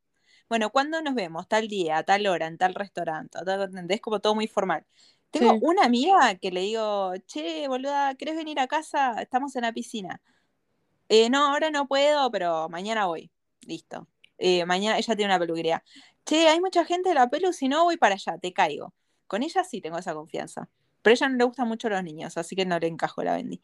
[0.48, 1.48] Bueno, ¿cuándo nos vemos?
[1.48, 4.00] Tal día, a tal hora, en tal restaurante, ¿entendés?
[4.00, 4.84] Como todo muy formal.
[5.30, 5.58] Tengo Sí.
[5.62, 9.20] una amiga que le digo, che, boluda, ¿querés venir a casa?
[9.22, 10.20] Estamos en la piscina.
[11.08, 13.30] "Eh, no, ahora no puedo, pero mañana voy.
[13.62, 14.08] Listo.
[14.38, 15.84] Eh, mañana ella tiene una peluquería.
[16.30, 18.94] Che, hay mucha gente de la pelu, si no voy para allá, te caigo.
[19.26, 20.68] Con ella sí tengo esa confianza.
[21.02, 23.34] Pero a ella no le gustan mucho los niños, así que no le encajo la
[23.34, 23.60] Bendy.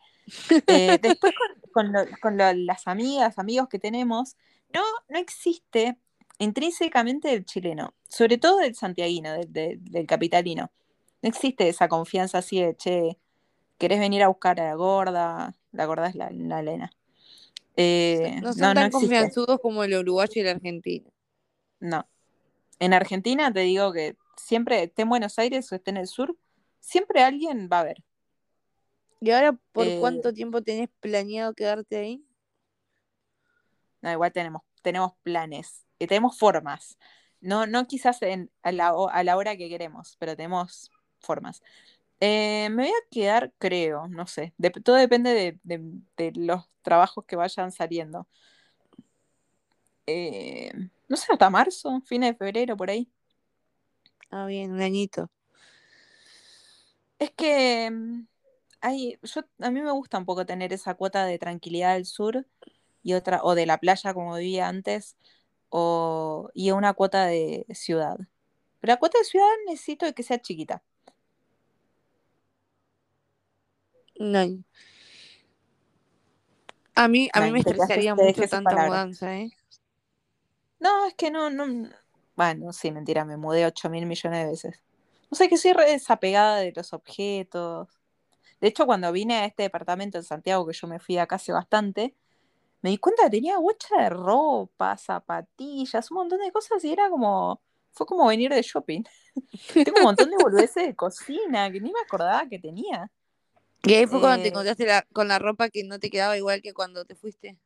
[0.67, 4.37] Eh, después con, con lo- con lo- las amigas, amigos que tenemos,
[4.75, 5.97] no, no existe
[6.39, 10.73] intrínsecamente el chileno, sobre todo del santiaguino, del, del- del capitalino.
[11.23, 13.17] No existe esa confianza así de, che,
[13.79, 15.55] ¿querés venir a buscar a la gorda?
[15.71, 16.91] La gorda es la, la Elena.
[17.77, 18.99] Eh, No son no, no tan existe.
[19.07, 21.11] confianzudos como el uruguayo y el argentino.
[21.81, 22.07] No.
[22.79, 26.37] En Argentina te digo que siempre, esté en Buenos Aires o esté en el sur,
[26.81, 28.05] siempre alguien va a ver.
[29.21, 32.25] ¿Y ahora por Eh, cuánto tiempo tenés planeado quedarte ahí?
[34.03, 36.99] No, igual tenemos, tenemos planes, y tenemos formas.
[37.41, 40.91] No, no quizás en, a, la, a la hora que queremos, pero tenemos
[41.21, 41.63] formas.
[42.21, 44.55] Eh, me voy a quedar, creo, no sé.
[44.59, 48.29] dep- todo depende de, de- de los trabajos que vayan saliendo.
[50.07, 50.73] Eh,
[51.09, 53.09] no sé, hasta marzo, fines de febrero, por ahí.
[54.31, 55.31] Ah, bien, un añito.
[57.19, 58.27] Es que mm,
[58.81, 62.47] hay, yo, a mí me gusta un poco tener esa cuota de tranquilidad del sur
[63.03, 65.17] y otra, o de la playa como vivía antes,
[65.69, 68.17] o, y una cuota de ciudad.
[68.81, 70.83] Pero la cuota de ciudad necesito que sea chiquita.
[74.19, 74.65] Año.
[76.95, 79.51] A mí, a mí me estresaría mucho tanta mudanza, ¿eh?
[80.87, 81.89] No, es que no, no.
[82.37, 84.83] Bueno, sí, mentira, me mudé 8 mil millones de veces.
[85.31, 87.89] No sé, que soy re desapegada de los objetos.
[88.61, 91.53] De hecho, cuando vine a este departamento en Santiago, que yo me fui acá hace
[91.53, 92.15] bastante,
[92.83, 97.11] me di cuenta que tenía bocha de ropa, zapatillas, un montón de cosas y era
[97.11, 97.61] como.
[97.93, 99.05] Fue como venir de shopping.
[99.85, 103.11] Tengo un montón de boludeces de cocina que ni me acordaba que tenía.
[103.85, 106.37] Y ahí fue cuando te Eh, encontraste la- con la ropa que no te quedaba
[106.37, 107.59] igual que cuando te fuiste.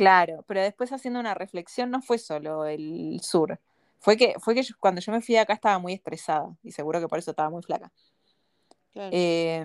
[0.00, 3.60] Claro, pero después haciendo una reflexión no fue solo el sur.
[3.98, 6.72] Fue que, fue que yo- cuando yo me fui de acá estaba muy estresada y
[6.72, 7.92] seguro que por eso estaba muy flaca.
[8.94, 9.10] Claro.
[9.12, 9.62] Eh,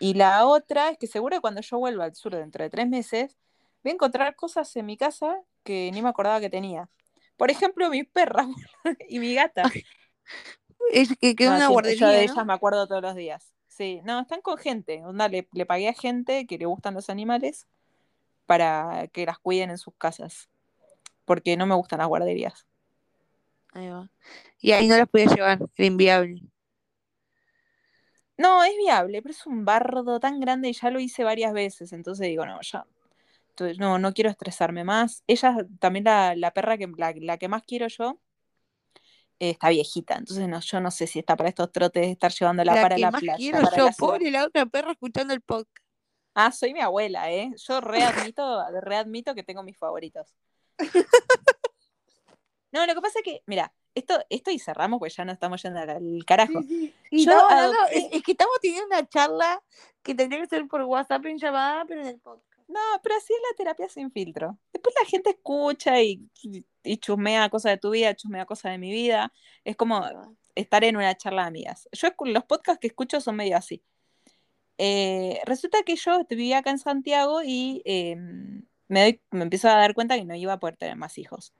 [0.00, 2.88] y la otra es que seguro que cuando yo vuelva al sur dentro de tres
[2.88, 3.36] meses,
[3.84, 6.88] voy a encontrar cosas en mi casa que ni me acordaba que tenía.
[7.36, 8.48] Por ejemplo, mi perra
[9.08, 9.70] y mi gata.
[10.90, 12.32] Es que quedó No, una guardería, de ¿no?
[12.32, 13.54] ellas me acuerdo todos los días.
[13.68, 15.04] Sí, no, están con gente.
[15.04, 17.68] Onda, le, le pagué a gente que le gustan los animales
[18.46, 20.48] para que las cuiden en sus casas.
[21.24, 22.66] Porque no me gustan las guarderías.
[23.72, 24.10] Ahí va.
[24.60, 26.42] Y ahí no las podía llevar, era inviable.
[28.36, 31.92] No, es viable, pero es un bardo tan grande y ya lo hice varias veces.
[31.92, 32.84] Entonces digo, no, ya.
[33.50, 35.22] Entonces, no, no quiero estresarme más.
[35.28, 38.18] Ella, también la, la perra que la, la que más quiero yo,
[39.38, 40.16] eh, está viejita.
[40.16, 42.94] Entonces no, yo no sé si está para estos trotes de estar llevándola La para
[42.96, 45.83] que la más playa, quiero yo, la pobre la otra perra escuchando el podcast.
[46.34, 47.52] Ah, soy mi abuela, ¿eh?
[47.56, 50.34] Yo readmito, readmito que tengo mis favoritos.
[52.72, 55.62] No, lo que pasa es que, mira, esto, esto y cerramos, pues ya no estamos
[55.62, 56.60] yendo al carajo.
[56.68, 59.62] Y Yo estamos hablando- adopté- es, es que estamos teniendo una charla
[60.02, 62.68] que tendría que ser por WhatsApp en llamada, pero en el podcast.
[62.68, 64.58] No, pero así es la terapia sin filtro.
[64.72, 68.78] Después la gente escucha y, y, y chusmea cosas de tu vida, chusmea cosas de
[68.78, 69.32] mi vida.
[69.62, 70.02] Es como
[70.56, 71.88] estar en una charla de amigas.
[71.92, 73.84] Yo los podcasts que escucho son medio así.
[74.78, 78.16] Eh, resulta que yo vivía acá en Santiago y eh,
[78.88, 81.52] me, doy- me empiezo a dar cuenta que no iba a poder tener más hijos.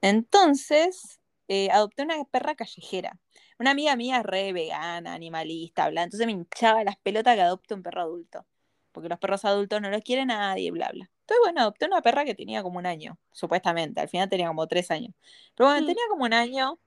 [0.00, 3.18] Entonces, eh, adopté una perra callejera.
[3.58, 6.04] Una amiga mía re vegana, animalista, bla.
[6.04, 8.46] Entonces me hinchaba las pelotas que adopte un perro adulto.
[8.92, 11.10] Porque los perros adultos no los quiere nadie, bla, bla.
[11.20, 14.00] Entonces, bueno, adopté una perra que tenía como un año, supuestamente.
[14.00, 15.14] Al final tenía como tres años.
[15.56, 15.86] Pero bueno, Mm.
[15.86, 16.78] tenía como un año.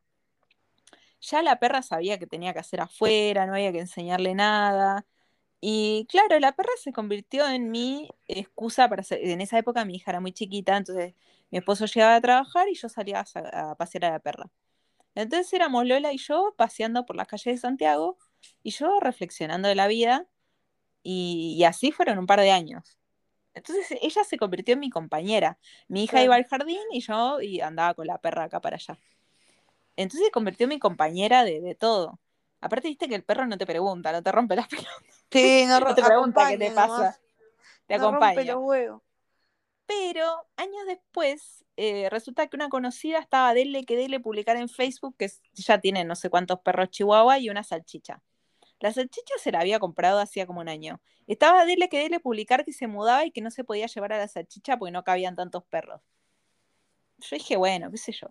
[1.22, 5.06] Ya la perra sabía que tenía que hacer afuera, no había que enseñarle nada.
[5.62, 9.20] Y claro, la perra se convirtió en mi excusa para hacer.
[9.24, 11.14] En esa época mi hija era muy chiquita, entonces
[11.52, 13.24] mi esposo llegaba a trabajar y yo salía
[13.54, 14.50] a, pasear a la perra.
[15.16, 18.18] Entonces éramos Lola y yo paseando por las calles de Santiago
[18.64, 20.28] y yo reflexionando de la vida
[21.04, 23.00] y, y así fueron un par de años.
[23.54, 25.60] Entonces ella se convirtió en mi compañera.
[25.88, 26.26] Mi hija Claro.
[26.26, 28.98] iba al jardín y yo y andaba con la perra acá para allá.
[29.96, 32.20] Entonces se convirtió en mi compañera de, de todo.
[32.62, 34.94] Aparte, viste que el perro no te pregunta, no te rompe las pelotas,
[35.32, 37.20] Sí, no, no te pregunta qué te pasa, nomás,
[37.88, 38.54] te no rompe acompaña.
[38.54, 39.02] los huevos.
[39.88, 45.16] Pero años después, eh, resulta que una conocida estaba dele que dele publicar en Facebook
[45.18, 48.22] que ya tiene no sé cuántos perros chihuahua y una salchicha.
[48.80, 51.02] La salchicha se la había comprado hacía como un año.
[51.28, 54.18] Estaba dele que dele publicar que se mudaba y que no se podía llevar a
[54.18, 56.02] la salchicha porque no cabían tantos perros.
[57.20, 58.28] Yo dije, bueno, qué sé yo.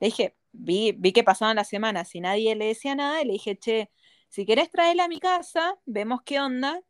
[0.00, 3.32] Le dije, vi, vi que pasaban las semanas y nadie le decía nada y le
[3.34, 3.90] dije, che,
[4.28, 6.80] si querés traerla a mi casa, vemos qué onda.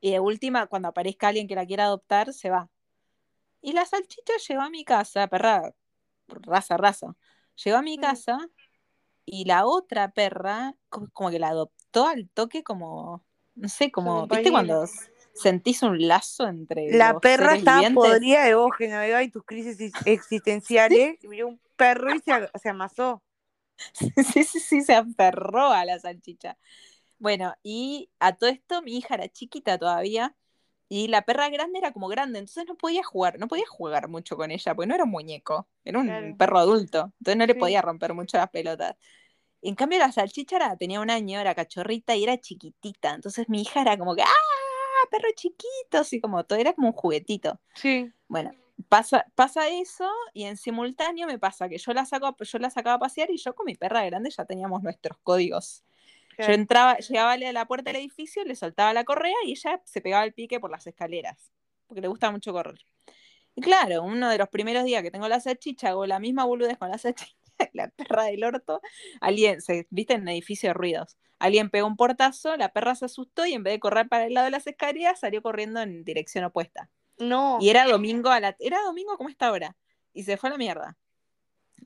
[0.00, 2.70] Y de última, cuando aparezca alguien que la quiera adoptar, se va.
[3.62, 5.74] Y la salchicha llegó a mi casa, perra,
[6.28, 7.16] raza, raza.
[7.64, 8.38] Llegó a mi casa
[9.26, 13.24] y la otra perra, co- como que la adoptó al toque como,
[13.56, 14.94] no sé, como, ¿viste cuando
[15.34, 19.80] sentís un lazo entre La los perra estaba podrida de vos, Genoveva, y tus crisis
[19.80, 21.22] ex- existenciales.
[21.22, 23.22] Y miró un perro y se, se amasó.
[23.94, 26.58] Sí, sí, sí, se aferró a la salchicha.
[27.18, 30.34] Bueno, y a todo esto mi hija era chiquita todavía
[30.88, 34.36] y la perra grande era como grande, entonces no podía jugar, no podía jugar mucho
[34.36, 36.36] con ella, porque no era un muñeco, era un Claro.
[36.36, 37.58] perro adulto, entonces no le Sí.
[37.58, 38.96] podía romper mucho las pelotas.
[39.62, 43.62] En cambio la salchicha era- tenía un año, era cachorrita y era chiquitita, entonces mi
[43.62, 44.26] hija era como que, ¡ah!
[45.10, 47.60] Perro chiquito, así como todo, era como un juguetito.
[47.74, 48.12] Sí.
[48.28, 48.52] Bueno,
[48.88, 52.96] pasa, pasa eso y en simultáneo me pasa que yo la, saco, yo la sacaba
[52.96, 55.84] a pasear y yo con mi perra grande ya teníamos nuestros códigos.
[56.38, 60.00] Yo entraba, llegaba a la puerta del edificio, le soltaba la correa y ella se
[60.00, 61.52] pegaba el pique por las escaleras,
[61.86, 62.80] porque le gusta mucho correr.
[63.54, 66.78] Y claro, uno de los primeros días que tengo la salchicha, hago la misma boludez
[66.78, 67.36] con la salchicha,
[67.72, 68.80] la perra del orto,
[69.20, 73.46] alguien, se, viste en edificio de ruidos, alguien pegó un portazo, la perra se asustó
[73.46, 76.44] y en vez de correr para el lado de las escaleras, salió corriendo en dirección
[76.44, 76.90] opuesta.
[77.18, 77.58] No.
[77.60, 79.76] Y era domingo a la, era domingo como esta hora.
[80.12, 80.96] Y se fue a la mierda.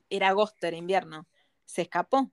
[0.09, 1.27] Era agosto, era invierno.
[1.65, 2.31] Se escapó.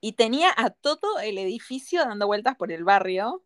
[0.00, 3.44] Y tenía a todo el edificio dando vueltas por el barrio.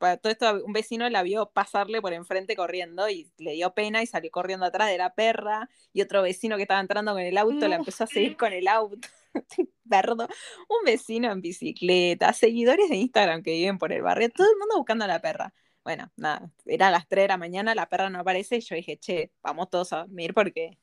[0.00, 4.02] Para todo esto, un vecino la vio pasarle por enfrente corriendo y le dio pena
[4.02, 5.68] y salió corriendo atrás de la perra.
[5.92, 8.66] Y otro vecino que estaba entrando con el auto la empezó a seguir con el
[8.66, 9.06] auto.
[9.90, 10.26] Perdo.
[10.70, 14.78] Un vecino en bicicleta, seguidores de Instagram que viven por el barrio, todo el mundo
[14.78, 15.52] buscando a la perra.
[15.84, 18.96] Bueno, nada, era las 3 de la mañana, la perra no aparece y yo dije,
[18.96, 20.78] che, vamos todos a dormir porque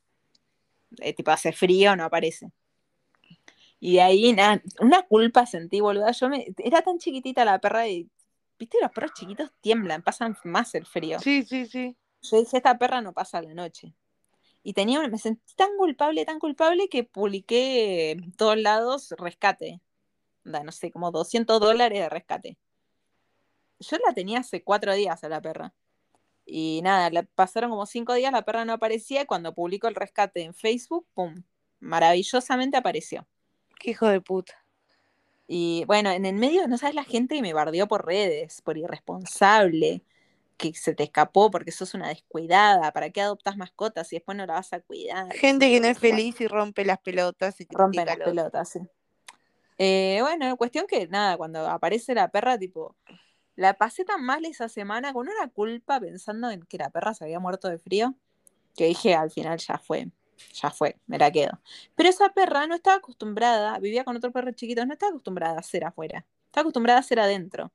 [0.99, 2.51] eh, tipo hace frío, no aparece.
[3.79, 6.11] Y de ahí, nada, una culpa sentí, boluda.
[6.11, 8.09] Yo me, era tan chiquitita la perra y,
[8.57, 11.19] viste, los perros chiquitos tiemblan, pasan más el frío.
[11.19, 11.95] Sí, sí, sí.
[12.21, 13.93] Yo dije, esta perra no pasa la noche.
[14.63, 19.81] Y tenía, me sentí tan culpable, tan culpable que publiqué en todos lados rescate.
[20.43, 22.57] no sé, como 200 dólares de rescate
[23.79, 25.73] yo la tenía hace cuatro días a la perra.
[26.45, 29.95] Y nada, le pasaron como cinco días, la perra no aparecía y cuando publicó el
[29.95, 31.43] rescate en Facebook, ¡pum!
[31.79, 33.27] Maravillosamente apareció.
[33.79, 34.53] Qué hijo de puta.
[35.47, 38.77] Y bueno, en el medio, no sabes la gente que me bardeó por redes, por
[38.77, 40.03] irresponsable,
[40.57, 44.45] que se te escapó porque sos una descuidada, ¿para qué adoptas mascotas si después no
[44.45, 45.31] la vas a cuidar?
[45.33, 47.61] Gente que no es feliz y rompe las pelotas.
[47.61, 48.79] Y rompe las pelotas, sí.
[49.77, 52.95] Eh, bueno, cuestión que nada, cuando aparece la perra, tipo,
[53.55, 57.23] la pasé tan mal esa semana con una culpa pensando en que la perra se
[57.23, 58.15] había muerto de frío,
[58.75, 60.09] que dije al final ya fue,
[60.53, 61.59] ya fue, me la quedo.
[61.95, 65.63] Pero esa perra no estaba acostumbrada, vivía con otro perro chiquito, no estaba acostumbrada a
[65.63, 67.71] ser afuera, estaba acostumbrada a ser adentro.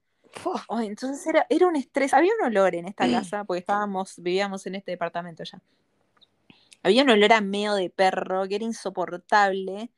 [0.83, 4.77] entonces era, era un estrés, había un olor en esta casa, porque estábamos, vivíamos en
[4.77, 5.61] este departamento ya.
[6.85, 9.91] Había un olor a meo de perro que era insoportable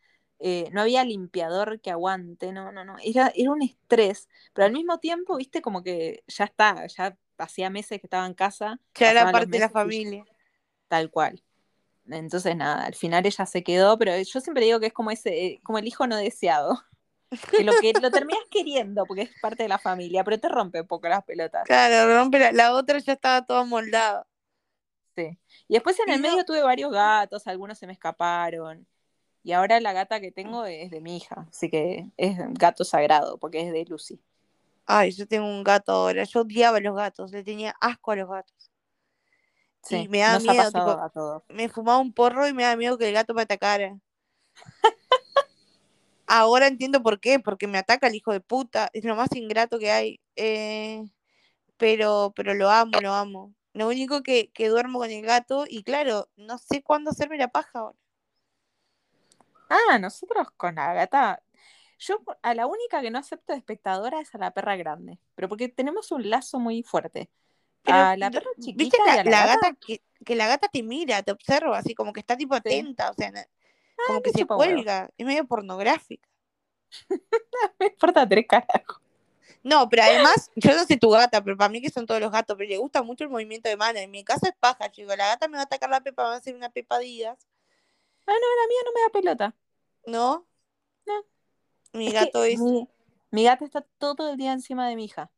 [0.47, 4.73] eh, no había limpiador que aguante, no, no, no, era, era un estrés, pero al
[4.73, 8.81] mismo tiempo, viste, como que ya está, ya hacía meses que estaba en casa.
[8.95, 10.25] Ya era parte de la familia.
[10.89, 11.43] Tal cual.
[12.11, 15.47] Entonces, nada, al final ella se quedó, pero yo siempre digo que es como ese,
[15.47, 16.83] eh, como el hijo no deseado.
[17.51, 20.83] Que lo que lo terminas queriendo porque es parte de la familia, pero te rompe
[20.83, 21.65] un poco las pelotas.
[21.65, 24.27] Claro, rompe la, la otra ya estaba toda moldada.
[25.17, 25.39] Sí.
[25.69, 28.87] Y después en el medio tuve varios gatos, algunos se me escaparon.
[29.43, 33.37] Y ahora la gata que tengo es de mi hija, así que es gato sagrado,
[33.39, 34.21] porque es de Lucy.
[34.87, 36.25] Ay, yo tengo un gato ahora.
[36.25, 38.71] Yo odiaba a los gatos, le tenía asco a los gatos.
[39.85, 41.43] Sí, me da miedo.
[41.49, 43.99] me fumaba un porro y me da miedo que el gato me atacara.
[46.27, 48.91] ahora entiendo por qué, porque me ataca el hijo de puta.
[48.93, 50.21] Es lo más ingrato que hay.
[50.37, 51.05] Eh,
[51.77, 53.55] pero, pero lo amo, lo amo.
[53.73, 57.49] Lo único que, que duermo con el gato y claro, no sé cuándo hacerme la
[57.49, 57.99] paja ahora.
[59.69, 61.43] Ah, nosotros con la gata.
[61.99, 65.49] Yo a la única que no acepto de espectadora es a la perra grande, pero
[65.49, 67.31] porque tenemos un lazo muy fuerte.
[67.87, 68.97] A la perra chiquita.
[68.99, 68.99] ¿Viste
[69.31, 73.11] la, gata, que, la gata te mira, te observa, así como que está tipo atenta,
[73.11, 73.33] o sea,
[74.07, 76.29] como que se cuelga, es medio pornográfica.
[77.79, 79.01] me importa tres carajos.
[79.65, 82.31] No, pero además, yo no sé tu gata, pero para mí que son todos los
[82.31, 83.99] gatos, pero le gusta mucho el movimiento de mano.
[83.99, 85.17] En mi casa es paja, chico.
[85.17, 87.47] La gata me va a atacar la pepa, va a hacer una pepa días.
[88.27, 89.55] Ah, no, la mía no me da pelota.
[90.07, 90.47] ¿No?
[91.07, 91.25] No.
[91.95, 92.61] Mi gato es.
[93.31, 95.31] Mi, gato está todo el día encima de mi hija.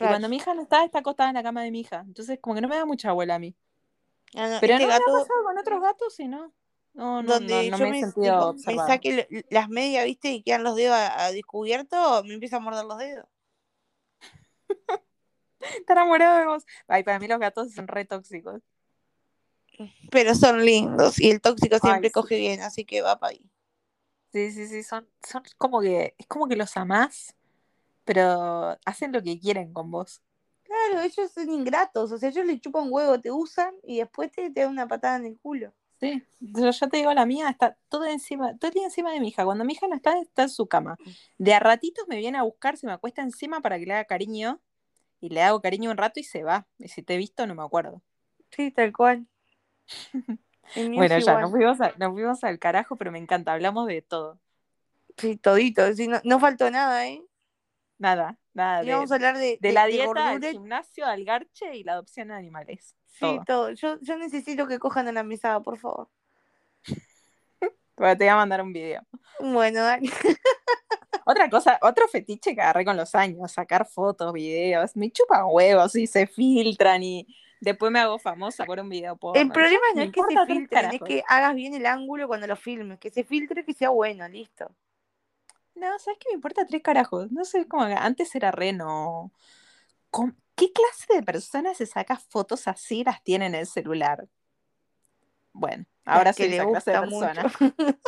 [0.00, 2.04] Y cuando mi hija no está, está acostada en la cama de mi hija.
[2.06, 3.54] Entonces, como que no me da mucha abuela a mí.
[4.34, 5.04] Ah, Pero este no gato...
[5.06, 6.52] me ha pasado con otros gatos, sí, no.
[6.94, 10.30] No, no, Donde no, yo me, he sentido me saque las medias, ¿viste?
[10.30, 13.26] Y quedan los dedos a, descubierto, me empieza a morder los dedos.
[15.60, 16.66] Están enamorados de vos.
[16.88, 18.60] Ay, para mí los gatos son re tóxicos.
[20.10, 23.50] Pero son lindos y el tóxico siempre coge bien, así que va para ahí.
[24.32, 27.34] Sí, sí, sí, son, son como que, es como que los amás,
[28.04, 30.22] pero hacen lo que quieren con vos.
[30.62, 34.50] Claro, ellos son ingratos, o sea, ellos le chupan huevo, te usan y después te,
[34.50, 35.72] te dan una patada en el culo.
[36.02, 39.44] Sí, yo, yo te digo, la mía está todo encima, todo encima de mi hija.
[39.44, 40.96] Cuando mi hija no está, está en su cama.
[41.38, 44.04] De a ratitos me viene a buscar, se me acuesta encima para que le haga
[44.06, 44.60] cariño
[45.20, 46.66] y le hago cariño un rato y se va.
[46.78, 48.02] Y si te he visto, no me acuerdo.
[48.50, 49.28] Sí, tal cual.
[50.74, 54.40] bueno, ya, nos fuimos, nos fuimos al carajo, pero me encanta, hablamos de todo.
[55.16, 55.82] Sí, todito,
[56.24, 57.22] no, faltó nada, ¿eh?
[58.02, 58.82] Nada, nada.
[58.84, 62.34] vamos a hablar de, de, la dieta, del gimnasio, al garche y la adopción de
[62.34, 62.96] animales.
[63.06, 63.44] Sí, todo.
[63.46, 63.70] todo.
[63.70, 66.08] Yo, yo necesito que cojan a la mesada, por favor.
[67.94, 69.02] Bueno, te voy a mandar un video.
[69.38, 70.10] Bueno, dale.
[71.24, 75.94] Otra cosa, otro fetiche que agarré con los años, sacar fotos, videos, me chupan huevos
[75.94, 77.28] y se filtran y
[77.60, 79.40] después me hago famosa por un video porno.
[79.40, 82.56] El problema no es que se filtren, es que hagas bien el ángulo cuando lo
[82.56, 84.74] filmes, que se filtre que sea bueno, listo.
[85.82, 87.32] No, ¿sabes qué me importa tres carajos?
[87.32, 89.32] No sé, como que antes era re no.
[90.10, 94.28] ¿Con- ¿Qué clase de persona se saca fotos así y las tiene en el celular?
[95.52, 97.42] Bueno, ahora Las que soy le esa clase de persona.
[97.42, 97.58] mucho.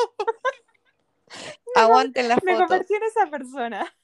[1.77, 2.69] Aguanten las Me fotos.
[2.69, 3.97] convertí en esa persona.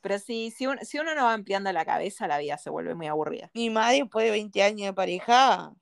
[0.00, 2.94] Pero sí, si, un- si uno no va ampliando la cabeza, la vida se vuelve
[2.94, 3.50] muy aburrida.
[3.52, 5.72] Mi madre, después de 20 años de pareja,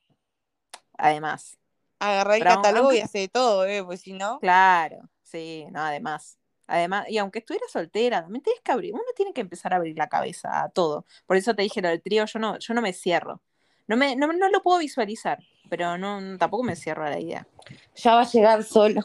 [0.98, 1.58] Además,
[2.00, 3.84] agarra el Pero catálogo y hace de todo, ¿eh?
[3.84, 4.40] Pues si no.
[4.40, 6.38] claro, sí, no, además.
[6.66, 9.96] Además, y aunque estuviera soltera, también tienes que abrir, uno tiene que empezar a abrir
[9.96, 11.04] la cabeza a todo.
[11.26, 13.40] Por eso te dije lo del trío, yo no, yo no me cierro.
[13.86, 15.38] No, me, no, no lo puedo visualizar,
[15.70, 17.46] pero no, tampoco me cierro a la idea.
[17.94, 19.02] Ya va a llegar solo.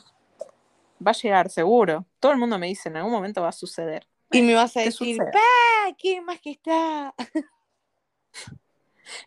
[1.05, 2.05] Va a llegar, seguro.
[2.19, 4.07] Todo el mundo me dice, en algún momento va a suceder.
[4.31, 5.17] Y me vas a ¿Qué decir?
[5.17, 5.95] ¡pa!
[5.97, 7.13] ¿Qué más que está?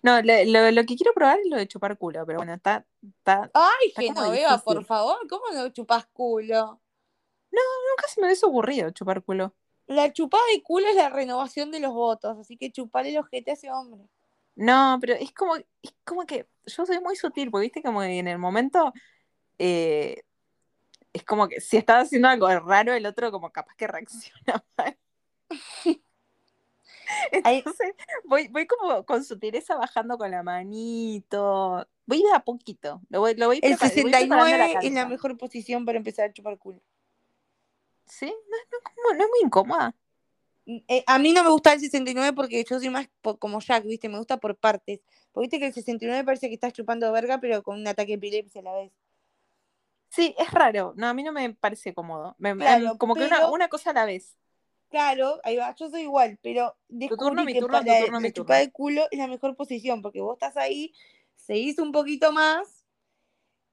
[0.03, 3.51] No, lo, lo que quiero probar es lo de chupar culo, pero bueno, está, está,
[3.53, 6.81] Ay, Está Genoveva, por favor, ¿cómo no chupas culo?
[7.91, 9.55] Nunca se me hubiese ocurrido chupar culo.
[9.87, 13.51] La chupada de culo es la renovación de los votos, así que chupale el ojete
[13.51, 14.03] a ese hombre.
[14.57, 18.19] No, pero es como, es como que yo soy muy sutil, porque viste como que
[18.19, 18.93] en el momento
[19.59, 20.23] eh,
[21.13, 24.97] es como que si estás haciendo algo raro, el otro como capaz que reacciona mal.
[27.33, 27.93] Entonces
[28.25, 31.87] voy, voy como con sutileza bajando con la manito.
[32.07, 33.01] Voy de a poquito.
[33.11, 36.31] Lo voy, lo voy El prepar- voy preparando 69 es la mejor posición para empezar
[36.31, 36.81] a chupar culo.
[38.07, 38.27] ¿Sí?
[38.27, 39.95] No, no, como- no es muy incómoda.
[40.67, 43.85] Eh, a mí no me gusta el 69 porque yo soy más po- como Jack,
[43.85, 44.09] ¿viste?
[44.09, 45.01] Me gusta por partes.
[45.33, 48.15] Porque viste que el 69 parece que estás chupando verga, pero con un ataque de
[48.15, 48.93] epilepsia a la vez.
[50.09, 50.95] Sí, es raro.
[50.97, 52.35] No, a mí no me parece cómodo.
[52.39, 54.37] Me- Claro, como que una, una cosa a la vez.
[54.91, 58.31] Claro, ahí va, yo soy igual, pero descubrí turno, mi que turno, tu turno, mi
[58.31, 58.55] turno.
[58.55, 60.95] de culo es la mejor posición, porque vos estás ahí,
[61.35, 62.84] seguís un poquito más,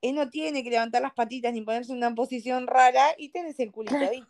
[0.02, 3.60] él no tiene que levantar las patitas ni ponerse en una posición rara y tenés
[3.60, 4.24] el culito ahí.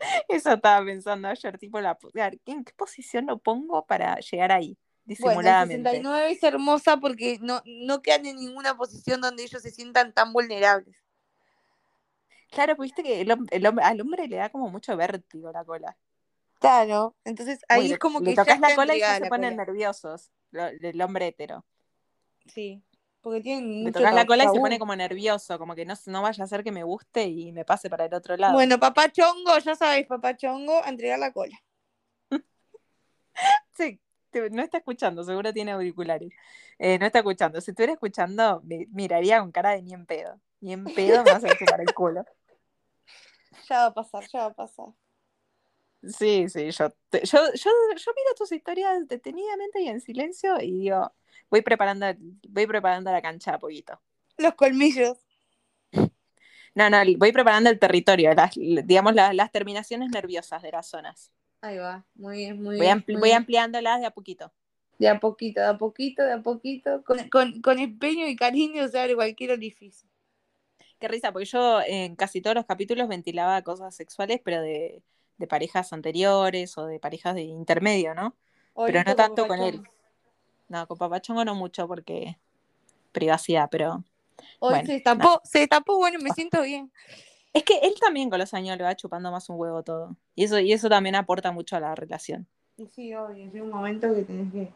[0.28, 1.98] Eso estaba pensando ayer, tipo, la,
[2.46, 4.76] ¿en qué posición lo pongo para llegar ahí?
[5.18, 5.90] Bueno, el Disimuladamente.
[5.90, 10.32] 69 es hermosa porque no, no quedan en ninguna posición donde ellos se sientan tan
[10.32, 10.96] vulnerables.
[12.50, 15.96] Claro, pues viste que el el al hombre le da como mucho vértigo la cola.
[16.60, 19.00] Claro, entonces ahí Uy, es le- como le que ya tocas la está cola y
[19.00, 21.64] ya se la ponen nerviosos, lo- el hombre hetero.
[22.46, 22.82] Sí,
[23.24, 24.28] porque tienen mucho tocas la tabú.
[24.28, 26.84] cola y se pone como nervioso, como que no, no vaya a ser que me
[26.84, 28.52] guste y me pase para el otro lado.
[28.54, 31.58] Bueno, papá chongo, ya sabéis, papá chongo, a entregar la cola.
[33.76, 36.32] Sí, te- no está escuchando, seguro tiene auriculares.
[36.78, 37.60] Eh, no está escuchando.
[37.60, 40.40] Si estuviera escuchando, me miraría con cara de ni en pedo.
[40.60, 42.24] Ni en pedo me vas a chupar el culo.
[43.68, 44.86] Ya va a pasar, ya va a pasar.
[46.08, 50.72] Sí, sí, yo, te- yo, yo, yo miro tus historias detenidamente y en silencio y
[50.72, 51.12] digo,
[51.50, 52.06] voy preparando,
[52.48, 54.00] voy preparando la cancha a poquito.
[54.38, 55.18] Los colmillos.
[56.74, 61.32] No, no, voy preparando el territorio, las, digamos las, las terminaciones nerviosas de las zonas.
[61.62, 62.96] Ahí va, muy bien, muy Voy, bien.
[62.98, 63.36] ampli- muy voy bien.
[63.38, 64.52] ampliándolas de a poquito.
[64.98, 67.04] De a poquito, de a poquito, de a poquito.
[67.04, 70.08] Con, con, con empeño y cariño se abre cualquier orificio.
[70.98, 75.02] Qué risa, porque yo en casi todos los capítulos ventilaba cosas sexuales, pero de,
[75.36, 78.34] de parejas anteriores o de parejas de intermedio, ¿no?
[78.86, 79.82] Pero no tanto con él.
[80.68, 82.38] No, con Papachongo no mucho porque
[83.12, 84.02] privacidad, pero
[84.58, 86.90] Hoy Bueno, se destapó, se destapó, bueno, me siento bien.
[87.52, 90.16] es que él también con los años le va chupando más un huevo todo.
[90.34, 92.46] Y eso, y eso también aporta mucho a la relación.
[92.94, 94.72] Sí, obvio, llega un momento que tenés que.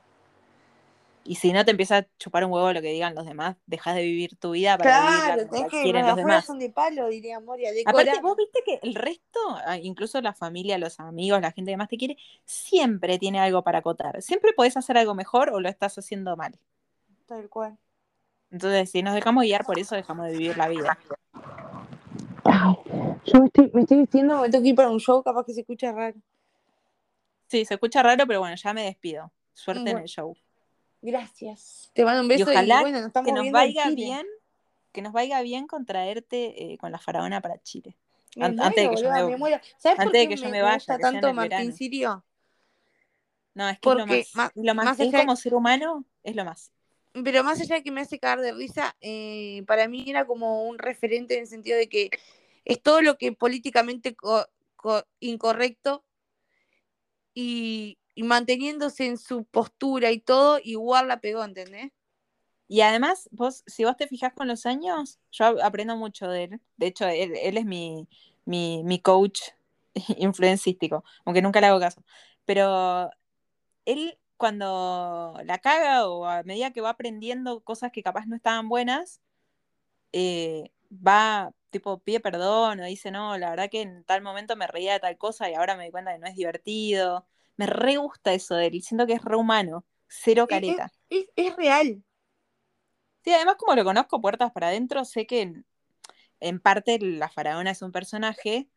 [1.25, 3.97] Y si no te empieza a chupar un huevo lo que digan los demás, dejas
[3.97, 5.83] de vivir tu vida para Claro, tenés la que.
[5.83, 6.47] quieren Los demás.
[6.47, 7.71] son de palo, diría Moria.
[7.85, 11.77] Aparte, vos viste que el resto, ah, incluso la familia, los amigos, la gente que
[11.77, 12.17] más te quiere,
[12.47, 14.23] siempre tiene algo para acotar.
[14.23, 16.59] Siempre podés hacer algo mejor o lo estás haciendo mal.
[17.27, 17.77] Tal cual.
[18.51, 20.99] Entonces, si nos dejamos guiar por eso, dejamos de vivir la vida.
[23.27, 25.53] Yo me estoy, me estoy vistiendo, me tengo que ir para un show, capaz que
[25.53, 26.17] se escucha raro.
[27.49, 29.31] Sí, se escucha raro, pero bueno, ya me despido.
[29.53, 30.35] Suerte en el show.
[31.01, 31.91] Gracias.
[31.95, 34.27] Te mando un beso y, ojalá bueno, nos estamos Que nos vaya bien,
[34.93, 37.97] que nos vaya bien con traerte eh, con la faraona para Chile.
[38.37, 39.61] Me An- muero, antes de que yo me- me muero.
[39.79, 41.73] ¿Sabes antes por de qué que yo me, vaya, gusta tanto Martín.
[41.73, 42.25] Sirio?
[43.55, 44.53] No, es que Porque es lo más.
[44.55, 46.73] lo más, más él allá de- como ser humano es lo más.
[47.25, 50.65] Pero más allá de que me hace cagar de risa, eh, para mí era como
[50.69, 52.11] un referente en el sentido de que
[52.65, 54.47] es todo lo que políticamente co-
[54.77, 56.05] co- incorrecto
[57.35, 61.93] y, y manteniéndose en su postura y todo, igual la pegó, ¿entendés?
[62.67, 66.61] Y además, vos, si vos te fijas con los años, yo aprendo mucho de él.
[66.77, 68.09] De hecho, él, él es mi,
[68.45, 69.41] mi, mi coach
[70.19, 72.03] influencístico, aunque nunca le hago caso.
[72.45, 73.09] Pero
[73.85, 78.69] él cuando la caga o a medida que va aprendiendo cosas que capaz no estaban
[78.69, 79.21] buenas,
[80.13, 84.67] eh, va, tipo, pide perdón o dice, no, la verdad que en tal momento me
[84.67, 87.27] reía de tal cosa y ahora me di cuenta que no es divertido.
[87.59, 90.91] Me re gusta eso de él, siento que es re humano, cero careta.
[91.11, 92.03] Es, es, real.
[93.25, 95.67] Sí, además como lo conozco puertas para adentro, sé que en,
[96.41, 98.69] en, parte la faraona es un personaje,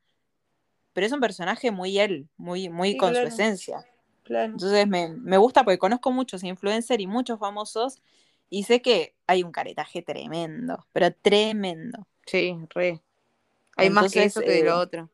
[0.94, 3.30] pero es un personaje muy él, muy, muy Sí, con claro.
[3.30, 3.86] su esencia.
[4.24, 4.54] Claro.
[4.54, 8.02] Entonces me, me gusta porque conozco muchos influencers y muchos famosos
[8.50, 12.08] y sé que hay un caretaje tremendo, pero tremendo.
[12.26, 13.00] Sí, re.
[13.78, 15.10] Hay más que eso que de lo eh, otro.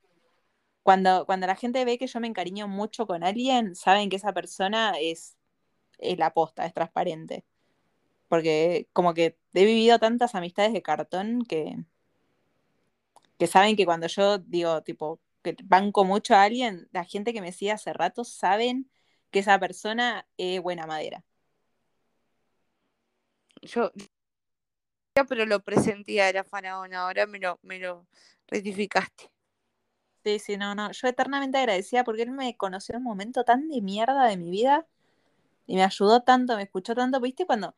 [0.87, 4.31] Cuando, cuando la gente ve que yo me encariño mucho con alguien, saben que esa
[4.31, 5.35] persona es,
[5.97, 7.43] es la posta, es transparente.
[8.29, 11.75] Porque como que he vivido tantas amistades de cartón que,
[13.37, 17.41] que saben que cuando yo digo, tipo, que banco mucho a alguien, la gente que
[17.41, 18.89] me sigue hace rato saben
[19.29, 21.25] que esa persona es buena madera.
[23.61, 23.91] Yo,
[25.27, 28.07] pero lo presentía era faraona, ahora me lo, me lo
[28.47, 29.36] rectificaste.
[30.27, 30.91] Sí, sí, no, no.
[30.91, 34.49] Yo eternamente agradecida porque él me conoció en un momento tan de mierda de mi
[34.49, 34.85] vida
[35.65, 37.45] y me ayudó tanto, me escuchó tanto, ¿viste?
[37.45, 37.75] Cuando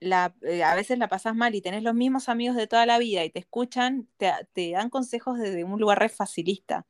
[0.00, 2.98] la, eh, a veces la pasás mal y tenés los mismos amigos de toda la
[2.98, 6.84] vida y te escuchan, te, te dan consejos desde un lugar re facilista.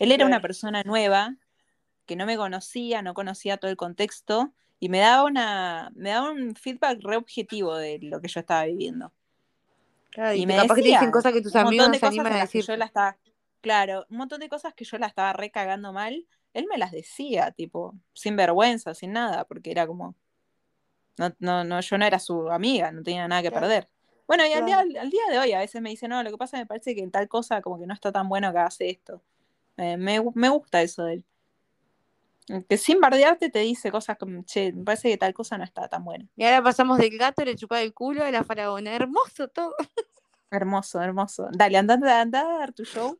[0.00, 1.36] Él era una persona nueva
[2.04, 6.32] que no me conocía, no conocía todo el contexto y me daba una, me daba
[6.32, 9.12] un feedback re objetivo de lo que yo estaba viviendo.
[10.10, 12.04] Claro, y, Y me capaz que te decía dicen cosas que tus amigos no se
[12.04, 12.64] animan a decir.
[12.64, 13.16] yo la estaba,
[13.60, 17.50] claro, un montón de cosas que yo la estaba recagando mal, él me las decía,
[17.52, 20.14] tipo, sin vergüenza, sin nada, porque era como,
[21.18, 23.66] no, no, no, yo no era su amiga, no tenía nada que Claro.
[23.66, 23.88] perder.
[24.26, 26.36] Bueno, y al día, al día de hoy a veces me dice, no, lo que
[26.36, 28.76] pasa me parece que en tal cosa como que no está tan bueno que hagas
[28.80, 29.22] esto.
[29.78, 31.24] Eh, me, me gusta eso de él.
[32.68, 35.88] Que sin bardearte te dice cosas como, che, me parece que tal cosa no está
[35.88, 36.26] tan buena.
[36.36, 38.94] Y ahora pasamos del gato, le chupaba el culo a la faraona.
[38.94, 39.74] Hermoso todo.
[40.50, 41.48] Hermoso, hermoso.
[41.52, 43.18] Dale, anda, anda a dar tu show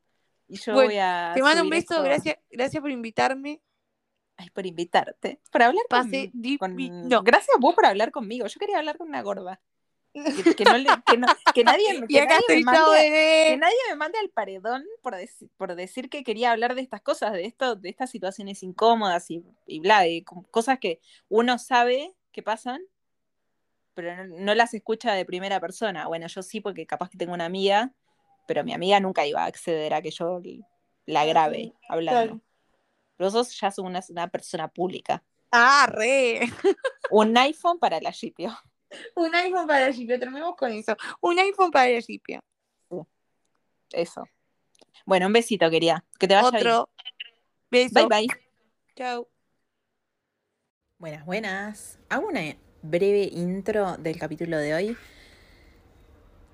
[0.48, 2.02] y yo Bueno, voy a Te mando un beso, esto.
[2.02, 3.60] gracias, gracias por invitarme.
[4.36, 5.40] Ay, por invitarte.
[5.50, 7.22] Por hablar Pasé con, con- divino.
[7.22, 8.46] Gracias a vos por hablar conmigo.
[8.46, 9.60] Yo quería hablar con una gorda.
[10.14, 14.18] Que, que no le- que, no- que nadie, que nadie mande, que nadie me mande
[14.18, 17.88] al paredón por, deci- por decir que quería hablar de estas cosas, de esto, de
[17.88, 22.80] estas situaciones incómodas y, y bla, de co- cosas que uno sabe que pasan,
[23.94, 26.06] pero no, no las escucha de primera persona.
[26.06, 27.92] Bueno, yo sí, porque capaz que tengo una amiga,
[28.48, 30.40] pero mi amiga nunca iba a acceder a que yo
[31.04, 32.22] la grabe hablando.
[32.22, 32.40] Claro.
[33.16, 35.22] Pero vos ya sos una, una persona pública.
[35.52, 36.40] Ah, re.
[37.10, 38.50] Un iPhone para la Shipio.
[39.14, 40.96] Un iPhone para el Gipio, terminemos con eso.
[41.20, 42.40] Un iPhone para el Gipio.
[43.90, 44.24] Eso.
[45.04, 46.02] Bueno, un besito, quería.
[46.18, 46.88] Que te vaya Otro.
[47.70, 47.94] Beso.
[47.94, 48.08] bien.
[48.08, 48.28] Bye, bye.
[48.96, 49.28] Chao.
[50.96, 51.98] Buenas, buenas.
[52.08, 54.96] Hago una breve intro del capítulo de hoy.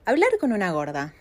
[0.05, 1.15] Hablar con una gorda.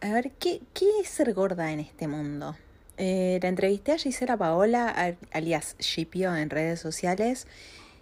[0.00, 2.56] A ver, ¿qué, qué es ser gorda en este mundo?
[2.96, 7.46] Eh, la entrevisté a Gisela Paola, alias Shipio, en redes sociales.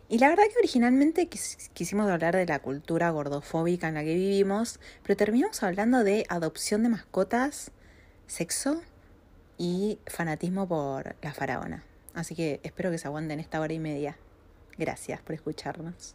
[0.09, 4.15] Y la verdad que originalmente quis- quisimos hablar de la cultura gordofóbica en la que
[4.15, 7.73] vivimos, pero terminamos hablando de adopción de mascotas,
[8.27, 8.83] sexo
[9.59, 11.83] y fanatismo por la faraona.
[12.15, 14.17] Así que espero que se aguanten esta hora y media.
[14.79, 16.15] Gracias por escucharnos.